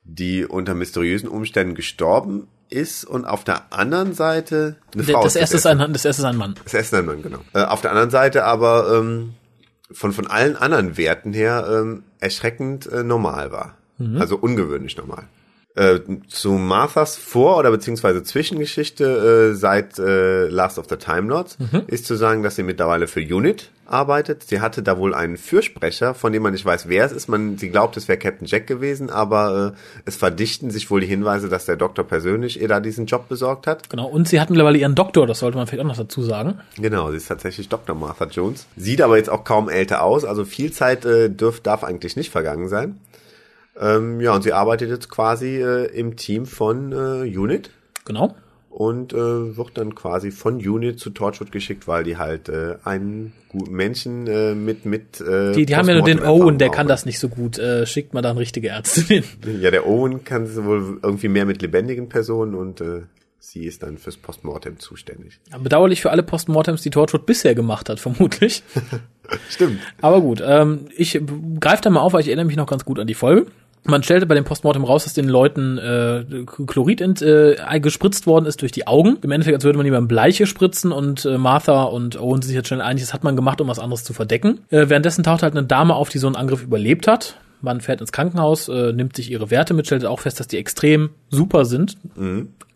die 0.03 0.45
unter 0.45 0.73
mysteriösen 0.75 1.29
Umständen 1.29 1.75
gestorben 1.75 2.47
ist 2.69 3.05
und 3.05 3.25
auf 3.25 3.43
der 3.43 3.73
anderen 3.73 4.13
Seite 4.13 4.77
eine 4.93 5.03
Frau 5.03 5.23
das, 5.23 5.35
ist 5.35 5.41
erste 5.41 5.57
ist 5.57 5.65
ein, 5.67 5.77
das 5.77 6.05
erste 6.05 6.21
ist 6.21 6.25
ein 6.25 6.37
Mann. 6.37 6.55
das 6.63 6.73
erste 6.73 7.01
Mann, 7.01 7.21
genau. 7.21 7.39
Äh, 7.53 7.63
auf 7.63 7.81
der 7.81 7.91
anderen 7.91 8.09
Seite 8.09 8.45
aber 8.45 8.97
ähm, 8.97 9.33
von, 9.91 10.11
von 10.11 10.27
allen 10.27 10.55
anderen 10.55 10.97
Werten 10.97 11.33
her 11.33 11.67
ähm, 11.69 12.03
erschreckend 12.19 12.87
äh, 12.87 13.03
normal 13.03 13.51
war. 13.51 13.77
Also 14.19 14.37
ungewöhnlich 14.37 14.97
normal. 14.97 15.27
Äh, 15.75 16.01
zu 16.27 16.51
Marthas 16.51 17.17
Vor- 17.17 17.57
oder 17.57 17.71
beziehungsweise 17.71 18.21
Zwischengeschichte 18.21 19.53
äh, 19.53 19.55
seit 19.55 19.97
äh, 19.97 20.47
Last 20.47 20.77
of 20.77 20.85
the 20.87 20.97
Time 20.97 21.29
Lords 21.29 21.57
ist 21.87 22.05
zu 22.05 22.13
sagen, 22.15 22.43
dass 22.43 22.55
sie 22.55 22.63
mittlerweile 22.63 23.07
für 23.07 23.21
Unit 23.21 23.71
arbeitet. 23.87 24.43
Sie 24.43 24.61
hatte 24.61 24.83
da 24.83 24.99
wohl 24.99 25.15
einen 25.15 25.35
Fürsprecher, 25.35 26.13
von 26.13 26.31
dem 26.31 26.43
man 26.43 26.53
nicht 26.53 26.63
weiß, 26.63 26.89
wer 26.89 27.05
es 27.05 27.11
ist. 27.11 27.27
Man, 27.27 27.57
sie 27.57 27.69
glaubt, 27.69 27.97
es 27.97 28.07
wäre 28.07 28.19
Captain 28.19 28.45
Jack 28.45 28.67
gewesen, 28.67 29.09
aber 29.09 29.73
äh, 29.75 30.01
es 30.05 30.15
verdichten 30.15 30.69
sich 30.69 30.91
wohl 30.91 31.01
die 31.01 31.07
Hinweise, 31.07 31.49
dass 31.49 31.65
der 31.65 31.75
Doktor 31.75 32.03
persönlich 32.03 32.61
ihr 32.61 32.67
da 32.67 32.79
diesen 32.79 33.07
Job 33.07 33.27
besorgt 33.27 33.65
hat. 33.65 33.89
Genau. 33.89 34.07
Und 34.07 34.27
sie 34.27 34.39
hat 34.39 34.51
mittlerweile 34.51 34.77
ihren 34.77 34.93
Doktor, 34.93 35.25
das 35.25 35.39
sollte 35.39 35.57
man 35.57 35.65
vielleicht 35.65 35.83
auch 35.83 35.89
noch 35.89 35.97
dazu 35.97 36.21
sagen. 36.21 36.59
Genau, 36.77 37.09
sie 37.09 37.17
ist 37.17 37.27
tatsächlich 37.27 37.67
Dr. 37.69 37.95
Martha 37.95 38.25
Jones. 38.25 38.67
Sieht 38.77 39.01
aber 39.01 39.17
jetzt 39.17 39.29
auch 39.29 39.43
kaum 39.43 39.69
älter 39.69 40.03
aus, 40.03 40.23
also 40.23 40.45
viel 40.45 40.71
Zeit 40.71 41.03
äh, 41.05 41.29
dürf, 41.29 41.61
darf 41.61 41.83
eigentlich 41.83 42.15
nicht 42.15 42.29
vergangen 42.29 42.69
sein. 42.69 42.99
Ähm, 43.79 44.19
ja, 44.21 44.33
und 44.35 44.43
sie 44.43 44.53
arbeitet 44.53 44.89
jetzt 44.89 45.09
quasi 45.09 45.61
äh, 45.61 45.85
im 45.97 46.15
Team 46.15 46.45
von 46.45 46.91
äh, 46.91 47.37
Unit 47.37 47.71
Genau. 48.05 48.35
und 48.69 49.13
äh, 49.13 49.17
wird 49.57 49.77
dann 49.77 49.95
quasi 49.95 50.29
von 50.31 50.55
Unit 50.57 50.99
zu 50.99 51.09
Torchwood 51.09 51.51
geschickt, 51.51 51.87
weil 51.87 52.03
die 52.03 52.17
halt 52.17 52.49
äh, 52.49 52.75
einen 52.83 53.33
guten 53.49 53.73
Menschen 53.73 54.27
äh, 54.27 54.53
mit 54.55 54.85
mit 54.85 55.21
äh, 55.21 55.53
Die, 55.53 55.65
die 55.65 55.75
haben 55.75 55.87
ja 55.87 55.95
nur 55.95 56.03
den 56.03 56.19
Owen, 56.23 56.57
der 56.57 56.69
kann 56.69 56.87
das 56.87 57.05
nicht 57.05 57.17
so 57.19 57.29
gut. 57.29 57.57
Äh, 57.57 57.85
schickt 57.85 58.13
mal 58.13 58.21
dann 58.21 58.37
richtige 58.37 58.69
Ärztin 58.69 59.03
hin. 59.05 59.23
Ja, 59.61 59.71
der 59.71 59.87
Owen 59.87 60.23
kann 60.23 60.53
wohl 60.65 60.99
irgendwie 61.01 61.27
mehr 61.29 61.45
mit 61.45 61.61
lebendigen 61.61 62.09
Personen 62.09 62.53
und 62.55 62.81
äh, 62.81 63.01
sie 63.43 63.65
ist 63.65 63.83
dann 63.83 63.97
fürs 63.97 64.15
Postmortem 64.15 64.79
zuständig. 64.79 65.39
Bedauerlich 65.59 66.01
für 66.01 66.11
alle 66.11 66.23
Postmortems, 66.23 66.81
die 66.81 66.89
Torchwood 66.89 67.25
bisher 67.25 67.53
gemacht 67.53 67.89
hat, 67.89 67.99
vermutlich. 67.99 68.63
Stimmt. 69.49 69.79
Aber 70.01 70.21
gut, 70.21 70.41
ähm, 70.45 70.87
ich 70.95 71.21
greife 71.59 71.81
da 71.81 71.89
mal 71.89 71.99
auf, 71.99 72.13
weil 72.13 72.21
ich 72.21 72.27
erinnere 72.27 72.45
mich 72.45 72.55
noch 72.55 72.67
ganz 72.67 72.85
gut 72.85 72.99
an 72.99 73.07
die 73.07 73.13
Folge. 73.13 73.47
Man 73.85 74.01
stellte 74.01 74.25
bei 74.27 74.35
dem 74.35 74.45
Postmortem 74.45 74.85
raus, 74.85 75.03
dass 75.03 75.13
den 75.13 75.27
Leuten 75.27 75.77
äh, 75.77 76.23
Chlorid 76.67 77.01
ent, 77.01 77.21
äh, 77.21 77.57
gespritzt 77.81 78.27
worden 78.27 78.45
ist 78.45 78.61
durch 78.61 78.71
die 78.71 78.87
Augen. 78.87 79.17
Im 79.21 79.31
Endeffekt, 79.31 79.55
als 79.55 79.65
würde 79.65 79.77
man 79.77 79.85
jemandem 79.85 80.07
Bleiche 80.07 80.45
spritzen 80.45 80.93
und 80.93 81.25
äh, 81.25 81.37
Martha 81.37 81.83
und 81.83 82.17
Owen 82.17 82.41
sind 82.41 82.47
sich 82.47 82.55
jetzt 82.55 82.69
schnell 82.69 82.79
einig, 82.79 83.03
das 83.03 83.13
hat 83.13 83.25
man 83.25 83.35
gemacht, 83.35 83.59
um 83.59 83.67
was 83.67 83.79
anderes 83.79 84.05
zu 84.05 84.13
verdecken. 84.13 84.61
Äh, 84.69 84.87
währenddessen 84.87 85.23
taucht 85.23 85.43
halt 85.43 85.53
eine 85.53 85.67
Dame 85.67 85.95
auf, 85.95 86.07
die 86.07 86.17
so 86.17 86.27
einen 86.27 86.37
Angriff 86.37 86.63
überlebt 86.63 87.07
hat. 87.07 87.37
Man 87.59 87.81
fährt 87.81 87.99
ins 87.99 88.13
Krankenhaus, 88.13 88.69
äh, 88.69 88.93
nimmt 88.93 89.17
sich 89.17 89.29
ihre 89.29 89.51
Werte 89.51 89.73
mit, 89.73 89.85
stellt 89.85 90.05
auch 90.05 90.21
fest, 90.21 90.39
dass 90.39 90.47
die 90.47 90.57
extrem 90.57 91.09
super 91.29 91.65
sind. 91.65 91.97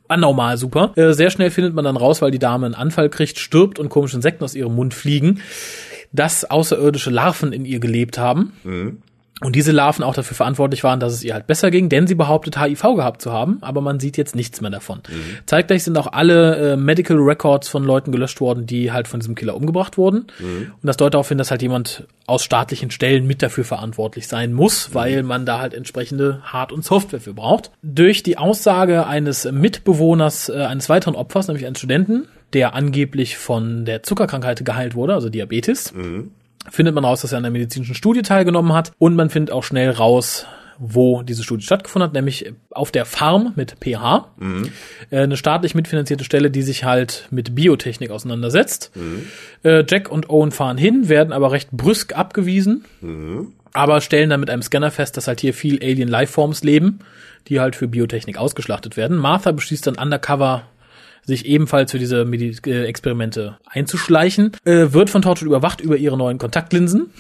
Anormal 0.07 0.57
super. 0.57 0.93
Äh, 0.95 1.13
sehr 1.13 1.29
schnell 1.29 1.51
findet 1.51 1.73
man 1.73 1.85
dann 1.85 1.97
raus, 1.97 2.21
weil 2.21 2.31
die 2.31 2.39
Dame 2.39 2.65
einen 2.65 2.75
Anfall 2.75 3.09
kriegt, 3.09 3.39
stirbt 3.39 3.79
und 3.79 3.89
komische 3.89 4.15
Insekten 4.15 4.43
aus 4.43 4.55
ihrem 4.55 4.75
Mund 4.75 4.93
fliegen, 4.93 5.41
dass 6.13 6.45
außerirdische 6.45 7.09
Larven 7.09 7.51
in 7.53 7.65
ihr 7.65 7.79
gelebt 7.79 8.17
haben. 8.17 8.53
Und 9.41 9.55
diese 9.55 9.71
Larven 9.71 10.03
auch 10.03 10.15
dafür 10.15 10.35
verantwortlich 10.35 10.83
waren, 10.83 10.99
dass 10.99 11.13
es 11.13 11.23
ihr 11.23 11.35
halt 11.35 11.45
besser 11.45 11.69
ging, 11.69 11.89
denn 11.89 12.07
sie 12.07 12.15
behauptet, 12.15 12.59
HIV 12.59 12.81
gehabt 12.95 13.21
zu 13.21 13.31
haben, 13.31 13.59
aber 13.61 13.81
man 13.81 13.99
sieht 13.99 14.17
jetzt 14.17 14.35
nichts 14.35 14.61
mehr 14.61 14.71
davon. 14.71 15.01
Zeitgleich 15.45 15.83
sind 15.83 15.95
auch 15.97 16.07
alle 16.11 16.73
äh, 16.73 16.75
Medical 16.75 17.17
Records 17.17 17.67
von 17.67 17.83
Leuten 17.83 18.11
gelöscht 18.11 18.41
worden, 18.41 18.65
die 18.65 18.91
halt 18.91 19.07
von 19.07 19.19
diesem 19.19 19.35
Killer 19.35 19.55
umgebracht 19.55 19.97
wurden. 19.97 20.21
Und 20.81 20.81
das 20.81 20.97
deutet 20.97 21.13
darauf 21.13 21.29
hin, 21.29 21.37
dass 21.37 21.51
halt 21.51 21.61
jemand 21.61 22.07
aus 22.25 22.43
staatlichen 22.43 22.89
Stellen 22.89 23.27
mit 23.27 23.41
dafür 23.43 23.63
verantwortlich 23.63 24.27
sein 24.27 24.53
muss, 24.53 24.93
weil 24.95 25.21
man 25.23 25.45
da 25.45 25.59
halt 25.59 25.73
entsprechende 25.75 26.41
Hard- 26.43 26.71
und 26.71 26.83
Software 26.83 27.21
für 27.21 27.33
braucht. 27.33 27.71
Durch 27.83 28.23
die 28.23 28.37
Aussage 28.39 29.05
eines 29.05 29.49
Mitbewohners 29.49 30.49
äh, 30.49 30.63
eines 30.63 30.89
weiteren 30.89 31.15
Opfers, 31.15 31.47
nämlich 31.47 31.65
eines 31.65 31.77
Studenten, 31.77 32.27
der 32.53 32.73
angeblich 32.73 33.37
von 33.37 33.85
der 33.85 34.03
Zuckerkrankheit 34.03 34.63
geheilt 34.65 34.95
wurde, 34.95 35.13
also 35.13 35.29
Diabetes, 35.29 35.93
findet 36.69 36.95
man 36.95 37.05
raus, 37.05 37.21
dass 37.21 37.31
er 37.31 37.37
an 37.37 37.45
einer 37.45 37.51
medizinischen 37.51 37.95
Studie 37.95 38.21
teilgenommen 38.21 38.73
hat 38.73 38.91
und 38.97 39.15
man 39.15 39.29
findet 39.29 39.53
auch 39.53 39.63
schnell 39.63 39.91
raus, 39.91 40.45
wo 40.79 41.23
diese 41.23 41.43
Studie 41.43 41.65
stattgefunden 41.65 42.07
hat, 42.07 42.13
nämlich 42.13 42.53
auf 42.71 42.91
der 42.91 43.05
Farm 43.05 43.53
mit 43.55 43.77
pH, 43.83 44.29
äh, 45.09 45.17
eine 45.17 45.37
staatlich 45.37 45.73
mitfinanzierte 45.75 46.23
Stelle, 46.23 46.51
die 46.51 46.61
sich 46.61 46.83
halt 46.83 47.27
mit 47.31 47.55
Biotechnik 47.55 48.11
auseinandersetzt. 48.11 48.91
Äh, 49.63 49.83
Jack 49.87 50.11
und 50.11 50.29
Owen 50.29 50.51
fahren 50.51 50.77
hin, 50.77 51.09
werden 51.09 51.33
aber 51.33 51.51
recht 51.51 51.71
brüsk 51.71 52.15
abgewiesen, 52.15 52.85
aber 53.73 54.01
stellen 54.01 54.29
dann 54.29 54.39
mit 54.39 54.49
einem 54.49 54.61
Scanner 54.61 54.91
fest, 54.91 55.17
dass 55.17 55.27
halt 55.27 55.41
hier 55.41 55.53
viel 55.53 55.79
Alien 55.81 56.09
Lifeforms 56.09 56.63
leben, 56.63 56.99
die 57.47 57.59
halt 57.59 57.75
für 57.75 57.87
Biotechnik 57.87 58.37
ausgeschlachtet 58.37 58.97
werden. 58.97 59.17
Martha 59.17 59.51
beschließt 59.51 59.87
dann 59.87 59.95
undercover 59.95 60.63
sich 61.27 61.45
ebenfalls 61.45 61.91
für 61.91 61.99
diese 61.99 62.25
Medi 62.25 62.57
äh, 62.65 62.85
Experimente 62.85 63.57
einzuschleichen, 63.69 64.53
äh, 64.63 64.87
wird 64.91 65.09
von 65.09 65.21
Torchwood 65.21 65.47
überwacht 65.47 65.81
über 65.81 65.97
ihre 65.97 66.17
neuen 66.17 66.39
Kontaktlinsen. 66.39 67.11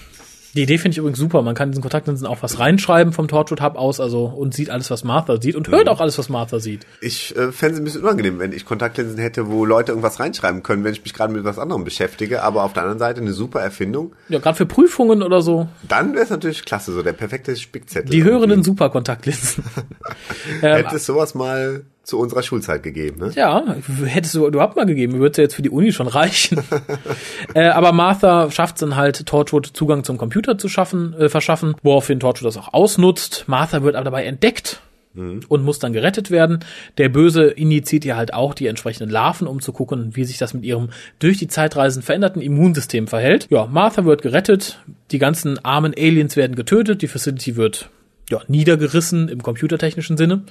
Die 0.55 0.63
Idee 0.63 0.79
finde 0.79 0.93
ich 0.93 0.97
übrigens 0.97 1.19
super. 1.19 1.43
Man 1.43 1.53
kann 1.53 1.67
in 1.67 1.73
diesen 1.73 1.83
Kontaktlinsen 1.83 2.25
auch 2.25 2.41
was 2.41 2.57
reinschreiben 2.57 3.13
vom 3.13 3.27
Torchwood 3.27 3.61
Hub 3.61 3.75
aus, 3.75 3.99
also 3.99 4.25
und 4.25 4.55
sieht 4.55 4.71
alles, 4.71 4.89
was 4.89 5.03
Martha 5.03 5.39
sieht 5.39 5.55
und 5.55 5.67
hört 5.67 5.87
auch 5.87 6.01
alles, 6.01 6.17
was 6.17 6.29
Martha 6.29 6.59
sieht. 6.59 6.87
Ich 6.99 7.35
äh, 7.35 7.51
fände 7.51 7.75
es 7.75 7.81
ein 7.81 7.83
bisschen 7.83 8.01
unangenehm, 8.01 8.39
wenn 8.39 8.53
ich 8.53 8.65
Kontaktlinsen 8.65 9.19
hätte, 9.19 9.51
wo 9.51 9.65
Leute 9.65 9.91
irgendwas 9.91 10.19
reinschreiben 10.19 10.63
können, 10.63 10.83
wenn 10.83 10.93
ich 10.93 11.03
mich 11.03 11.13
gerade 11.13 11.31
mit 11.31 11.43
was 11.43 11.59
anderem 11.59 11.83
beschäftige. 11.83 12.41
Aber 12.41 12.63
auf 12.63 12.73
der 12.73 12.83
anderen 12.83 12.97
Seite 12.97 13.21
eine 13.21 13.33
super 13.33 13.59
Erfindung. 13.59 14.15
Ja, 14.29 14.39
gerade 14.39 14.57
für 14.57 14.65
Prüfungen 14.65 15.21
oder 15.21 15.43
so. 15.43 15.67
Dann 15.87 16.13
wäre 16.13 16.23
es 16.23 16.31
natürlich 16.31 16.65
klasse, 16.65 16.91
so 16.91 17.03
der 17.03 17.13
perfekte 17.13 17.55
Spickzettel. 17.55 18.09
Die 18.09 18.23
hörenden 18.23 18.63
super 18.63 18.89
Kontaktlinsen. 18.89 19.63
ähm, 20.63 20.75
Hätte 20.77 20.95
es 20.95 21.05
sowas 21.05 21.35
mal 21.35 21.83
zu 22.07 22.17
unserer 22.17 22.41
Schulzeit 22.41 22.83
gegeben, 22.83 23.19
ne? 23.19 23.31
Ja, 23.35 23.75
hättest 24.05 24.33
du 24.33 24.47
überhaupt 24.47 24.77
mal 24.77 24.85
gegeben, 24.85 25.19
würde 25.19 25.37
ja 25.37 25.43
jetzt 25.43 25.55
für 25.55 25.61
die 25.61 25.69
Uni 25.69 25.91
schon 25.91 26.07
reichen. 26.07 26.61
äh, 27.53 27.67
aber 27.67 27.91
Martha 27.91 28.49
schafft 28.49 28.77
es 28.77 28.79
dann 28.79 28.95
halt, 28.95 29.25
Torchwood 29.25 29.67
Zugang 29.67 30.05
zum 30.05 30.17
Computer 30.17 30.57
zu 30.57 30.69
schaffen, 30.69 31.13
äh, 31.15 31.27
verschaffen, 31.27 31.75
woraufhin 31.83 32.21
Torchwood 32.21 32.47
das 32.47 32.55
auch 32.55 32.73
ausnutzt. 32.73 33.43
Martha 33.47 33.83
wird 33.83 33.95
aber 33.95 34.05
dabei 34.05 34.23
entdeckt 34.23 34.81
und 35.17 35.63
muss 35.63 35.79
dann 35.79 35.93
gerettet 35.93 36.31
werden. 36.31 36.59
Der 36.97 37.09
Böse 37.09 37.47
initiiert 37.47 38.05
ja 38.05 38.15
halt 38.15 38.33
auch 38.33 38.53
die 38.53 38.67
entsprechenden 38.67 39.09
Larven, 39.09 39.47
um 39.47 39.61
zu 39.61 39.73
gucken, 39.73 40.15
wie 40.15 40.23
sich 40.23 40.37
das 40.37 40.53
mit 40.53 40.63
ihrem 40.63 40.89
durch 41.19 41.37
die 41.37 41.47
Zeitreisen 41.47 42.03
veränderten 42.03 42.41
Immunsystem 42.41 43.07
verhält. 43.07 43.47
Ja, 43.49 43.65
Martha 43.65 44.05
wird 44.05 44.21
gerettet, 44.21 44.79
die 45.11 45.17
ganzen 45.17 45.63
armen 45.65 45.93
Aliens 45.97 46.35
werden 46.35 46.55
getötet, 46.55 47.01
die 47.01 47.07
Facility 47.07 47.55
wird 47.55 47.89
ja, 48.29 48.41
niedergerissen 48.47 49.27
im 49.27 49.41
computertechnischen 49.41 50.17
Sinne. 50.17 50.43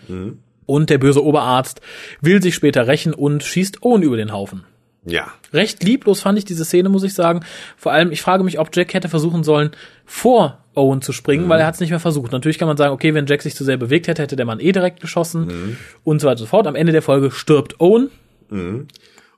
Und 0.66 0.90
der 0.90 0.98
böse 0.98 1.24
Oberarzt 1.24 1.80
will 2.20 2.42
sich 2.42 2.54
später 2.54 2.86
rächen 2.86 3.14
und 3.14 3.42
schießt 3.44 3.82
Owen 3.82 4.02
über 4.02 4.16
den 4.16 4.32
Haufen. 4.32 4.64
Ja. 5.04 5.32
Recht 5.52 5.84
lieblos 5.84 6.20
fand 6.20 6.36
ich 6.36 6.44
diese 6.44 6.64
Szene, 6.64 6.88
muss 6.88 7.04
ich 7.04 7.14
sagen. 7.14 7.40
Vor 7.76 7.92
allem, 7.92 8.10
ich 8.10 8.20
frage 8.22 8.42
mich, 8.42 8.58
ob 8.58 8.74
Jack 8.74 8.92
hätte 8.92 9.08
versuchen 9.08 9.44
sollen, 9.44 9.70
vor 10.04 10.58
Owen 10.74 11.00
zu 11.00 11.12
springen, 11.12 11.48
weil 11.48 11.60
er 11.60 11.66
hat 11.66 11.74
es 11.74 11.80
nicht 11.80 11.90
mehr 11.90 12.00
versucht. 12.00 12.32
Natürlich 12.32 12.58
kann 12.58 12.68
man 12.68 12.76
sagen, 12.76 12.92
okay, 12.92 13.14
wenn 13.14 13.26
Jack 13.26 13.42
sich 13.42 13.54
zu 13.54 13.64
sehr 13.64 13.76
bewegt 13.76 14.08
hätte, 14.08 14.22
hätte 14.22 14.36
der 14.36 14.46
Mann 14.46 14.58
eh 14.58 14.72
direkt 14.72 15.00
geschossen 15.00 15.78
und 16.02 16.20
so 16.20 16.26
weiter 16.26 16.32
und 16.32 16.38
so 16.38 16.46
fort. 16.46 16.66
Am 16.66 16.74
Ende 16.74 16.92
der 16.92 17.02
Folge 17.02 17.30
stirbt 17.30 17.80
Owen. 17.80 18.10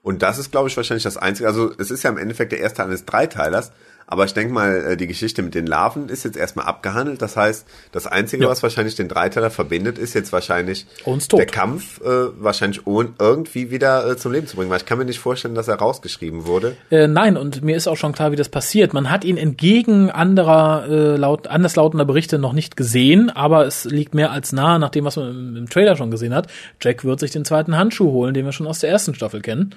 Und 0.03 0.23
das 0.23 0.39
ist, 0.39 0.51
glaube 0.51 0.69
ich, 0.69 0.77
wahrscheinlich 0.77 1.05
das 1.05 1.19
Einzige. 1.19 1.47
Also 1.47 1.71
es 1.79 1.91
ist 1.91 2.03
ja 2.03 2.11
im 2.11 2.17
Endeffekt 2.19 2.53
der 2.53 2.61
erste 2.61 2.79
Teil 2.79 2.87
eines 2.87 3.05
Dreiteilers. 3.05 3.73
Aber 4.11 4.25
ich 4.25 4.33
denke 4.33 4.55
mal, 4.55 4.93
äh, 4.93 4.97
die 4.97 5.07
Geschichte 5.07 5.43
mit 5.43 5.55
den 5.55 5.67
Larven 5.67 6.09
ist 6.09 6.25
jetzt 6.25 6.39
erstmal 6.39 6.65
abgehandelt. 6.65 7.21
Das 7.21 7.37
heißt, 7.37 7.67
das 7.93 8.07
Einzige, 8.07 8.45
Ja. 8.45 8.49
was 8.49 8.63
wahrscheinlich 8.63 8.95
den 8.97 9.07
Dreiteiler 9.07 9.51
verbindet, 9.51 9.99
ist 9.99 10.15
jetzt 10.15 10.33
wahrscheinlich 10.33 10.87
der 11.31 11.45
Kampf, 11.45 12.01
äh, 12.01 12.07
wahrscheinlich 12.43 12.87
Owen 12.87 13.15
irgendwie 13.21 13.71
wieder 13.71 14.09
äh, 14.11 14.17
zum 14.17 14.33
Leben 14.33 14.47
zu 14.47 14.57
bringen. 14.57 14.71
Weil 14.71 14.79
ich 14.79 14.87
kann 14.87 14.97
mir 14.97 15.05
nicht 15.05 15.19
vorstellen, 15.19 15.55
dass 15.55 15.69
er 15.69 15.77
rausgeschrieben 15.77 16.47
wurde. 16.47 16.75
Äh, 16.91 17.07
nein, 17.07 17.37
und 17.37 17.63
mir 17.63 17.77
ist 17.77 17.87
auch 17.87 17.99
schon 17.99 18.13
klar, 18.13 18.33
wie 18.33 18.37
das 18.37 18.49
passiert. 18.49 18.95
Man 18.95 19.11
hat 19.11 19.25
ihn 19.25 19.37
entgegen 19.37 20.11
anderer, 20.11 20.87
äh, 20.89 21.17
laut, 21.17 21.47
anderslautender 21.47 22.07
Berichte 22.07 22.39
noch 22.39 22.55
nicht 22.55 22.79
gesehen, 22.79 23.29
aber 23.29 23.67
es 23.67 23.85
liegt 23.85 24.15
mehr 24.15 24.31
als 24.33 24.53
nahe, 24.53 24.79
nach 24.79 24.89
dem, 24.91 25.05
was 25.05 25.17
man 25.17 25.29
im, 25.31 25.57
im 25.57 25.69
Trailer 25.69 25.97
schon 25.97 26.11
gesehen 26.11 26.35
hat. 26.35 26.47
Jack 26.81 27.05
wird 27.05 27.21
sich 27.21 27.31
den 27.31 27.45
zweiten 27.45 27.77
Handschuh 27.77 28.11
holen, 28.11 28.33
den 28.33 28.47
wir 28.47 28.53
schon 28.53 28.67
aus 28.67 28.79
der 28.79 28.89
ersten 28.89 29.15
Staffel 29.15 29.43
kennen. 29.43 29.75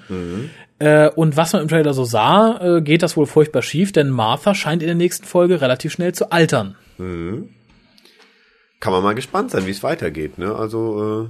Äh, 0.78 1.10
und 1.10 1.36
was 1.36 1.52
man 1.52 1.62
im 1.62 1.68
Trailer 1.68 1.92
so 1.94 2.04
sah, 2.04 2.78
äh, 2.78 2.80
geht 2.80 3.02
das 3.02 3.16
wohl 3.16 3.26
furchtbar 3.26 3.62
schief, 3.62 3.92
denn 3.92 4.10
Martha 4.22 4.54
scheint 4.54 4.82
in 4.82 4.86
der 4.86 4.94
nächsten 4.94 5.26
Folge 5.26 5.60
relativ 5.60 5.90
schnell 5.90 6.14
zu 6.14 6.30
altern. 6.30 6.76
Kann 8.78 8.92
man 8.92 9.02
mal 9.02 9.16
gespannt 9.16 9.50
sein, 9.50 9.66
wie 9.66 9.72
es 9.72 9.82
weitergeht. 9.82 10.38
Ne? 10.38 10.54
Also 10.54 11.24
äh, 11.24 11.28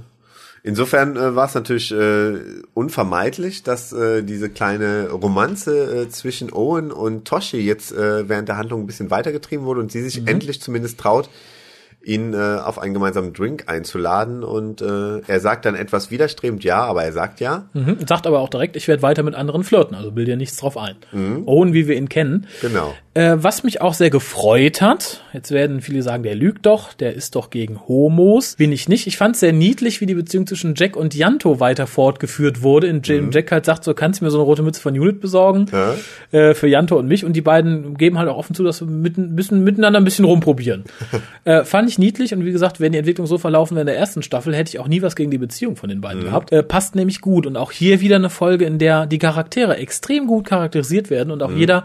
insofern 0.61 1.17
äh, 1.17 1.35
war 1.35 1.47
es 1.47 1.55
natürlich 1.55 1.91
äh, 1.91 2.37
unvermeidlich, 2.75 3.63
dass 3.63 3.93
äh, 3.93 4.21
diese 4.21 4.51
kleine 4.51 5.09
Romanze 5.09 6.03
äh, 6.03 6.09
zwischen 6.09 6.53
Owen 6.53 6.91
und 6.91 7.25
Toshi 7.25 7.57
jetzt 7.57 7.93
äh, 7.93 8.29
während 8.29 8.47
der 8.47 8.57
Handlung 8.57 8.81
ein 8.81 8.87
bisschen 8.87 9.09
weitergetrieben 9.09 9.65
wurde 9.65 9.79
und 9.79 9.91
sie 9.91 10.03
sich 10.03 10.27
endlich 10.27 10.61
zumindest 10.61 10.99
traut, 10.99 11.31
ihn 12.03 12.33
äh, 12.33 12.37
auf 12.37 12.79
einen 12.79 12.93
gemeinsamen 12.93 13.33
Drink 13.33 13.65
einzuladen 13.67 14.43
und 14.43 14.81
äh, 14.81 15.19
er 15.25 15.39
sagt 15.39 15.65
dann 15.65 15.75
etwas 15.75 16.11
widerstrebend 16.11 16.63
ja, 16.63 16.83
aber 16.83 17.03
er 17.03 17.13
sagt 17.13 17.39
ja. 17.39 17.65
Mhm. 17.73 17.97
Sagt 18.07 18.27
aber 18.27 18.39
auch 18.39 18.49
direkt, 18.49 18.75
ich 18.75 18.87
werde 18.87 19.01
weiter 19.01 19.23
mit 19.23 19.35
anderen 19.35 19.63
flirten, 19.63 19.95
also 19.95 20.11
bild 20.11 20.27
dir 20.27 20.37
nichts 20.37 20.57
drauf 20.57 20.77
ein. 20.77 20.95
Owen, 21.45 21.73
wie 21.73 21.87
wir 21.87 21.95
ihn 21.95 22.09
kennen. 22.09 22.47
Genau. 22.61 22.93
Äh, 23.15 23.35
was 23.37 23.63
mich 23.63 23.79
auch 23.79 23.93
sehr 23.93 24.09
gefreut 24.09 24.81
hat, 24.81 25.21
jetzt 25.33 25.51
werden 25.51 25.81
viele 25.81 26.01
sagen, 26.01 26.23
der 26.23 26.33
lügt 26.33 26.65
doch, 26.65 26.93
der 26.93 27.13
ist 27.13 27.35
doch 27.35 27.51
gegen 27.51 27.79
Homos. 27.87 28.55
Bin 28.55 28.71
ich 28.71 28.89
nicht. 28.89 29.05
Ich 29.05 29.17
fand 29.17 29.37
sehr 29.37 29.53
niedlich, 29.53 30.01
wie 30.01 30.07
die 30.07 30.15
Beziehung 30.15 30.47
zwischen 30.47 30.73
Jack 30.75 30.95
und 30.95 31.13
Janto 31.13 31.59
weiter 31.59 31.85
fortgeführt 31.85 32.63
wurde, 32.63 32.87
in 32.87 33.03
dem 33.03 33.29
Jack 33.31 33.51
halt 33.51 33.65
sagt, 33.65 33.83
so 33.83 33.93
kannst 33.93 34.21
du 34.21 34.25
mir 34.25 34.31
so 34.31 34.39
eine 34.39 34.45
rote 34.45 34.63
Mütze 34.63 34.81
von 34.81 34.97
Unit 34.97 35.21
besorgen 35.21 35.67
Ja. 35.71 35.95
äh, 36.31 36.55
für 36.55 36.67
Janto 36.67 36.97
und 36.97 37.07
mich. 37.07 37.23
Und 37.23 37.33
die 37.33 37.41
beiden 37.41 37.97
geben 37.97 38.17
halt 38.17 38.29
auch 38.29 38.37
offen 38.37 38.55
zu, 38.55 38.63
dass 38.63 38.81
wir 38.81 38.87
mit, 38.87 39.15
müssen 39.17 39.63
miteinander 39.63 39.99
ein 39.99 40.05
bisschen 40.05 40.25
rumprobieren. 40.25 40.83
äh, 41.43 41.63
fand 41.65 41.89
ich 41.89 41.99
niedlich 41.99 42.33
und 42.33 42.43
wie 42.45 42.51
gesagt, 42.51 42.79
wenn 42.79 42.93
die 42.93 42.97
Entwicklung 42.97 43.27
so 43.27 43.37
verlaufen 43.37 43.75
wäre 43.75 43.81
in 43.81 43.87
der 43.87 43.97
ersten 43.97 44.23
Staffel, 44.23 44.55
hätte 44.55 44.69
ich 44.69 44.79
auch 44.79 44.87
nie 44.87 45.03
was 45.03 45.15
gegen 45.15 45.29
die 45.29 45.37
Beziehung 45.37 45.75
von 45.75 45.89
den 45.89 46.01
beiden 46.01 46.23
gehabt. 46.23 46.51
Äh, 46.51 46.63
passt 46.63 46.95
nämlich 46.95 47.21
gut. 47.21 47.45
Und 47.45 47.57
auch 47.57 47.71
hier 47.71 48.01
wieder 48.01 48.15
eine 48.15 48.31
Folge, 48.31 48.65
in 48.65 48.79
der 48.79 49.05
die 49.05 49.19
Charaktere 49.19 49.77
extrem 49.77 50.25
gut 50.25 50.45
charakterisiert 50.47 51.11
werden 51.11 51.29
und 51.29 51.43
auch 51.43 51.51
jeder 51.51 51.83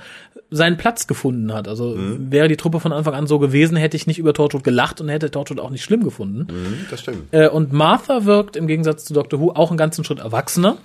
seinen 0.51 0.78
Platz 0.78 1.07
gefunden 1.07 1.53
hat. 1.53 1.68
Also 1.68 1.94
wäre 1.99 2.49
die 2.49 2.57
Truppe 2.57 2.80
von 2.80 2.92
Anfang 2.92 3.14
an 3.14 3.26
so 3.26 3.38
gewesen, 3.38 3.76
hätte 3.76 3.96
ich 3.96 4.07
nicht 4.07 4.18
über 4.18 4.32
Torchwood 4.32 4.64
gelacht 4.64 5.01
und 5.01 5.09
hätte 5.11 5.30
Torchwood 5.30 5.61
auch 5.61 5.68
nicht 5.68 5.84
schlimm 5.84 6.03
gefunden. 6.03 6.46
Mhm, 6.51 6.86
das 6.90 7.01
stimmt. 7.01 7.32
Äh, 7.32 7.49
und 7.49 7.72
Martha 7.72 8.24
wirkt 8.24 8.57
im 8.57 8.66
Gegensatz 8.66 9.05
zu 9.05 9.12
Doctor 9.12 9.40
Who 9.40 9.53
auch 9.53 9.70
einen 9.70 9.76
ganzen 9.76 10.05
Schritt 10.05 10.20
erwachsener. 10.20 10.78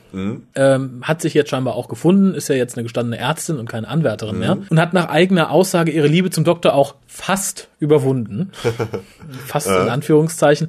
Ähm, 0.56 1.02
hat 1.04 1.22
sich 1.22 1.34
jetzt 1.34 1.50
scheinbar 1.50 1.76
auch 1.76 1.88
gefunden, 1.88 2.34
ist 2.34 2.50
ja 2.50 2.56
jetzt 2.56 2.76
eine 2.76 2.84
gestandene 2.84 3.18
Ärztin 3.18 3.58
und 3.58 3.70
keine 3.70 3.88
Anwärterin 3.88 4.38
mehr. 4.38 4.58
Und 4.70 4.80
hat 4.80 4.94
nach 4.94 5.08
eigener 5.08 5.50
Aussage 5.50 5.92
ihre 5.92 6.08
Liebe 6.08 6.30
zum 6.30 6.44
Doktor 6.44 6.74
auch 6.74 6.96
fast 7.08 7.70
überwunden. 7.80 8.52
fast 9.48 9.68
in 9.68 9.90
Anführungszeichen. 9.90 10.68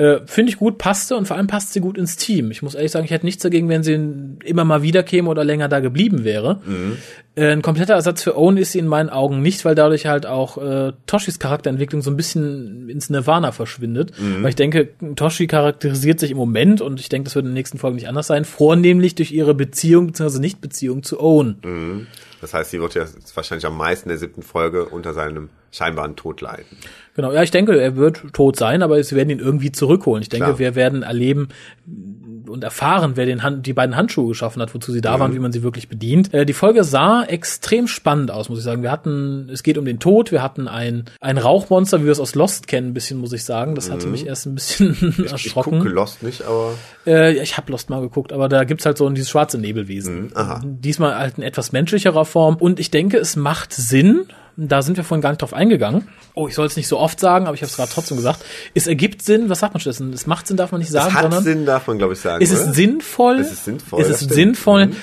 Äh, 0.00 0.20
Finde 0.24 0.50
ich 0.50 0.56
gut, 0.56 0.78
passte 0.78 1.14
und 1.14 1.28
vor 1.28 1.36
allem 1.36 1.46
passt 1.46 1.74
sie 1.74 1.80
gut 1.80 1.98
ins 1.98 2.16
Team. 2.16 2.50
Ich 2.50 2.62
muss 2.62 2.74
ehrlich 2.74 2.90
sagen, 2.90 3.04
ich 3.04 3.10
hätte 3.10 3.26
nichts 3.26 3.42
dagegen, 3.42 3.68
wenn 3.68 3.82
sie 3.82 3.92
immer 4.46 4.64
mal 4.64 4.82
wieder 4.82 5.02
käme 5.02 5.28
oder 5.28 5.44
länger 5.44 5.68
da 5.68 5.80
geblieben 5.80 6.24
wäre. 6.24 6.62
Äh, 7.34 7.52
ein 7.52 7.60
kompletter 7.60 7.92
Ersatz 7.92 8.22
für 8.22 8.34
Owen 8.38 8.56
ist 8.56 8.72
sie 8.72 8.78
in 8.78 8.86
meinen 8.86 9.10
Augen 9.10 9.42
nicht, 9.42 9.62
weil 9.66 9.74
dadurch 9.74 10.06
halt 10.06 10.24
auch 10.24 10.56
äh, 10.56 10.92
Toshis 11.06 11.38
Charakterentwicklung 11.38 12.00
so 12.00 12.10
ein 12.10 12.16
bisschen 12.16 12.88
ins 12.88 13.10
Nirvana 13.10 13.52
verschwindet. 13.52 14.12
Weil 14.42 14.48
ich 14.48 14.56
denke, 14.56 14.88
Toshi 15.16 15.46
charakterisiert 15.46 16.18
sich 16.18 16.30
im 16.30 16.38
Moment 16.38 16.80
und 16.80 16.98
ich 16.98 17.10
denke, 17.10 17.24
das 17.24 17.34
wird 17.34 17.44
in 17.44 17.50
den 17.50 17.54
nächsten 17.54 17.76
Folgen 17.76 17.96
nicht 17.96 18.08
anders 18.08 18.26
sein, 18.26 18.46
vornehmlich 18.46 19.16
durch 19.16 19.32
ihre 19.32 19.52
Beziehung 19.52 20.06
bzw. 20.06 20.38
Nichtbeziehung 20.38 21.02
zu 21.02 21.20
Owen. 21.20 22.06
Das 22.40 22.54
heißt, 22.54 22.70
sie 22.70 22.80
wird 22.80 22.94
ja 22.94 23.04
wahrscheinlich 23.34 23.66
am 23.66 23.76
meisten 23.76 24.08
in 24.08 24.10
der 24.10 24.18
siebten 24.18 24.42
Folge 24.42 24.86
unter 24.86 25.12
seinem 25.12 25.50
scheinbaren 25.72 26.16
Tod 26.16 26.40
leiden. 26.40 26.78
Genau, 27.14 27.32
ja, 27.32 27.42
ich 27.42 27.50
denke, 27.50 27.78
er 27.78 27.96
wird 27.96 28.32
tot 28.32 28.56
sein, 28.56 28.82
aber 28.82 29.02
sie 29.02 29.14
werden 29.14 29.30
ihn 29.30 29.38
irgendwie 29.38 29.72
zurückholen. 29.72 30.22
Ich 30.22 30.28
denke, 30.28 30.46
Klar. 30.46 30.58
wir 30.58 30.74
werden 30.74 31.02
erleben 31.02 31.48
und 32.50 32.64
erfahren, 32.64 33.12
wer 33.14 33.26
den 33.26 33.42
Hand, 33.42 33.66
die 33.66 33.72
beiden 33.72 33.96
Handschuhe 33.96 34.28
geschaffen 34.28 34.60
hat, 34.60 34.74
wozu 34.74 34.92
sie 34.92 35.00
da 35.00 35.18
waren, 35.20 35.34
wie 35.34 35.38
man 35.38 35.52
sie 35.52 35.62
wirklich 35.62 35.88
bedient. 35.88 36.34
Äh, 36.34 36.44
die 36.44 36.52
Folge 36.52 36.84
sah 36.84 37.22
extrem 37.24 37.86
spannend 37.88 38.30
aus, 38.30 38.48
muss 38.48 38.58
ich 38.58 38.64
sagen. 38.64 38.82
Wir 38.82 38.90
hatten, 38.90 39.48
es 39.52 39.62
geht 39.62 39.78
um 39.78 39.84
den 39.84 39.98
Tod, 40.00 40.32
wir 40.32 40.42
hatten 40.42 40.68
ein, 40.68 41.04
ein 41.20 41.38
Rauchmonster, 41.38 42.00
wie 42.00 42.04
wir 42.04 42.12
es 42.12 42.20
aus 42.20 42.34
Lost 42.34 42.66
kennen, 42.68 42.88
ein 42.88 42.94
bisschen, 42.94 43.18
muss 43.18 43.32
ich 43.32 43.44
sagen. 43.44 43.74
Das 43.74 43.90
hatte 43.90 44.06
mich 44.08 44.26
erst 44.26 44.46
ein 44.46 44.54
bisschen 44.54 45.14
Ich 45.24 45.32
erschrocken. 45.32 45.78
gucke 45.78 45.88
Lost 45.90 46.22
nicht, 46.22 46.42
aber 46.42 46.72
Äh, 47.06 47.40
ich 47.42 47.56
habe 47.56 47.70
Lost 47.72 47.88
mal 47.90 48.00
geguckt, 48.00 48.32
aber 48.32 48.48
da 48.48 48.64
gibt's 48.64 48.84
halt 48.86 48.98
so 48.98 49.08
dieses 49.10 49.30
schwarze 49.30 49.58
Nebelwesen. 49.58 50.22
Mhm, 50.24 50.30
aha. 50.34 50.60
Diesmal 50.64 51.16
halt 51.16 51.38
in 51.38 51.42
etwas 51.44 51.72
menschlicherer 51.72 52.24
Form. 52.24 52.56
Und 52.56 52.80
ich 52.80 52.90
denke, 52.90 53.16
es 53.18 53.36
macht 53.36 53.72
Sinn. 53.72 54.26
Da 54.56 54.82
sind 54.82 54.96
wir 54.96 55.04
vorhin 55.04 55.22
gar 55.22 55.30
nicht 55.30 55.42
drauf 55.42 55.54
eingegangen. 55.54 56.08
Oh, 56.34 56.48
ich 56.48 56.54
soll 56.54 56.66
es 56.66 56.76
nicht 56.76 56.88
so 56.88 56.98
oft 56.98 57.18
sagen, 57.20 57.46
aber 57.46 57.54
ich 57.54 57.62
habe 57.62 57.70
es 57.70 57.76
gerade 57.76 57.90
trotzdem 57.92 58.16
gesagt. 58.16 58.44
Es 58.74 58.86
ergibt 58.86 59.22
Sinn. 59.22 59.48
Was 59.48 59.60
sagt 59.60 59.74
man 59.74 59.80
stattdessen? 59.80 60.12
Es 60.12 60.26
macht 60.26 60.46
Sinn, 60.46 60.56
darf 60.56 60.72
man 60.72 60.80
nicht 60.80 60.90
sagen, 60.90 61.08
es 61.08 61.14
hat 61.14 61.22
sondern 61.22 61.42
Sinn, 61.44 61.66
darf 61.66 61.86
man 61.86 61.98
glaube 61.98 62.12
ich 62.14 62.20
sagen. 62.20 62.42
es 62.42 62.50
ist 62.50 62.64
oder? 62.64 62.72
sinnvoll. 62.72 63.38
Es 63.40 63.52
ist 63.52 63.64
sinnvoll, 63.64 64.00
Es 64.02 64.08
ist 64.08 64.30
sinnvoll. 64.30 64.86
Mhm. 64.86 64.96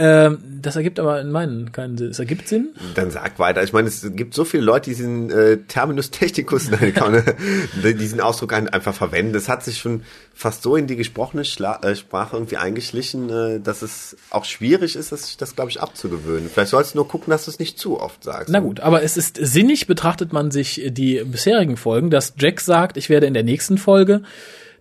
Ähm, 0.00 0.38
das 0.62 0.76
ergibt 0.76 1.00
aber 1.00 1.20
in 1.20 1.32
meinen 1.32 1.72
keinen 1.72 1.98
Sinn. 1.98 2.10
Es 2.10 2.20
ergibt 2.20 2.46
Sinn. 2.46 2.68
Dann 2.94 3.10
sag 3.10 3.38
weiter. 3.40 3.64
Ich 3.64 3.72
meine, 3.72 3.88
es 3.88 4.06
gibt 4.14 4.32
so 4.32 4.44
viele 4.44 4.62
Leute, 4.62 4.90
die 4.90 4.96
diesen 4.96 5.30
äh, 5.30 5.56
Terminus 5.66 6.10
technicus, 6.12 6.70
nein, 6.70 6.94
kann 6.94 7.20
diesen 7.82 8.20
Ausdruck 8.20 8.52
ein- 8.52 8.68
einfach 8.68 8.94
verwenden. 8.94 9.32
Das 9.32 9.48
hat 9.48 9.64
sich 9.64 9.78
schon 9.78 10.02
fast 10.34 10.62
so 10.62 10.76
in 10.76 10.86
die 10.86 10.94
gesprochene 10.94 11.44
Schla 11.44 11.80
äh, 11.82 11.96
Sprache 11.96 12.36
irgendwie 12.36 12.58
eingeschlichen, 12.58 13.28
äh, 13.28 13.60
dass 13.60 13.82
es 13.82 14.16
auch 14.30 14.44
schwierig 14.44 14.94
ist, 14.94 15.10
das, 15.10 15.36
das 15.36 15.56
glaube 15.56 15.70
ich, 15.70 15.80
abzugewöhnen. 15.80 16.48
Vielleicht 16.48 16.70
sollst 16.70 16.94
du 16.94 16.98
nur 16.98 17.08
gucken, 17.08 17.32
dass 17.32 17.46
du 17.46 17.50
es 17.50 17.58
nicht 17.58 17.76
zu 17.78 18.00
oft 18.00 18.22
sagst. 18.22 18.50
Na 18.50 18.60
gut, 18.60 18.78
aber 18.78 19.02
es 19.02 19.16
ist 19.16 19.36
sinnig, 19.40 19.88
betrachtet 19.88 20.32
man 20.32 20.52
sich 20.52 20.80
die 20.90 21.24
bisherigen 21.24 21.76
Folgen, 21.76 22.10
dass 22.10 22.34
Jack 22.38 22.60
sagt, 22.60 22.96
ich 22.96 23.08
werde 23.10 23.26
in 23.26 23.34
der 23.34 23.42
nächsten 23.42 23.78
Folge 23.78 24.22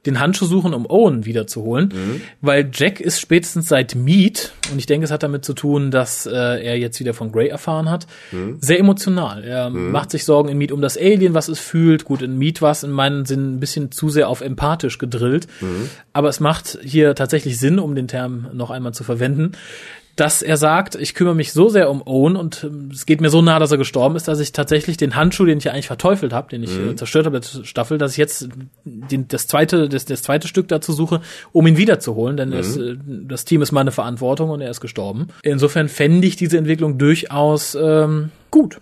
den 0.07 0.19
Handschuh 0.19 0.45
suchen, 0.45 0.73
um 0.73 0.85
Owen 0.89 1.25
wiederzuholen, 1.25 2.21
weil 2.41 2.69
Jack 2.73 2.99
ist 2.99 3.19
spätestens 3.19 3.67
seit 3.67 3.93
Meet, 3.93 4.53
und 4.71 4.79
ich 4.79 4.85
denke, 4.85 5.05
es 5.05 5.11
hat 5.11 5.21
damit 5.23 5.45
zu 5.45 5.53
tun, 5.53 5.91
dass 5.91 6.25
äh, 6.25 6.31
er 6.31 6.77
jetzt 6.77 6.99
wieder 6.99 7.13
von 7.13 7.31
Grey 7.31 7.47
erfahren 7.47 7.89
hat, 7.89 8.07
sehr 8.59 8.79
emotional. 8.79 9.43
Er 9.43 9.69
macht 9.69 10.11
sich 10.11 10.25
Sorgen 10.25 10.49
in 10.49 10.57
Meet 10.57 10.71
um 10.71 10.81
das 10.81 10.97
Alien, 10.97 11.33
was 11.33 11.47
es 11.47 11.59
fühlt. 11.59 12.05
Gut, 12.05 12.21
in 12.21 12.37
Meet 12.37 12.61
war 12.61 12.71
es 12.71 12.83
in 12.83 12.91
meinen 12.91 13.25
Sinn 13.25 13.55
ein 13.55 13.59
bisschen 13.59 13.91
zu 13.91 14.09
sehr 14.09 14.29
auf 14.29 14.41
empathisch 14.41 14.97
gedrillt, 14.97 15.47
aber 16.13 16.29
es 16.29 16.39
macht 16.39 16.79
hier 16.81 17.13
tatsächlich 17.13 17.59
Sinn, 17.59 17.77
um 17.77 17.93
den 17.93 18.07
Term 18.07 18.47
noch 18.53 18.71
einmal 18.71 18.93
zu 18.93 19.03
verwenden, 19.03 19.51
dass 20.17 20.41
er 20.41 20.57
sagt, 20.57 20.95
ich 20.95 21.13
kümmere 21.13 21.35
mich 21.35 21.53
so 21.53 21.69
sehr 21.69 21.89
um 21.89 22.01
Owen 22.05 22.35
und 22.35 22.63
ähm, 22.63 22.89
es 22.91 23.05
geht 23.05 23.21
mir 23.21 23.29
so 23.29 23.41
nah, 23.41 23.59
dass 23.59 23.71
er 23.71 23.77
gestorben 23.77 24.15
ist, 24.15 24.27
dass 24.27 24.39
ich 24.39 24.51
tatsächlich 24.51 24.97
den 24.97 25.15
Handschuh, 25.15 25.45
den 25.45 25.59
ich 25.59 25.63
ja 25.63 25.71
eigentlich 25.71 25.87
verteufelt 25.87 26.33
habe, 26.33 26.49
den 26.49 26.63
ich 26.63 26.77
äh, 26.77 26.95
zerstört 26.95 27.27
habe, 27.27 27.39
der 27.39 27.63
Staffel, 27.63 27.97
dass 27.99 28.11
ich 28.11 28.17
jetzt 28.17 28.49
den, 28.83 29.27
das 29.27 29.47
zweite, 29.47 29.87
das, 29.87 30.05
das 30.05 30.23
zweite 30.23 30.47
Stück 30.47 30.67
dazu 30.67 30.91
suche, 30.91 31.21
um 31.53 31.67
ihn 31.67 31.77
wiederzuholen, 31.77 32.35
denn 32.35 32.51
es, 32.51 32.75
äh, 32.75 32.97
das 33.05 33.45
Team 33.45 33.61
ist 33.61 33.71
meine 33.71 33.91
Verantwortung 33.91 34.49
und 34.49 34.61
er 34.61 34.71
ist 34.71 34.81
gestorben. 34.81 35.27
Insofern 35.43 35.87
fände 35.87 36.25
ich 36.25 36.35
diese 36.35 36.57
Entwicklung 36.57 36.97
durchaus 36.97 37.77
ähm, 37.79 38.31
gut. 38.49 38.79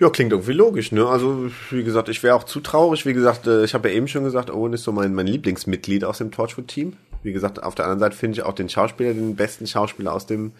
Ja, 0.00 0.10
klingt 0.10 0.32
irgendwie 0.32 0.54
logisch, 0.54 0.90
ne? 0.90 1.06
Also, 1.06 1.50
wie 1.70 1.84
gesagt, 1.84 2.08
ich 2.08 2.22
wäre 2.24 2.34
auch 2.34 2.42
zu 2.42 2.58
traurig. 2.58 3.06
Wie 3.06 3.12
gesagt, 3.12 3.46
äh, 3.46 3.64
ich 3.64 3.74
habe 3.74 3.88
ja 3.88 3.94
eben 3.94 4.08
schon 4.08 4.24
gesagt, 4.24 4.50
Owen 4.50 4.72
ist 4.72 4.82
so 4.82 4.90
mein, 4.90 5.14
mein 5.14 5.28
Lieblingsmitglied 5.28 6.04
aus 6.04 6.18
dem 6.18 6.32
Torchwood-Team. 6.32 6.94
Wie 7.22 7.32
gesagt, 7.32 7.62
auf 7.62 7.74
der 7.74 7.84
anderen 7.84 8.00
Seite 8.00 8.16
finde 8.16 8.38
ich 8.38 8.42
auch 8.44 8.54
den 8.54 8.68
Schauspieler, 8.68 9.14
den 9.14 9.36
besten 9.36 9.66
Schauspieler 9.66 10.12
aus 10.12 10.26
dem 10.26 10.52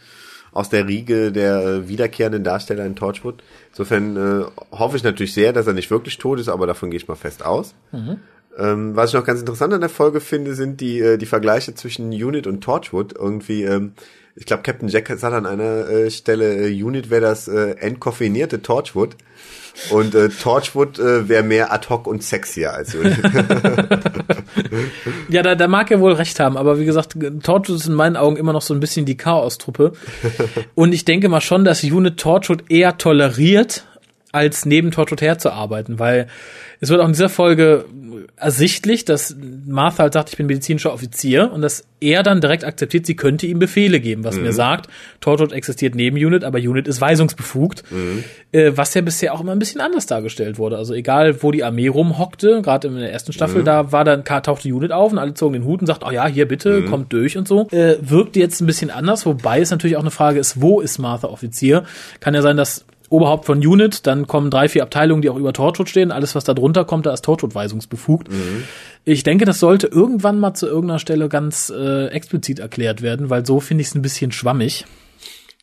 aus 0.52 0.68
der 0.68 0.86
Riege 0.86 1.32
der 1.32 1.64
äh, 1.64 1.88
wiederkehrenden 1.88 2.44
Darsteller 2.44 2.84
in 2.84 2.94
Torchwood. 2.94 3.42
Insofern 3.70 4.16
äh, 4.16 4.44
hoffe 4.70 4.96
ich 4.98 5.02
natürlich 5.02 5.32
sehr, 5.32 5.52
dass 5.52 5.66
er 5.66 5.72
nicht 5.72 5.90
wirklich 5.90 6.18
tot 6.18 6.38
ist, 6.38 6.48
aber 6.48 6.66
davon 6.66 6.90
gehe 6.90 6.98
ich 6.98 7.08
mal 7.08 7.14
fest 7.14 7.44
aus. 7.44 7.74
Ähm, 8.58 8.94
was 8.94 9.10
ich 9.10 9.14
noch 9.14 9.24
ganz 9.24 9.40
interessant 9.40 9.72
an 9.72 9.80
der 9.80 9.88
Folge 9.88 10.20
finde, 10.20 10.54
sind 10.54 10.80
die, 10.80 11.00
äh, 11.00 11.16
die 11.16 11.26
Vergleiche 11.26 11.74
zwischen 11.74 12.10
Unit 12.10 12.46
und 12.46 12.60
Torchwood. 12.60 13.14
Irgendwie, 13.14 13.62
ähm, 13.64 13.92
ich 14.36 14.44
glaube, 14.44 14.62
Captain 14.62 14.88
Jack 14.88 15.08
sagt 15.08 15.34
an 15.34 15.46
einer 15.46 15.88
äh, 15.88 16.10
Stelle, 16.10 16.68
äh, 16.68 16.82
Unit 16.82 17.08
wäre 17.08 17.22
das 17.22 17.48
äh, 17.48 17.70
entkoffeinierte 17.78 18.60
Torchwood. 18.60 19.16
Und 19.90 20.14
äh, 20.14 20.28
Torchwood 20.28 20.98
äh, 20.98 21.28
wäre 21.28 21.42
mehr 21.42 21.72
ad 21.72 21.88
hoc 21.88 22.06
und 22.06 22.22
sexier 22.22 22.72
als 22.74 22.92
ja, 25.28 25.42
da, 25.42 25.54
da 25.54 25.68
mag 25.68 25.90
er 25.90 26.00
wohl 26.00 26.12
recht 26.12 26.38
haben, 26.40 26.56
aber 26.56 26.78
wie 26.78 26.84
gesagt, 26.84 27.16
Torchwood 27.42 27.76
ist 27.76 27.86
in 27.86 27.94
meinen 27.94 28.16
Augen 28.16 28.36
immer 28.36 28.52
noch 28.52 28.62
so 28.62 28.74
ein 28.74 28.80
bisschen 28.80 29.06
die 29.06 29.16
Chaos-Truppe. 29.16 29.92
Und 30.74 30.92
ich 30.92 31.04
denke 31.04 31.28
mal 31.28 31.40
schon, 31.40 31.64
dass 31.64 31.82
Unit 31.82 32.18
Torchwood 32.18 32.70
eher 32.70 32.98
toleriert, 32.98 33.86
als 34.32 34.64
neben 34.64 34.90
Torchwood 34.90 35.20
herzuarbeiten, 35.20 35.98
weil 35.98 36.26
es 36.80 36.88
wird 36.88 37.00
auch 37.00 37.06
in 37.06 37.12
dieser 37.12 37.28
Folge 37.28 37.84
ersichtlich, 38.36 39.04
dass 39.04 39.36
Martha 39.66 40.04
halt 40.04 40.14
sagt, 40.14 40.30
ich 40.30 40.36
bin 40.36 40.46
medizinischer 40.46 40.92
Offizier 40.92 41.52
und 41.52 41.62
dass 41.62 41.84
er 42.00 42.22
dann 42.22 42.40
direkt 42.40 42.64
akzeptiert, 42.64 43.06
sie 43.06 43.14
könnte 43.14 43.46
ihm 43.46 43.58
Befehle 43.58 44.00
geben, 44.00 44.24
was 44.24 44.36
mhm. 44.36 44.42
mir 44.42 44.52
sagt, 44.52 44.88
Torchwood 45.20 45.52
existiert 45.52 45.94
neben 45.94 46.16
Unit, 46.16 46.44
aber 46.44 46.58
Unit 46.58 46.88
ist 46.88 47.00
weisungsbefugt, 47.00 47.84
mhm. 47.90 48.24
äh, 48.52 48.72
was 48.74 48.94
ja 48.94 49.02
bisher 49.02 49.34
auch 49.34 49.40
immer 49.40 49.52
ein 49.52 49.58
bisschen 49.58 49.80
anders 49.80 50.06
dargestellt 50.06 50.58
wurde. 50.58 50.76
Also 50.76 50.94
egal, 50.94 51.42
wo 51.42 51.50
die 51.50 51.62
Armee 51.62 51.88
rumhockte, 51.88 52.62
gerade 52.62 52.88
in 52.88 52.96
der 52.96 53.12
ersten 53.12 53.32
Staffel, 53.32 53.60
mhm. 53.60 53.66
da 53.66 53.92
war 53.92 54.04
dann 54.04 54.24
tauchte 54.24 54.68
Unit 54.68 54.92
auf 54.92 55.12
und 55.12 55.18
alle 55.18 55.34
zogen 55.34 55.52
den 55.52 55.64
Hut 55.64 55.80
und 55.80 55.86
sagt, 55.86 56.04
oh 56.04 56.10
ja, 56.10 56.26
hier 56.26 56.48
bitte, 56.48 56.80
mhm. 56.80 56.90
kommt 56.90 57.12
durch 57.12 57.36
und 57.36 57.46
so. 57.46 57.68
Äh, 57.70 57.96
wirkt 58.00 58.34
jetzt 58.36 58.60
ein 58.60 58.66
bisschen 58.66 58.90
anders, 58.90 59.26
wobei 59.26 59.60
es 59.60 59.70
natürlich 59.70 59.96
auch 59.96 60.02
eine 60.02 60.10
Frage 60.10 60.40
ist, 60.40 60.60
wo 60.60 60.80
ist 60.80 60.98
Martha 60.98 61.28
Offizier? 61.28 61.84
Kann 62.18 62.34
ja 62.34 62.42
sein, 62.42 62.56
dass 62.56 62.86
Oberhaupt 63.12 63.44
von 63.44 63.58
Unit, 63.58 64.06
dann 64.06 64.26
kommen 64.26 64.50
drei, 64.50 64.68
vier 64.68 64.82
Abteilungen, 64.82 65.22
die 65.22 65.30
auch 65.30 65.36
über 65.36 65.52
Torchwood 65.52 65.88
stehen. 65.88 66.10
Alles, 66.10 66.34
was 66.34 66.44
da 66.44 66.54
drunter 66.54 66.84
kommt, 66.84 67.06
da 67.06 67.12
ist 67.12 67.24
Torchwood 67.24 67.54
weisungsbefugt. 67.54 68.30
Mhm. 68.30 68.64
Ich 69.04 69.22
denke, 69.22 69.44
das 69.44 69.60
sollte 69.60 69.86
irgendwann 69.86 70.40
mal 70.40 70.54
zu 70.54 70.66
irgendeiner 70.66 70.98
Stelle 70.98 71.28
ganz 71.28 71.70
äh, 71.70 72.06
explizit 72.06 72.58
erklärt 72.58 73.02
werden, 73.02 73.30
weil 73.30 73.44
so 73.44 73.60
finde 73.60 73.82
ich 73.82 73.88
es 73.88 73.94
ein 73.94 74.02
bisschen 74.02 74.32
schwammig. 74.32 74.86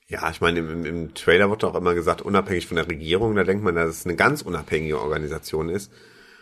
Ja, 0.07 0.29
ich 0.31 0.41
meine, 0.41 0.59
im, 0.59 0.85
im 0.85 1.13
Trailer 1.13 1.49
wird 1.49 1.63
auch 1.63 1.75
immer 1.75 1.93
gesagt, 1.93 2.21
unabhängig 2.21 2.67
von 2.67 2.77
der 2.77 2.87
Regierung, 2.87 3.35
da 3.35 3.43
denkt 3.43 3.63
man, 3.63 3.75
dass 3.75 3.89
es 3.89 4.05
eine 4.05 4.15
ganz 4.15 4.41
unabhängige 4.41 4.99
Organisation 4.99 5.69
ist 5.69 5.91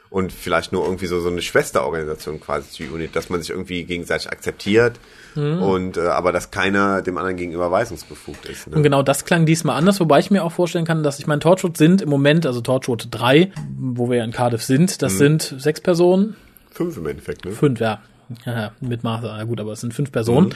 und 0.10 0.32
vielleicht 0.32 0.72
nur 0.72 0.84
irgendwie 0.86 1.08
so, 1.08 1.20
so 1.20 1.30
eine 1.30 1.42
Schwesterorganisation 1.42 2.40
quasi 2.40 2.70
zu 2.70 2.84
Unit, 2.84 3.16
dass 3.16 3.30
man 3.30 3.42
sich 3.42 3.50
irgendwie 3.50 3.84
gegenseitig 3.84 4.32
akzeptiert 4.32 5.00
mhm. 5.36 5.62
und 5.62 5.98
äh, 5.98 6.02
aber 6.02 6.32
dass 6.32 6.52
keiner 6.52 7.02
dem 7.02 7.18
anderen 7.18 7.38
gegenüber 7.38 7.72
weisungsbefugt 7.72 8.46
ist. 8.46 8.68
Ne? 8.68 8.78
Und 8.78 8.84
genau 8.84 9.04
das 9.04 9.26
klang 9.26 9.46
diesmal 9.46 9.78
anders, 9.78 10.00
wobei 10.00 10.20
ich 10.20 10.32
mir 10.32 10.44
auch 10.44 10.52
vorstellen 10.52 10.86
kann, 10.86 11.04
dass 11.04 11.20
ich 11.20 11.28
meine, 11.28 11.40
Torchwood 11.40 11.78
sind 11.78 12.02
im 12.02 12.10
Moment, 12.10 12.46
also 12.46 12.62
Torchwood 12.62 13.08
3, 13.12 13.52
wo 13.78 14.10
wir 14.10 14.18
ja 14.18 14.24
in 14.24 14.32
Cardiff 14.32 14.64
sind, 14.64 15.02
das 15.02 15.14
mhm. 15.14 15.18
sind 15.18 15.56
sechs 15.58 15.82
Personen. 15.82 16.36
Fünf 16.72 16.98
im 16.98 17.08
Endeffekt, 17.08 17.46
ne? 17.46 17.52
Fünf, 17.52 17.80
ja 17.80 18.02
ja, 18.46 18.72
mit 18.82 19.04
Martha, 19.04 19.36
na 19.38 19.44
gut, 19.44 19.60
aber 19.60 19.72
es 19.72 19.82
sind 19.82 19.94
fünf 19.94 20.12
Personen. 20.12 20.48
Mhm. 20.48 20.54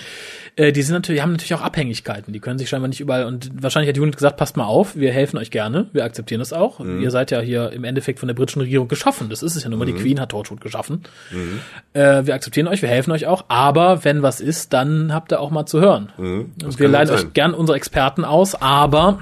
Äh, 0.56 0.72
die 0.72 0.82
sind 0.82 0.94
natürlich, 0.94 1.22
haben 1.22 1.32
natürlich 1.32 1.54
auch 1.54 1.62
Abhängigkeiten. 1.62 2.34
Die 2.34 2.40
können 2.40 2.60
sich 2.60 2.70
scheinbar 2.70 2.90
nicht 2.90 3.00
überall, 3.00 3.26
und 3.26 3.52
wahrscheinlich 3.62 3.90
hat 3.90 3.96
die 3.96 4.02
Unit 4.02 4.16
gesagt, 4.16 4.38
passt 4.38 4.58
mal 4.58 4.66
auf, 4.66 4.96
wir 4.96 5.12
helfen 5.12 5.38
euch 5.38 5.52
gerne, 5.52 5.88
wir 5.94 6.04
akzeptieren 6.04 6.40
das 6.40 6.54
auch. 6.54 6.80
Mhm. 6.80 7.02
Ihr 7.02 7.12
seid 7.12 7.32
ja 7.32 7.40
hier 7.40 7.72
im 7.72 7.84
Endeffekt 7.84 8.20
von 8.20 8.28
der 8.28 8.34
britischen 8.34 8.62
Regierung 8.62 8.88
geschaffen. 8.88 9.30
Das 9.30 9.44
ist 9.44 9.56
es 9.56 9.64
ja 9.64 9.70
nun 9.70 9.80
mal. 9.80 9.86
Mhm. 9.86 9.96
Die 9.96 10.02
Queen 10.02 10.20
hat 10.20 10.30
Torchwood 10.30 10.62
geschaffen. 10.62 11.04
Mhm. 11.32 11.60
Äh, 11.94 12.26
wir 12.26 12.34
akzeptieren 12.34 12.68
euch, 12.68 12.82
wir 12.82 12.90
helfen 12.90 13.12
euch 13.12 13.26
auch, 13.26 13.46
aber 13.48 14.04
wenn 14.04 14.22
was 14.22 14.42
ist, 14.42 14.74
dann 14.74 15.14
habt 15.14 15.32
ihr 15.32 15.40
auch 15.40 15.52
mal 15.52 15.66
zu 15.66 15.80
hören. 15.80 16.12
Mhm. 16.18 16.52
Und 16.64 16.80
wir 16.80 16.88
leihen 16.88 17.10
euch 17.10 17.34
gern 17.34 17.54
unsere 17.54 17.78
Experten 17.78 18.26
aus, 18.26 18.56
aber 18.56 19.20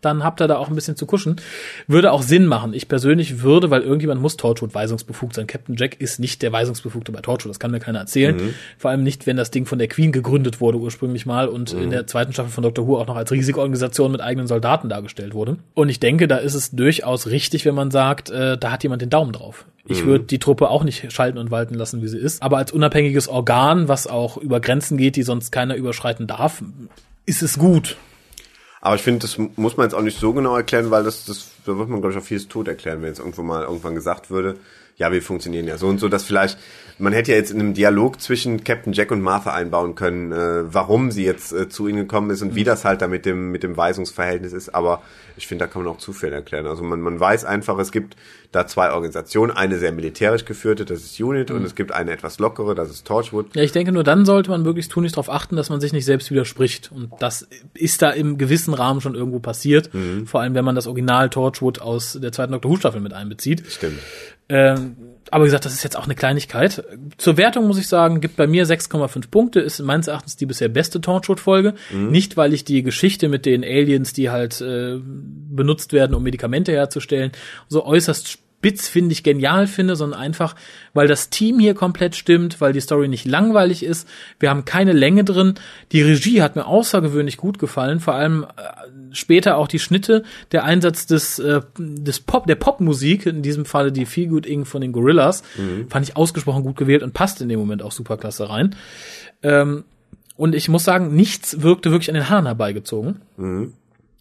dann 0.00 0.22
habt 0.22 0.40
ihr 0.40 0.48
da 0.48 0.56
auch 0.56 0.68
ein 0.68 0.74
bisschen 0.74 0.96
zu 0.96 1.06
kuschen. 1.06 1.36
Würde 1.86 2.12
auch 2.12 2.22
Sinn 2.22 2.46
machen. 2.46 2.74
Ich 2.74 2.88
persönlich 2.88 3.42
würde, 3.42 3.70
weil 3.70 3.82
irgendjemand 3.82 4.20
muss 4.20 4.36
Torchwood 4.36 4.74
weisungsbefugt 4.74 5.34
sein. 5.34 5.46
Captain 5.46 5.76
Jack 5.76 6.00
ist 6.00 6.20
nicht 6.20 6.42
der 6.42 6.52
Weisungsbefugte 6.52 7.12
bei 7.12 7.20
Torchwood. 7.20 7.50
Das 7.50 7.60
kann 7.60 7.70
mir 7.70 7.80
keiner 7.80 8.00
erzählen. 8.00 8.36
Mhm. 8.36 8.54
Vor 8.78 8.90
allem 8.90 9.02
nicht, 9.02 9.26
wenn 9.26 9.36
das 9.36 9.50
Ding 9.50 9.66
von 9.66 9.78
der 9.78 9.88
Queen 9.88 10.12
gegründet 10.12 10.60
wurde 10.60 10.78
ursprünglich 10.78 11.26
mal 11.26 11.48
und 11.48 11.74
mhm. 11.74 11.82
in 11.82 11.90
der 11.90 12.06
zweiten 12.06 12.32
Staffel 12.32 12.50
von 12.52 12.62
Doctor 12.62 12.86
Who 12.86 12.98
auch 12.98 13.06
noch 13.06 13.16
als 13.16 13.30
Risikoorganisation 13.30 14.12
mit 14.12 14.20
eigenen 14.20 14.46
Soldaten 14.46 14.88
dargestellt 14.88 15.34
wurde. 15.34 15.56
Und 15.74 15.88
ich 15.88 16.00
denke, 16.00 16.28
da 16.28 16.36
ist 16.36 16.54
es 16.54 16.70
durchaus 16.70 17.26
richtig, 17.28 17.64
wenn 17.64 17.74
man 17.74 17.90
sagt, 17.90 18.30
äh, 18.30 18.58
da 18.58 18.70
hat 18.70 18.82
jemand 18.82 19.02
den 19.02 19.10
Daumen 19.10 19.32
drauf. 19.32 19.64
Ich 19.88 20.02
mhm. 20.02 20.08
würde 20.08 20.24
die 20.24 20.38
Truppe 20.38 20.68
auch 20.68 20.84
nicht 20.84 21.12
schalten 21.12 21.38
und 21.38 21.50
walten 21.50 21.74
lassen, 21.74 22.02
wie 22.02 22.08
sie 22.08 22.18
ist. 22.18 22.42
Aber 22.42 22.58
als 22.58 22.72
unabhängiges 22.72 23.28
Organ, 23.28 23.88
was 23.88 24.06
auch 24.06 24.36
über 24.36 24.60
Grenzen 24.60 24.96
geht, 24.96 25.16
die 25.16 25.22
sonst 25.22 25.52
keiner 25.52 25.76
überschreiten 25.76 26.26
darf, 26.26 26.62
ist 27.24 27.42
es 27.42 27.58
gut. 27.58 27.96
Aber 28.80 28.94
ich 28.94 29.02
finde, 29.02 29.20
das 29.20 29.38
muss 29.56 29.76
man 29.76 29.86
jetzt 29.86 29.94
auch 29.94 30.02
nicht 30.02 30.18
so 30.18 30.32
genau 30.32 30.56
erklären, 30.56 30.90
weil 30.90 31.04
das, 31.04 31.24
das 31.24 31.48
da 31.64 31.76
wird 31.76 31.88
man, 31.88 32.00
glaube 32.00 32.12
ich, 32.14 32.18
auch 32.18 32.24
vieles 32.24 32.48
tot 32.48 32.68
erklären, 32.68 33.02
wenn 33.02 33.08
jetzt 33.08 33.18
irgendwo 33.18 33.42
mal 33.42 33.64
irgendwann 33.64 33.94
gesagt 33.94 34.30
würde, 34.30 34.56
ja, 34.96 35.12
wir 35.12 35.22
funktionieren 35.22 35.66
ja 35.66 35.76
so 35.76 35.88
und 35.88 36.00
so, 36.00 36.08
dass 36.08 36.24
vielleicht, 36.24 36.58
man 36.98 37.12
hätte 37.12 37.32
ja 37.32 37.36
jetzt 37.36 37.50
in 37.50 37.60
einem 37.60 37.74
Dialog 37.74 38.20
zwischen 38.20 38.64
Captain 38.64 38.94
Jack 38.94 39.10
und 39.10 39.20
Martha 39.20 39.52
einbauen 39.52 39.94
können, 39.94 40.32
äh, 40.32 40.72
warum 40.72 41.10
sie 41.10 41.24
jetzt 41.24 41.52
äh, 41.52 41.68
zu 41.68 41.86
ihnen 41.86 41.98
gekommen 41.98 42.30
ist 42.30 42.40
und 42.40 42.54
wie 42.54 42.60
mhm. 42.60 42.66
das 42.66 42.84
halt 42.84 43.02
da 43.02 43.08
mit 43.08 43.26
dem, 43.26 43.50
mit 43.50 43.62
dem 43.62 43.76
Weisungsverhältnis 43.76 44.54
ist, 44.54 44.74
aber 44.74 45.02
ich 45.36 45.46
finde, 45.46 45.66
da 45.66 45.70
kann 45.70 45.84
man 45.84 45.92
auch 45.92 45.98
Zufälle 45.98 46.36
erklären. 46.36 46.66
Also 46.66 46.82
man, 46.82 47.02
man 47.02 47.20
weiß 47.20 47.44
einfach, 47.44 47.78
es 47.78 47.92
gibt 47.92 48.16
da 48.52 48.66
zwei 48.66 48.92
Organisationen, 48.92 49.54
eine 49.54 49.78
sehr 49.78 49.92
militärisch 49.92 50.46
geführte, 50.46 50.86
das 50.86 51.00
ist 51.00 51.20
Unit, 51.20 51.50
mhm. 51.50 51.56
und 51.56 51.64
es 51.64 51.74
gibt 51.74 51.92
eine 51.92 52.10
etwas 52.12 52.38
lockere, 52.38 52.74
das 52.74 52.88
ist 52.90 53.06
Torchwood. 53.06 53.54
Ja, 53.54 53.62
ich 53.62 53.72
denke, 53.72 53.92
nur 53.92 54.04
dann 54.04 54.24
sollte 54.24 54.50
man 54.50 54.64
wirklich 54.64 54.88
tunlichst 54.88 55.18
darauf 55.18 55.28
achten, 55.28 55.56
dass 55.56 55.68
man 55.68 55.80
sich 55.80 55.92
nicht 55.92 56.06
selbst 56.06 56.30
widerspricht. 56.30 56.90
Und 56.90 57.10
das 57.18 57.46
ist 57.74 58.00
da 58.00 58.10
im 58.10 58.38
gewissen 58.38 58.72
Rahmen 58.72 59.02
schon 59.02 59.14
irgendwo 59.14 59.40
passiert. 59.40 59.92
Mhm. 59.92 60.26
Vor 60.26 60.40
allem, 60.40 60.54
wenn 60.54 60.64
man 60.64 60.74
das 60.74 60.86
Original 60.86 61.28
Torchwood 61.28 61.82
aus 61.82 62.18
der 62.20 62.32
zweiten 62.32 62.52
Doctor 62.52 62.70
Who 62.70 62.76
Staffel 62.76 63.02
mit 63.02 63.12
einbezieht. 63.12 63.64
Stimmt. 63.68 63.98
Ähm, 64.48 64.96
aber 65.30 65.44
wie 65.44 65.48
gesagt, 65.48 65.64
das 65.64 65.74
ist 65.74 65.82
jetzt 65.82 65.96
auch 65.96 66.04
eine 66.04 66.14
Kleinigkeit. 66.14 66.84
Zur 67.18 67.36
Wertung 67.36 67.66
muss 67.66 67.78
ich 67.78 67.88
sagen, 67.88 68.20
gibt 68.20 68.36
bei 68.36 68.46
mir 68.46 68.64
6,5 68.64 69.28
Punkte, 69.30 69.60
ist 69.60 69.80
meines 69.80 70.06
Erachtens 70.06 70.36
die 70.36 70.46
bisher 70.46 70.68
beste 70.68 71.00
Torchwood-Folge. 71.00 71.74
Mhm. 71.92 72.10
Nicht, 72.10 72.36
weil 72.36 72.54
ich 72.54 72.64
die 72.64 72.82
Geschichte 72.82 73.28
mit 73.28 73.44
den 73.44 73.64
Aliens, 73.64 74.12
die 74.12 74.30
halt 74.30 74.60
äh, 74.60 74.98
benutzt 75.02 75.92
werden, 75.92 76.14
um 76.14 76.22
Medikamente 76.22 76.72
herzustellen, 76.72 77.32
so 77.68 77.84
äußerst 77.84 78.38
spitz 78.66 78.88
finde 78.88 79.12
ich 79.12 79.22
genial 79.22 79.68
finde, 79.68 79.94
sondern 79.94 80.18
einfach, 80.18 80.56
weil 80.92 81.06
das 81.06 81.30
Team 81.30 81.60
hier 81.60 81.74
komplett 81.74 82.16
stimmt, 82.16 82.60
weil 82.60 82.72
die 82.72 82.80
Story 82.80 83.06
nicht 83.06 83.24
langweilig 83.24 83.84
ist. 83.84 84.08
Wir 84.40 84.50
haben 84.50 84.64
keine 84.64 84.92
Länge 84.92 85.22
drin. 85.22 85.54
Die 85.92 86.02
Regie 86.02 86.42
hat 86.42 86.56
mir 86.56 86.66
außergewöhnlich 86.66 87.36
gut 87.36 87.60
gefallen, 87.60 88.00
vor 88.00 88.14
allem 88.14 88.42
äh, 88.42 88.46
später 89.12 89.56
auch 89.56 89.68
die 89.68 89.78
Schnitte, 89.78 90.24
der 90.50 90.64
Einsatz 90.64 91.06
des, 91.06 91.38
äh, 91.38 91.60
des 91.78 92.18
Pop, 92.20 92.48
der 92.48 92.56
Popmusik, 92.56 93.26
in 93.26 93.42
diesem 93.42 93.66
Falle 93.66 93.92
die 93.92 94.06
Feel 94.06 94.28
Good 94.28 94.46
Ing 94.46 94.64
von 94.64 94.80
den 94.80 94.90
Gorillas, 94.90 95.44
mhm. 95.56 95.88
fand 95.88 96.08
ich 96.08 96.16
ausgesprochen 96.16 96.64
gut 96.64 96.76
gewählt 96.76 97.04
und 97.04 97.14
passt 97.14 97.40
in 97.40 97.48
dem 97.48 97.60
Moment 97.60 97.82
auch 97.82 97.92
super 97.92 98.16
klasse 98.16 98.48
rein. 98.48 98.74
Ähm, 99.44 99.84
und 100.36 100.56
ich 100.56 100.68
muss 100.68 100.82
sagen, 100.82 101.14
nichts 101.14 101.62
wirkte 101.62 101.92
wirklich 101.92 102.08
an 102.08 102.14
den 102.14 102.28
Haaren 102.28 102.46
herbeigezogen. 102.46 103.20
Mhm. 103.36 103.74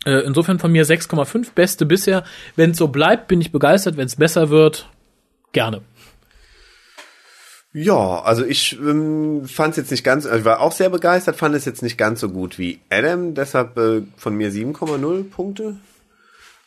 Äh, 0.05 0.19
insofern 0.19 0.59
von 0.59 0.71
mir 0.71 0.85
6,5, 0.85 1.47
beste 1.53 1.85
bisher. 1.85 2.23
Wenn 2.55 2.71
es 2.71 2.77
so 2.77 2.87
bleibt, 2.87 3.27
bin 3.27 3.41
ich 3.41 3.51
begeistert. 3.51 3.97
Wenn 3.97 4.05
es 4.05 4.15
besser 4.15 4.49
wird, 4.49 4.89
gerne. 5.51 5.81
Ja, 7.77 8.21
also 8.21 8.45
ich 8.45 8.79
ähm, 8.79 9.43
fand 9.47 9.71
es 9.71 9.77
jetzt 9.77 9.91
nicht 9.91 10.05
ganz, 10.05 10.25
also 10.25 10.37
ich 10.37 10.45
war 10.45 10.61
auch 10.61 10.71
sehr 10.71 10.89
begeistert, 10.89 11.35
fand 11.35 11.55
es 11.55 11.65
jetzt 11.65 11.83
nicht 11.83 11.97
ganz 11.97 12.21
so 12.21 12.29
gut 12.29 12.57
wie 12.57 12.79
Adam, 12.89 13.33
deshalb 13.33 13.77
äh, 13.77 14.03
von 14.15 14.33
mir 14.35 14.49
7,0 14.49 15.29
Punkte. 15.29 15.75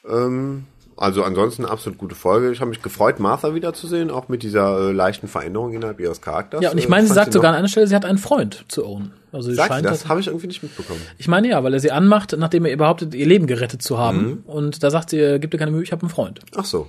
Ähm, 0.06 0.66
also 0.98 1.22
ansonsten 1.22 1.64
absolut 1.64 1.98
gute 1.98 2.14
Folge. 2.14 2.50
Ich 2.50 2.60
habe 2.60 2.70
mich 2.70 2.82
gefreut, 2.82 3.20
Martha 3.20 3.54
wiederzusehen, 3.54 4.10
auch 4.10 4.28
mit 4.28 4.42
dieser 4.42 4.88
äh, 4.88 4.92
leichten 4.92 5.28
Veränderung 5.28 5.72
innerhalb 5.72 6.00
ihres 6.00 6.20
Charakters. 6.20 6.62
Ja, 6.62 6.70
und 6.70 6.78
ich 6.78 6.88
meine, 6.88 7.06
sie 7.06 7.14
sagt 7.14 7.32
sogar 7.32 7.52
an 7.52 7.58
einer 7.58 7.68
Stelle, 7.68 7.86
sie 7.86 7.94
hat 7.94 8.04
einen 8.04 8.18
Freund 8.18 8.64
zu 8.68 8.84
Owen. 8.84 9.12
Also 9.30 9.50
sie 9.50 9.56
Sagt 9.56 9.68
scheint 9.68 9.86
das? 9.86 10.08
Habe 10.08 10.20
ich 10.20 10.26
irgendwie 10.26 10.48
nicht 10.48 10.62
mitbekommen. 10.62 11.00
Ich 11.18 11.28
meine 11.28 11.48
ja, 11.48 11.62
weil 11.62 11.74
er 11.74 11.80
sie 11.80 11.92
anmacht, 11.92 12.34
nachdem 12.36 12.64
er 12.64 12.76
behauptet, 12.76 13.14
ihr 13.14 13.26
Leben 13.26 13.46
gerettet 13.46 13.82
zu 13.82 13.98
haben. 13.98 14.26
Mhm. 14.26 14.42
Und 14.46 14.82
da 14.82 14.90
sagt 14.90 15.10
sie, 15.10 15.20
äh, 15.20 15.38
gib 15.38 15.50
dir 15.50 15.58
keine 15.58 15.70
Mühe, 15.70 15.82
ich 15.82 15.92
habe 15.92 16.02
einen 16.02 16.10
Freund. 16.10 16.40
Ach 16.56 16.64
so. 16.64 16.88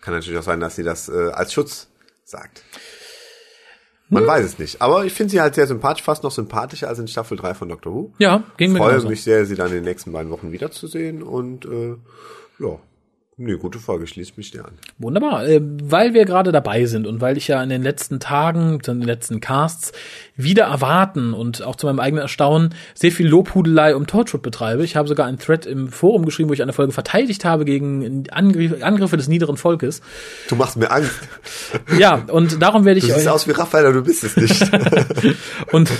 Kann 0.00 0.14
natürlich 0.14 0.38
auch 0.38 0.44
sein, 0.44 0.60
dass 0.60 0.76
sie 0.76 0.82
das 0.82 1.08
äh, 1.08 1.30
als 1.32 1.52
Schutz 1.52 1.88
sagt. 2.24 2.62
Man 4.08 4.22
hm. 4.22 4.28
weiß 4.28 4.44
es 4.44 4.58
nicht. 4.58 4.80
Aber 4.80 5.04
ich 5.04 5.12
finde 5.12 5.32
sie 5.32 5.40
halt 5.40 5.56
sehr 5.56 5.66
sympathisch, 5.66 6.04
fast 6.04 6.22
noch 6.22 6.30
sympathischer 6.30 6.88
als 6.88 6.98
in 6.98 7.08
Staffel 7.08 7.36
3 7.36 7.54
von 7.54 7.68
Doctor 7.68 7.92
Who. 7.92 8.12
Ja, 8.18 8.44
ging 8.56 8.72
mir 8.72 8.78
Ich 8.78 8.84
freue 8.84 9.08
mich 9.08 9.24
sehr, 9.24 9.46
sie 9.46 9.56
dann 9.56 9.68
in 9.68 9.74
den 9.74 9.84
nächsten 9.84 10.12
beiden 10.12 10.30
Wochen 10.30 10.52
wiederzusehen 10.52 11.22
und 11.22 11.64
äh, 11.64 11.96
ja, 12.60 12.78
Nee, 13.38 13.56
gute 13.56 13.78
Frage, 13.78 14.06
schließe 14.06 14.32
mich 14.36 14.50
dir 14.50 14.64
an. 14.64 14.78
Wunderbar. 14.96 15.46
Äh, 15.46 15.60
weil 15.62 16.14
wir 16.14 16.24
gerade 16.24 16.52
dabei 16.52 16.86
sind 16.86 17.06
und 17.06 17.20
weil 17.20 17.36
ich 17.36 17.48
ja 17.48 17.62
in 17.62 17.68
den 17.68 17.82
letzten 17.82 18.18
Tagen, 18.18 18.78
in 18.86 19.00
den 19.00 19.02
letzten 19.02 19.40
Casts 19.40 19.92
wieder 20.36 20.64
erwarten 20.64 21.34
und 21.34 21.62
auch 21.62 21.76
zu 21.76 21.84
meinem 21.84 22.00
eigenen 22.00 22.22
Erstaunen 22.22 22.74
sehr 22.94 23.12
viel 23.12 23.28
Lobhudelei 23.28 23.94
um 23.94 24.06
Torchwood 24.06 24.40
betreibe. 24.40 24.84
Ich 24.84 24.96
habe 24.96 25.06
sogar 25.06 25.26
einen 25.26 25.38
Thread 25.38 25.66
im 25.66 25.88
Forum 25.88 26.24
geschrieben, 26.24 26.48
wo 26.48 26.54
ich 26.54 26.62
eine 26.62 26.72
Folge 26.72 26.92
verteidigt 26.92 27.44
habe 27.44 27.66
gegen 27.66 28.24
Angriff, 28.30 28.82
Angriffe 28.82 29.18
des 29.18 29.28
niederen 29.28 29.58
Volkes. 29.58 30.00
Du 30.48 30.56
machst 30.56 30.78
mir 30.78 30.90
Angst. 30.90 31.20
Ja, 31.98 32.24
und 32.28 32.62
darum 32.62 32.86
werde 32.86 33.00
ich. 33.00 33.06
Du 33.06 33.12
siehst 33.12 33.28
aus 33.28 33.46
wie 33.46 33.52
Raphael, 33.52 33.84
aber 33.84 33.96
du 33.96 34.02
bist 34.02 34.24
es 34.24 34.34
nicht. 34.38 34.70
und 35.72 35.90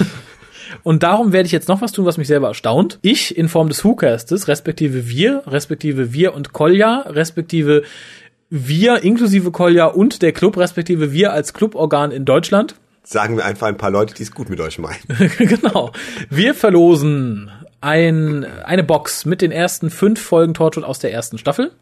und 0.87 1.03
darum 1.03 1.33
werde 1.33 1.47
ich 1.47 1.53
jetzt 1.53 1.67
noch 1.67 1.81
was 1.81 1.91
tun, 1.91 2.05
was 2.05 2.17
mich 2.17 2.29
selber 2.29 2.47
erstaunt. 2.47 3.01
Ich 3.03 3.37
in 3.37 3.49
Form 3.49 3.69
des 3.69 3.85
WhoCastes, 3.85 4.47
respektive 4.47 5.09
wir, 5.09 5.43
respektive 5.45 6.13
wir 6.13 6.33
und 6.33 6.53
Kolja, 6.53 7.01
respektive 7.09 7.83
wir 8.51 9.03
inklusive 9.03 9.51
Kolja 9.51 9.87
und 9.87 10.23
der 10.23 10.31
Club, 10.31 10.57
respektive 10.57 11.11
wir 11.11 11.33
als 11.33 11.55
Cluborgan 11.55 12.13
in 12.13 12.25
Deutschland. 12.25 12.77
Sagen 13.03 13.37
wir 13.37 13.45
einfach 13.45 13.67
ein 13.67 13.77
paar 13.77 13.91
Leute, 13.91 14.15
die 14.15 14.23
es 14.23 14.31
gut 14.31 14.49
mit 14.49 14.61
euch 14.61 14.79
meinen. 14.79 15.03
genau. 15.39 15.91
Wir 16.31 16.55
verlosen 16.55 17.51
ein, 17.81 18.45
eine 18.45 18.85
Box 18.85 19.25
mit 19.25 19.43
den 19.43 19.51
ersten 19.51 19.91
fünf 19.91 20.21
Folgen 20.21 20.55
Torchwood 20.55 20.85
aus 20.85 21.01
der 21.01 21.13
ersten 21.13 21.39
Staffel. 21.39 21.73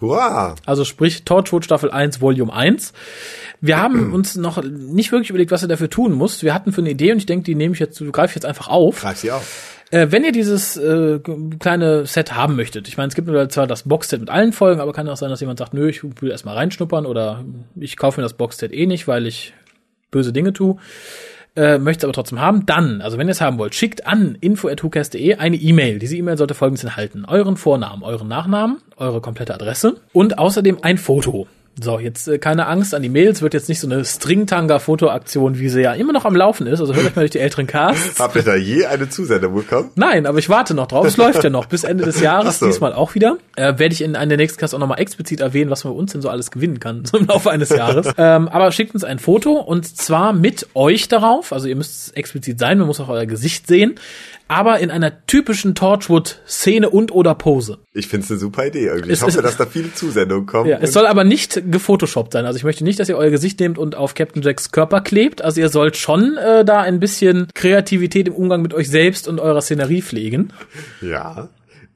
Hurra! 0.00 0.54
Also 0.66 0.84
sprich 0.84 1.24
Torchwood 1.24 1.64
Staffel 1.64 1.90
1, 1.90 2.20
Volume 2.20 2.52
1. 2.52 2.92
Wir 3.60 3.78
haben 3.80 4.12
uns 4.14 4.36
noch 4.36 4.62
nicht 4.62 5.12
wirklich 5.12 5.30
überlegt, 5.30 5.50
was 5.50 5.62
ihr 5.62 5.68
dafür 5.68 5.90
tun 5.90 6.12
musst. 6.12 6.42
Wir 6.42 6.54
hatten 6.54 6.72
für 6.72 6.80
eine 6.80 6.90
Idee 6.90 7.12
und 7.12 7.18
ich 7.18 7.26
denke, 7.26 7.44
die 7.44 7.54
nehme 7.54 7.74
ich 7.74 7.80
jetzt, 7.80 8.00
du 8.00 8.10
greif 8.10 8.30
ich 8.30 8.36
jetzt 8.36 8.46
einfach 8.46 8.68
auf. 8.68 9.00
Greif 9.00 9.18
sie 9.18 9.30
auf. 9.30 9.80
Äh, 9.90 10.08
wenn 10.10 10.24
ihr 10.24 10.32
dieses 10.32 10.76
äh, 10.76 11.18
kleine 11.58 12.06
Set 12.06 12.34
haben 12.34 12.54
möchtet, 12.54 12.86
ich 12.86 12.96
meine, 12.96 13.08
es 13.08 13.14
gibt 13.14 13.28
zwar 13.52 13.66
das 13.66 13.82
Boxset 13.82 14.20
mit 14.20 14.30
allen 14.30 14.52
Folgen, 14.52 14.80
aber 14.80 14.92
kann 14.92 15.08
auch 15.08 15.16
sein, 15.16 15.30
dass 15.30 15.40
jemand 15.40 15.58
sagt, 15.58 15.74
nö, 15.74 15.88
ich 15.88 16.02
will 16.04 16.30
erstmal 16.30 16.56
reinschnuppern 16.56 17.06
oder 17.06 17.44
ich 17.74 17.96
kaufe 17.96 18.20
mir 18.20 18.22
das 18.22 18.34
Boxset 18.34 18.72
eh 18.72 18.86
nicht, 18.86 19.08
weil 19.08 19.26
ich 19.26 19.52
böse 20.12 20.32
Dinge 20.32 20.52
tue, 20.52 20.76
äh, 21.56 21.78
möchte 21.78 22.00
es 22.00 22.04
aber 22.04 22.12
trotzdem 22.12 22.40
haben, 22.40 22.66
dann, 22.66 23.00
also 23.00 23.18
wenn 23.18 23.28
ihr 23.28 23.32
es 23.32 23.40
haben 23.40 23.58
wollt, 23.58 23.74
schickt 23.74 24.06
an 24.06 24.36
info.hucast.de 24.40 25.34
eine 25.36 25.56
E-Mail. 25.56 25.98
Diese 25.98 26.16
E-Mail 26.16 26.36
sollte 26.36 26.54
folgendes 26.54 26.84
enthalten. 26.84 27.24
Euren 27.26 27.56
Vornamen, 27.56 28.02
euren 28.02 28.28
Nachnamen, 28.28 28.78
eure 28.96 29.20
komplette 29.20 29.54
Adresse 29.54 29.96
und 30.12 30.38
außerdem 30.38 30.78
ein 30.82 30.98
Foto. 30.98 31.46
So, 31.82 31.98
jetzt 31.98 32.28
äh, 32.28 32.38
keine 32.38 32.66
Angst 32.66 32.94
an 32.94 33.02
die 33.02 33.08
Mails, 33.08 33.40
wird 33.40 33.54
jetzt 33.54 33.68
nicht 33.68 33.80
so 33.80 33.86
eine 33.86 34.04
Stringtanga-Fotoaktion, 34.04 35.58
wie 35.58 35.68
sie 35.68 35.80
ja 35.80 35.94
immer 35.94 36.12
noch 36.12 36.24
am 36.24 36.36
Laufen 36.36 36.66
ist. 36.66 36.80
Also 36.80 36.94
hört 36.94 37.06
euch 37.06 37.16
mal 37.16 37.22
durch 37.22 37.30
die 37.30 37.38
älteren 37.38 37.66
Casts. 37.66 38.18
Habt 38.20 38.36
ihr 38.36 38.42
da 38.42 38.54
je 38.54 38.84
eine 38.84 39.08
Zusendung 39.08 39.54
bekommen? 39.54 39.90
Nein, 39.94 40.26
aber 40.26 40.38
ich 40.38 40.48
warte 40.48 40.74
noch 40.74 40.88
drauf. 40.88 41.06
Es 41.06 41.16
läuft 41.16 41.42
ja 41.42 41.48
noch 41.48 41.66
bis 41.66 41.84
Ende 41.84 42.04
des 42.04 42.20
Jahres, 42.20 42.58
so. 42.58 42.66
diesmal 42.66 42.92
auch 42.92 43.14
wieder. 43.14 43.38
Äh, 43.56 43.78
Werde 43.78 43.94
ich 43.94 44.02
in 44.02 44.14
einer 44.14 44.30
der 44.30 44.36
nächsten 44.38 44.60
Casts 44.60 44.74
auch 44.74 44.78
nochmal 44.78 45.00
explizit 45.00 45.40
erwähnen, 45.40 45.70
was 45.70 45.84
man 45.84 45.94
bei 45.94 45.98
uns 45.98 46.12
denn 46.12 46.20
so 46.20 46.28
alles 46.28 46.50
gewinnen 46.50 46.80
kann, 46.80 47.04
so 47.04 47.16
im 47.18 47.26
Laufe 47.26 47.50
eines 47.50 47.70
Jahres. 47.70 48.12
ähm, 48.18 48.48
aber 48.48 48.72
schickt 48.72 48.92
uns 48.94 49.04
ein 49.04 49.18
Foto 49.18 49.52
und 49.52 49.86
zwar 49.96 50.32
mit 50.32 50.68
euch 50.74 51.08
darauf. 51.08 51.52
Also 51.52 51.68
ihr 51.68 51.76
müsst 51.76 52.14
explizit 52.16 52.58
sein, 52.58 52.78
man 52.78 52.88
muss 52.88 53.00
auch 53.00 53.08
euer 53.08 53.26
Gesicht 53.26 53.66
sehen 53.66 53.94
aber 54.50 54.80
in 54.80 54.90
einer 54.90 55.26
typischen 55.26 55.76
Torchwood-Szene 55.76 56.90
und 56.90 57.12
oder 57.12 57.36
Pose. 57.36 57.78
Ich 57.92 58.08
finde 58.08 58.24
es 58.24 58.32
eine 58.32 58.40
super 58.40 58.66
Idee 58.66 58.86
irgendwie. 58.86 59.12
Ich 59.12 59.18
es, 59.18 59.22
hoffe, 59.22 59.38
es, 59.38 59.44
dass 59.44 59.56
da 59.56 59.64
viele 59.64 59.94
Zusendungen 59.94 60.46
kommen. 60.46 60.68
Ja, 60.68 60.78
es 60.80 60.92
soll 60.92 61.06
aber 61.06 61.22
nicht 61.22 61.62
gefotoshoppt 61.70 62.32
sein. 62.32 62.46
Also 62.46 62.56
ich 62.56 62.64
möchte 62.64 62.82
nicht, 62.82 62.98
dass 62.98 63.08
ihr 63.08 63.16
euer 63.16 63.30
Gesicht 63.30 63.60
nehmt 63.60 63.78
und 63.78 63.94
auf 63.94 64.14
Captain 64.14 64.42
Jacks 64.42 64.72
Körper 64.72 65.02
klebt. 65.02 65.40
Also 65.40 65.60
ihr 65.60 65.68
sollt 65.68 65.96
schon 65.96 66.36
äh, 66.36 66.64
da 66.64 66.80
ein 66.80 66.98
bisschen 66.98 67.46
Kreativität 67.54 68.26
im 68.26 68.34
Umgang 68.34 68.60
mit 68.60 68.74
euch 68.74 68.90
selbst 68.90 69.28
und 69.28 69.38
eurer 69.38 69.60
Szenerie 69.60 70.02
pflegen. 70.02 70.52
Ja, 71.00 71.48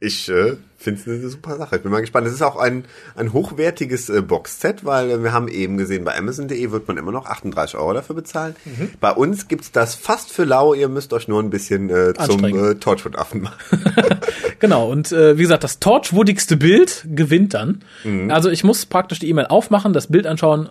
ich 0.05 0.29
äh, 0.29 0.57
finde 0.77 1.01
es 1.01 1.09
eine 1.09 1.29
super 1.29 1.57
Sache. 1.57 1.77
Ich 1.77 1.83
bin 1.83 1.91
mal 1.91 2.01
gespannt. 2.01 2.27
Es 2.27 2.35
ist 2.35 2.43
auch 2.43 2.57
ein, 2.57 2.85
ein 3.17 3.33
hochwertiges 3.33 4.11
äh, 4.11 4.21
Boxset, 4.21 4.85
weil 4.85 5.11
äh, 5.11 5.23
wir 5.23 5.33
haben 5.33 5.49
eben 5.49 5.77
gesehen, 5.77 6.05
bei 6.05 6.17
Amazon.de 6.17 6.71
wird 6.71 6.87
man 6.87 6.97
immer 6.97 7.13
noch 7.13 7.27
38 7.27 7.77
Euro 7.77 7.95
dafür 7.95 8.15
bezahlen. 8.15 8.55
Mhm. 8.65 8.91
Bei 9.01 9.13
uns 9.13 9.49
gibt's 9.49 9.73
das 9.73 9.95
fast 9.95 10.31
für 10.31 10.45
lau. 10.45 10.75
Ihr 10.75 10.89
müsst 10.89 11.13
euch 11.13 11.27
nur 11.27 11.43
ein 11.43 11.51
bisschen 11.51 11.91
äh, 11.91 12.13
zum 12.15 12.45
äh, 12.45 12.75
Torchwood-Affen 12.75 13.43
machen. 13.43 13.85
genau. 14.59 14.91
Und 14.91 15.11
äh, 15.13 15.39
wie 15.39 15.43
gesagt, 15.43 15.65
das 15.65 15.81
Torchwoodigste 15.81 16.57
Bild 16.57 17.07
gewinnt 17.09 17.55
dann. 17.55 17.83
Mhm. 18.05 18.31
Also 18.31 18.51
ich 18.51 18.63
muss 18.63 18.87
praktisch 18.87 19.19
die 19.19 19.29
E-Mail 19.29 19.47
aufmachen, 19.47 19.93
das 19.93 20.09
Bild 20.09 20.27
anschauen 20.27 20.69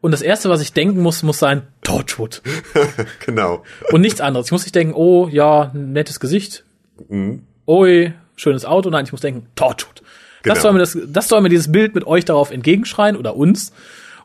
und 0.00 0.12
das 0.12 0.22
erste, 0.22 0.48
was 0.48 0.60
ich 0.60 0.72
denken 0.72 1.00
muss, 1.00 1.22
muss 1.24 1.40
sein 1.40 1.62
Torchwood. 1.82 2.42
genau. 3.26 3.64
Und 3.90 4.00
nichts 4.00 4.20
anderes. 4.20 4.46
Ich 4.46 4.52
muss 4.52 4.62
nicht 4.62 4.74
denken, 4.74 4.94
oh, 4.94 5.28
ja, 5.28 5.72
nettes 5.74 6.20
Gesicht. 6.20 6.64
Mhm. 7.08 7.42
Oi, 7.66 8.14
schönes 8.38 8.64
Auto. 8.64 8.90
Nein, 8.90 9.04
ich 9.04 9.12
muss 9.12 9.20
denken, 9.20 9.46
Torchwood. 9.54 10.02
Genau. 10.42 10.54
Das 10.54 10.62
soll 10.62 10.72
mir 10.72 10.78
das, 10.78 10.98
das 11.06 11.28
soll 11.28 11.40
mir 11.40 11.48
dieses 11.48 11.70
Bild 11.70 11.94
mit 11.94 12.06
euch 12.06 12.24
darauf 12.24 12.50
entgegenschreien 12.50 13.16
oder 13.16 13.36
uns. 13.36 13.72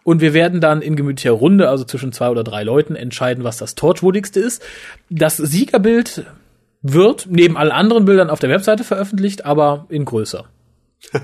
Und 0.03 0.21
wir 0.21 0.33
werden 0.33 0.59
dann 0.59 0.81
in 0.81 0.95
gemütlicher 0.95 1.31
Runde, 1.31 1.69
also 1.69 1.85
zwischen 1.85 2.11
zwei 2.11 2.29
oder 2.29 2.43
drei 2.43 2.63
Leuten, 2.63 2.95
entscheiden, 2.95 3.43
was 3.43 3.57
das 3.57 3.75
Torchwoodigste 3.75 4.39
ist. 4.39 4.61
Das 5.09 5.37
Siegerbild 5.37 6.25
wird 6.81 7.27
neben 7.29 7.57
allen 7.57 7.71
anderen 7.71 8.05
Bildern 8.05 8.29
auf 8.29 8.39
der 8.39 8.49
Webseite 8.49 8.83
veröffentlicht, 8.83 9.45
aber 9.45 9.85
in 9.89 10.03
größer. 10.05 10.45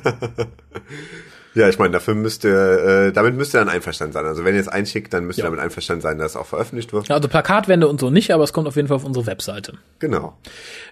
Ja, 1.55 1.67
ich 1.67 1.79
meine, 1.79 1.91
dafür 1.91 2.13
müsste, 2.13 3.07
äh, 3.09 3.11
damit 3.11 3.35
müsste 3.35 3.57
dann 3.57 3.69
einverstanden 3.69 4.13
sein. 4.13 4.25
Also 4.25 4.45
wenn 4.45 4.53
ihr 4.53 4.61
es 4.61 4.67
einschickt, 4.67 5.13
dann 5.13 5.25
müsst 5.25 5.39
ihr 5.39 5.43
ja. 5.43 5.49
damit 5.49 5.59
einverstanden 5.59 6.01
sein, 6.01 6.17
dass 6.17 6.31
es 6.31 6.37
auch 6.37 6.45
veröffentlicht 6.45 6.93
wird. 6.93 7.07
Ja, 7.07 7.15
also 7.15 7.27
Plakatwände 7.27 7.87
und 7.87 7.99
so 7.99 8.09
nicht, 8.09 8.31
aber 8.31 8.43
es 8.43 8.53
kommt 8.53 8.67
auf 8.67 8.75
jeden 8.75 8.87
Fall 8.87 8.97
auf 8.97 9.05
unsere 9.05 9.25
Webseite. 9.25 9.73
Genau. 9.99 10.37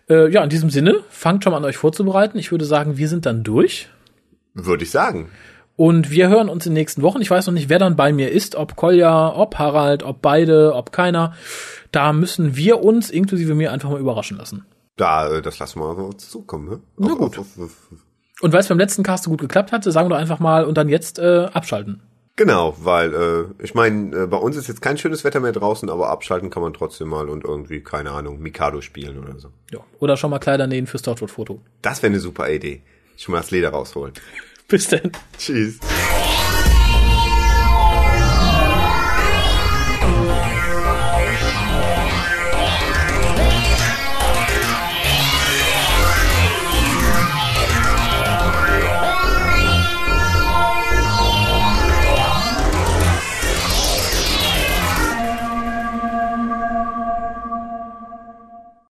Äh, 0.10 0.32
ja, 0.32 0.44
in 0.44 0.50
diesem 0.50 0.70
Sinne, 0.70 1.04
fangt 1.10 1.44
schon 1.44 1.52
mal 1.52 1.58
an 1.58 1.66
euch 1.66 1.78
vorzubereiten. 1.78 2.40
Ich 2.40 2.52
würde 2.52 2.66
sagen, 2.66 2.98
wir 2.98 3.08
sind 3.08 3.26
dann 3.26 3.44
durch. 3.44 3.90
Würde 4.54 4.84
ich 4.84 4.92
sagen. 4.92 5.30
Und 5.76 6.10
wir 6.10 6.28
hören 6.28 6.50
uns 6.50 6.66
in 6.66 6.72
den 6.72 6.80
nächsten 6.80 7.04
Wochen. 7.04 7.22
Ich 7.22 7.30
weiß 7.30 7.46
noch 7.46 7.54
nicht, 7.54 7.70
wer 7.70 7.78
dann 7.78 7.96
bei 7.96 8.12
mir 8.12 8.32
ist, 8.32 8.56
ob 8.56 8.76
Kolja, 8.76 9.36
ob 9.36 9.60
Harald, 9.60 10.02
ob 10.02 10.24
beide, 10.24 10.74
ob 10.74 10.92
keiner. 10.92 11.34
Da 11.92 12.14
müssen 12.14 12.56
wir 12.56 12.84
uns, 12.84 13.12
inklusive 13.12 13.54
mir, 13.54 13.72
einfach 13.72 13.92
mal 13.92 14.00
überraschen 14.00 14.38
lassen. 14.38 14.66
Da, 14.96 15.32
äh, 15.32 15.42
das 15.44 15.60
lassen 15.60 15.80
wir 15.80 15.96
uns 15.96 16.30
zukommen. 16.30 16.68
Ne? 16.68 16.80
Na 16.98 17.14
gut. 17.14 17.38
Auf, 17.38 17.60
auf, 17.60 17.64
auf, 17.92 18.00
und 18.42 18.54
weil 18.54 18.60
es 18.60 18.68
beim 18.68 18.78
letzten 18.78 19.04
Cast 19.04 19.24
so 19.24 19.30
gut 19.30 19.42
geklappt 19.42 19.72
hatte, 19.72 19.92
sagen 19.92 20.08
wir 20.08 20.16
doch 20.16 20.22
einfach 20.22 20.40
mal 20.40 20.66
und 20.66 20.78
dann 20.78 20.90
jetzt 20.90 21.20
äh, 21.20 21.48
abschalten. 21.52 22.02
Genau, 22.36 22.76
weil 22.80 23.14
äh, 23.16 23.64
ich 23.64 23.74
meine, 23.74 24.16
äh, 24.16 24.28
bei 24.28 24.38
uns 24.38 24.56
ist 24.56 24.68
jetzt 24.68 24.82
kein 24.82 25.00
schönes 25.00 25.24
Wetter 25.24 25.40
mehr 25.40 25.54
draußen, 25.54 25.90
aber 25.90 26.10
abschalten 26.10 26.52
kann 26.52 26.62
man 26.62 26.72
trotzdem 26.72 27.08
mal 27.08 27.30
und 27.30 27.44
irgendwie, 27.44 27.82
keine 27.82 28.12
Ahnung, 28.12 28.40
Mikado 28.40 28.82
spielen 28.82 29.18
oder 29.18 29.40
so. 29.40 29.50
Ja. 29.72 29.80
Oder 30.00 30.18
schon 30.18 30.30
mal 30.30 30.38
Kleider 30.38 30.68
nähen 30.68 30.86
fürs 30.86 31.02
Torchwood-Foto. 31.02 31.60
Das 31.82 32.04
wäre 32.04 32.12
eine 32.12 32.20
super 32.20 32.48
Idee. 32.48 32.84
Schon 33.18 33.32
mal 33.32 33.40
das 33.40 33.50
Leder 33.50 33.70
rausholen. 33.70 34.14
Bis 34.68 34.88
dann. 34.88 35.12
Tschüss. 35.40 35.80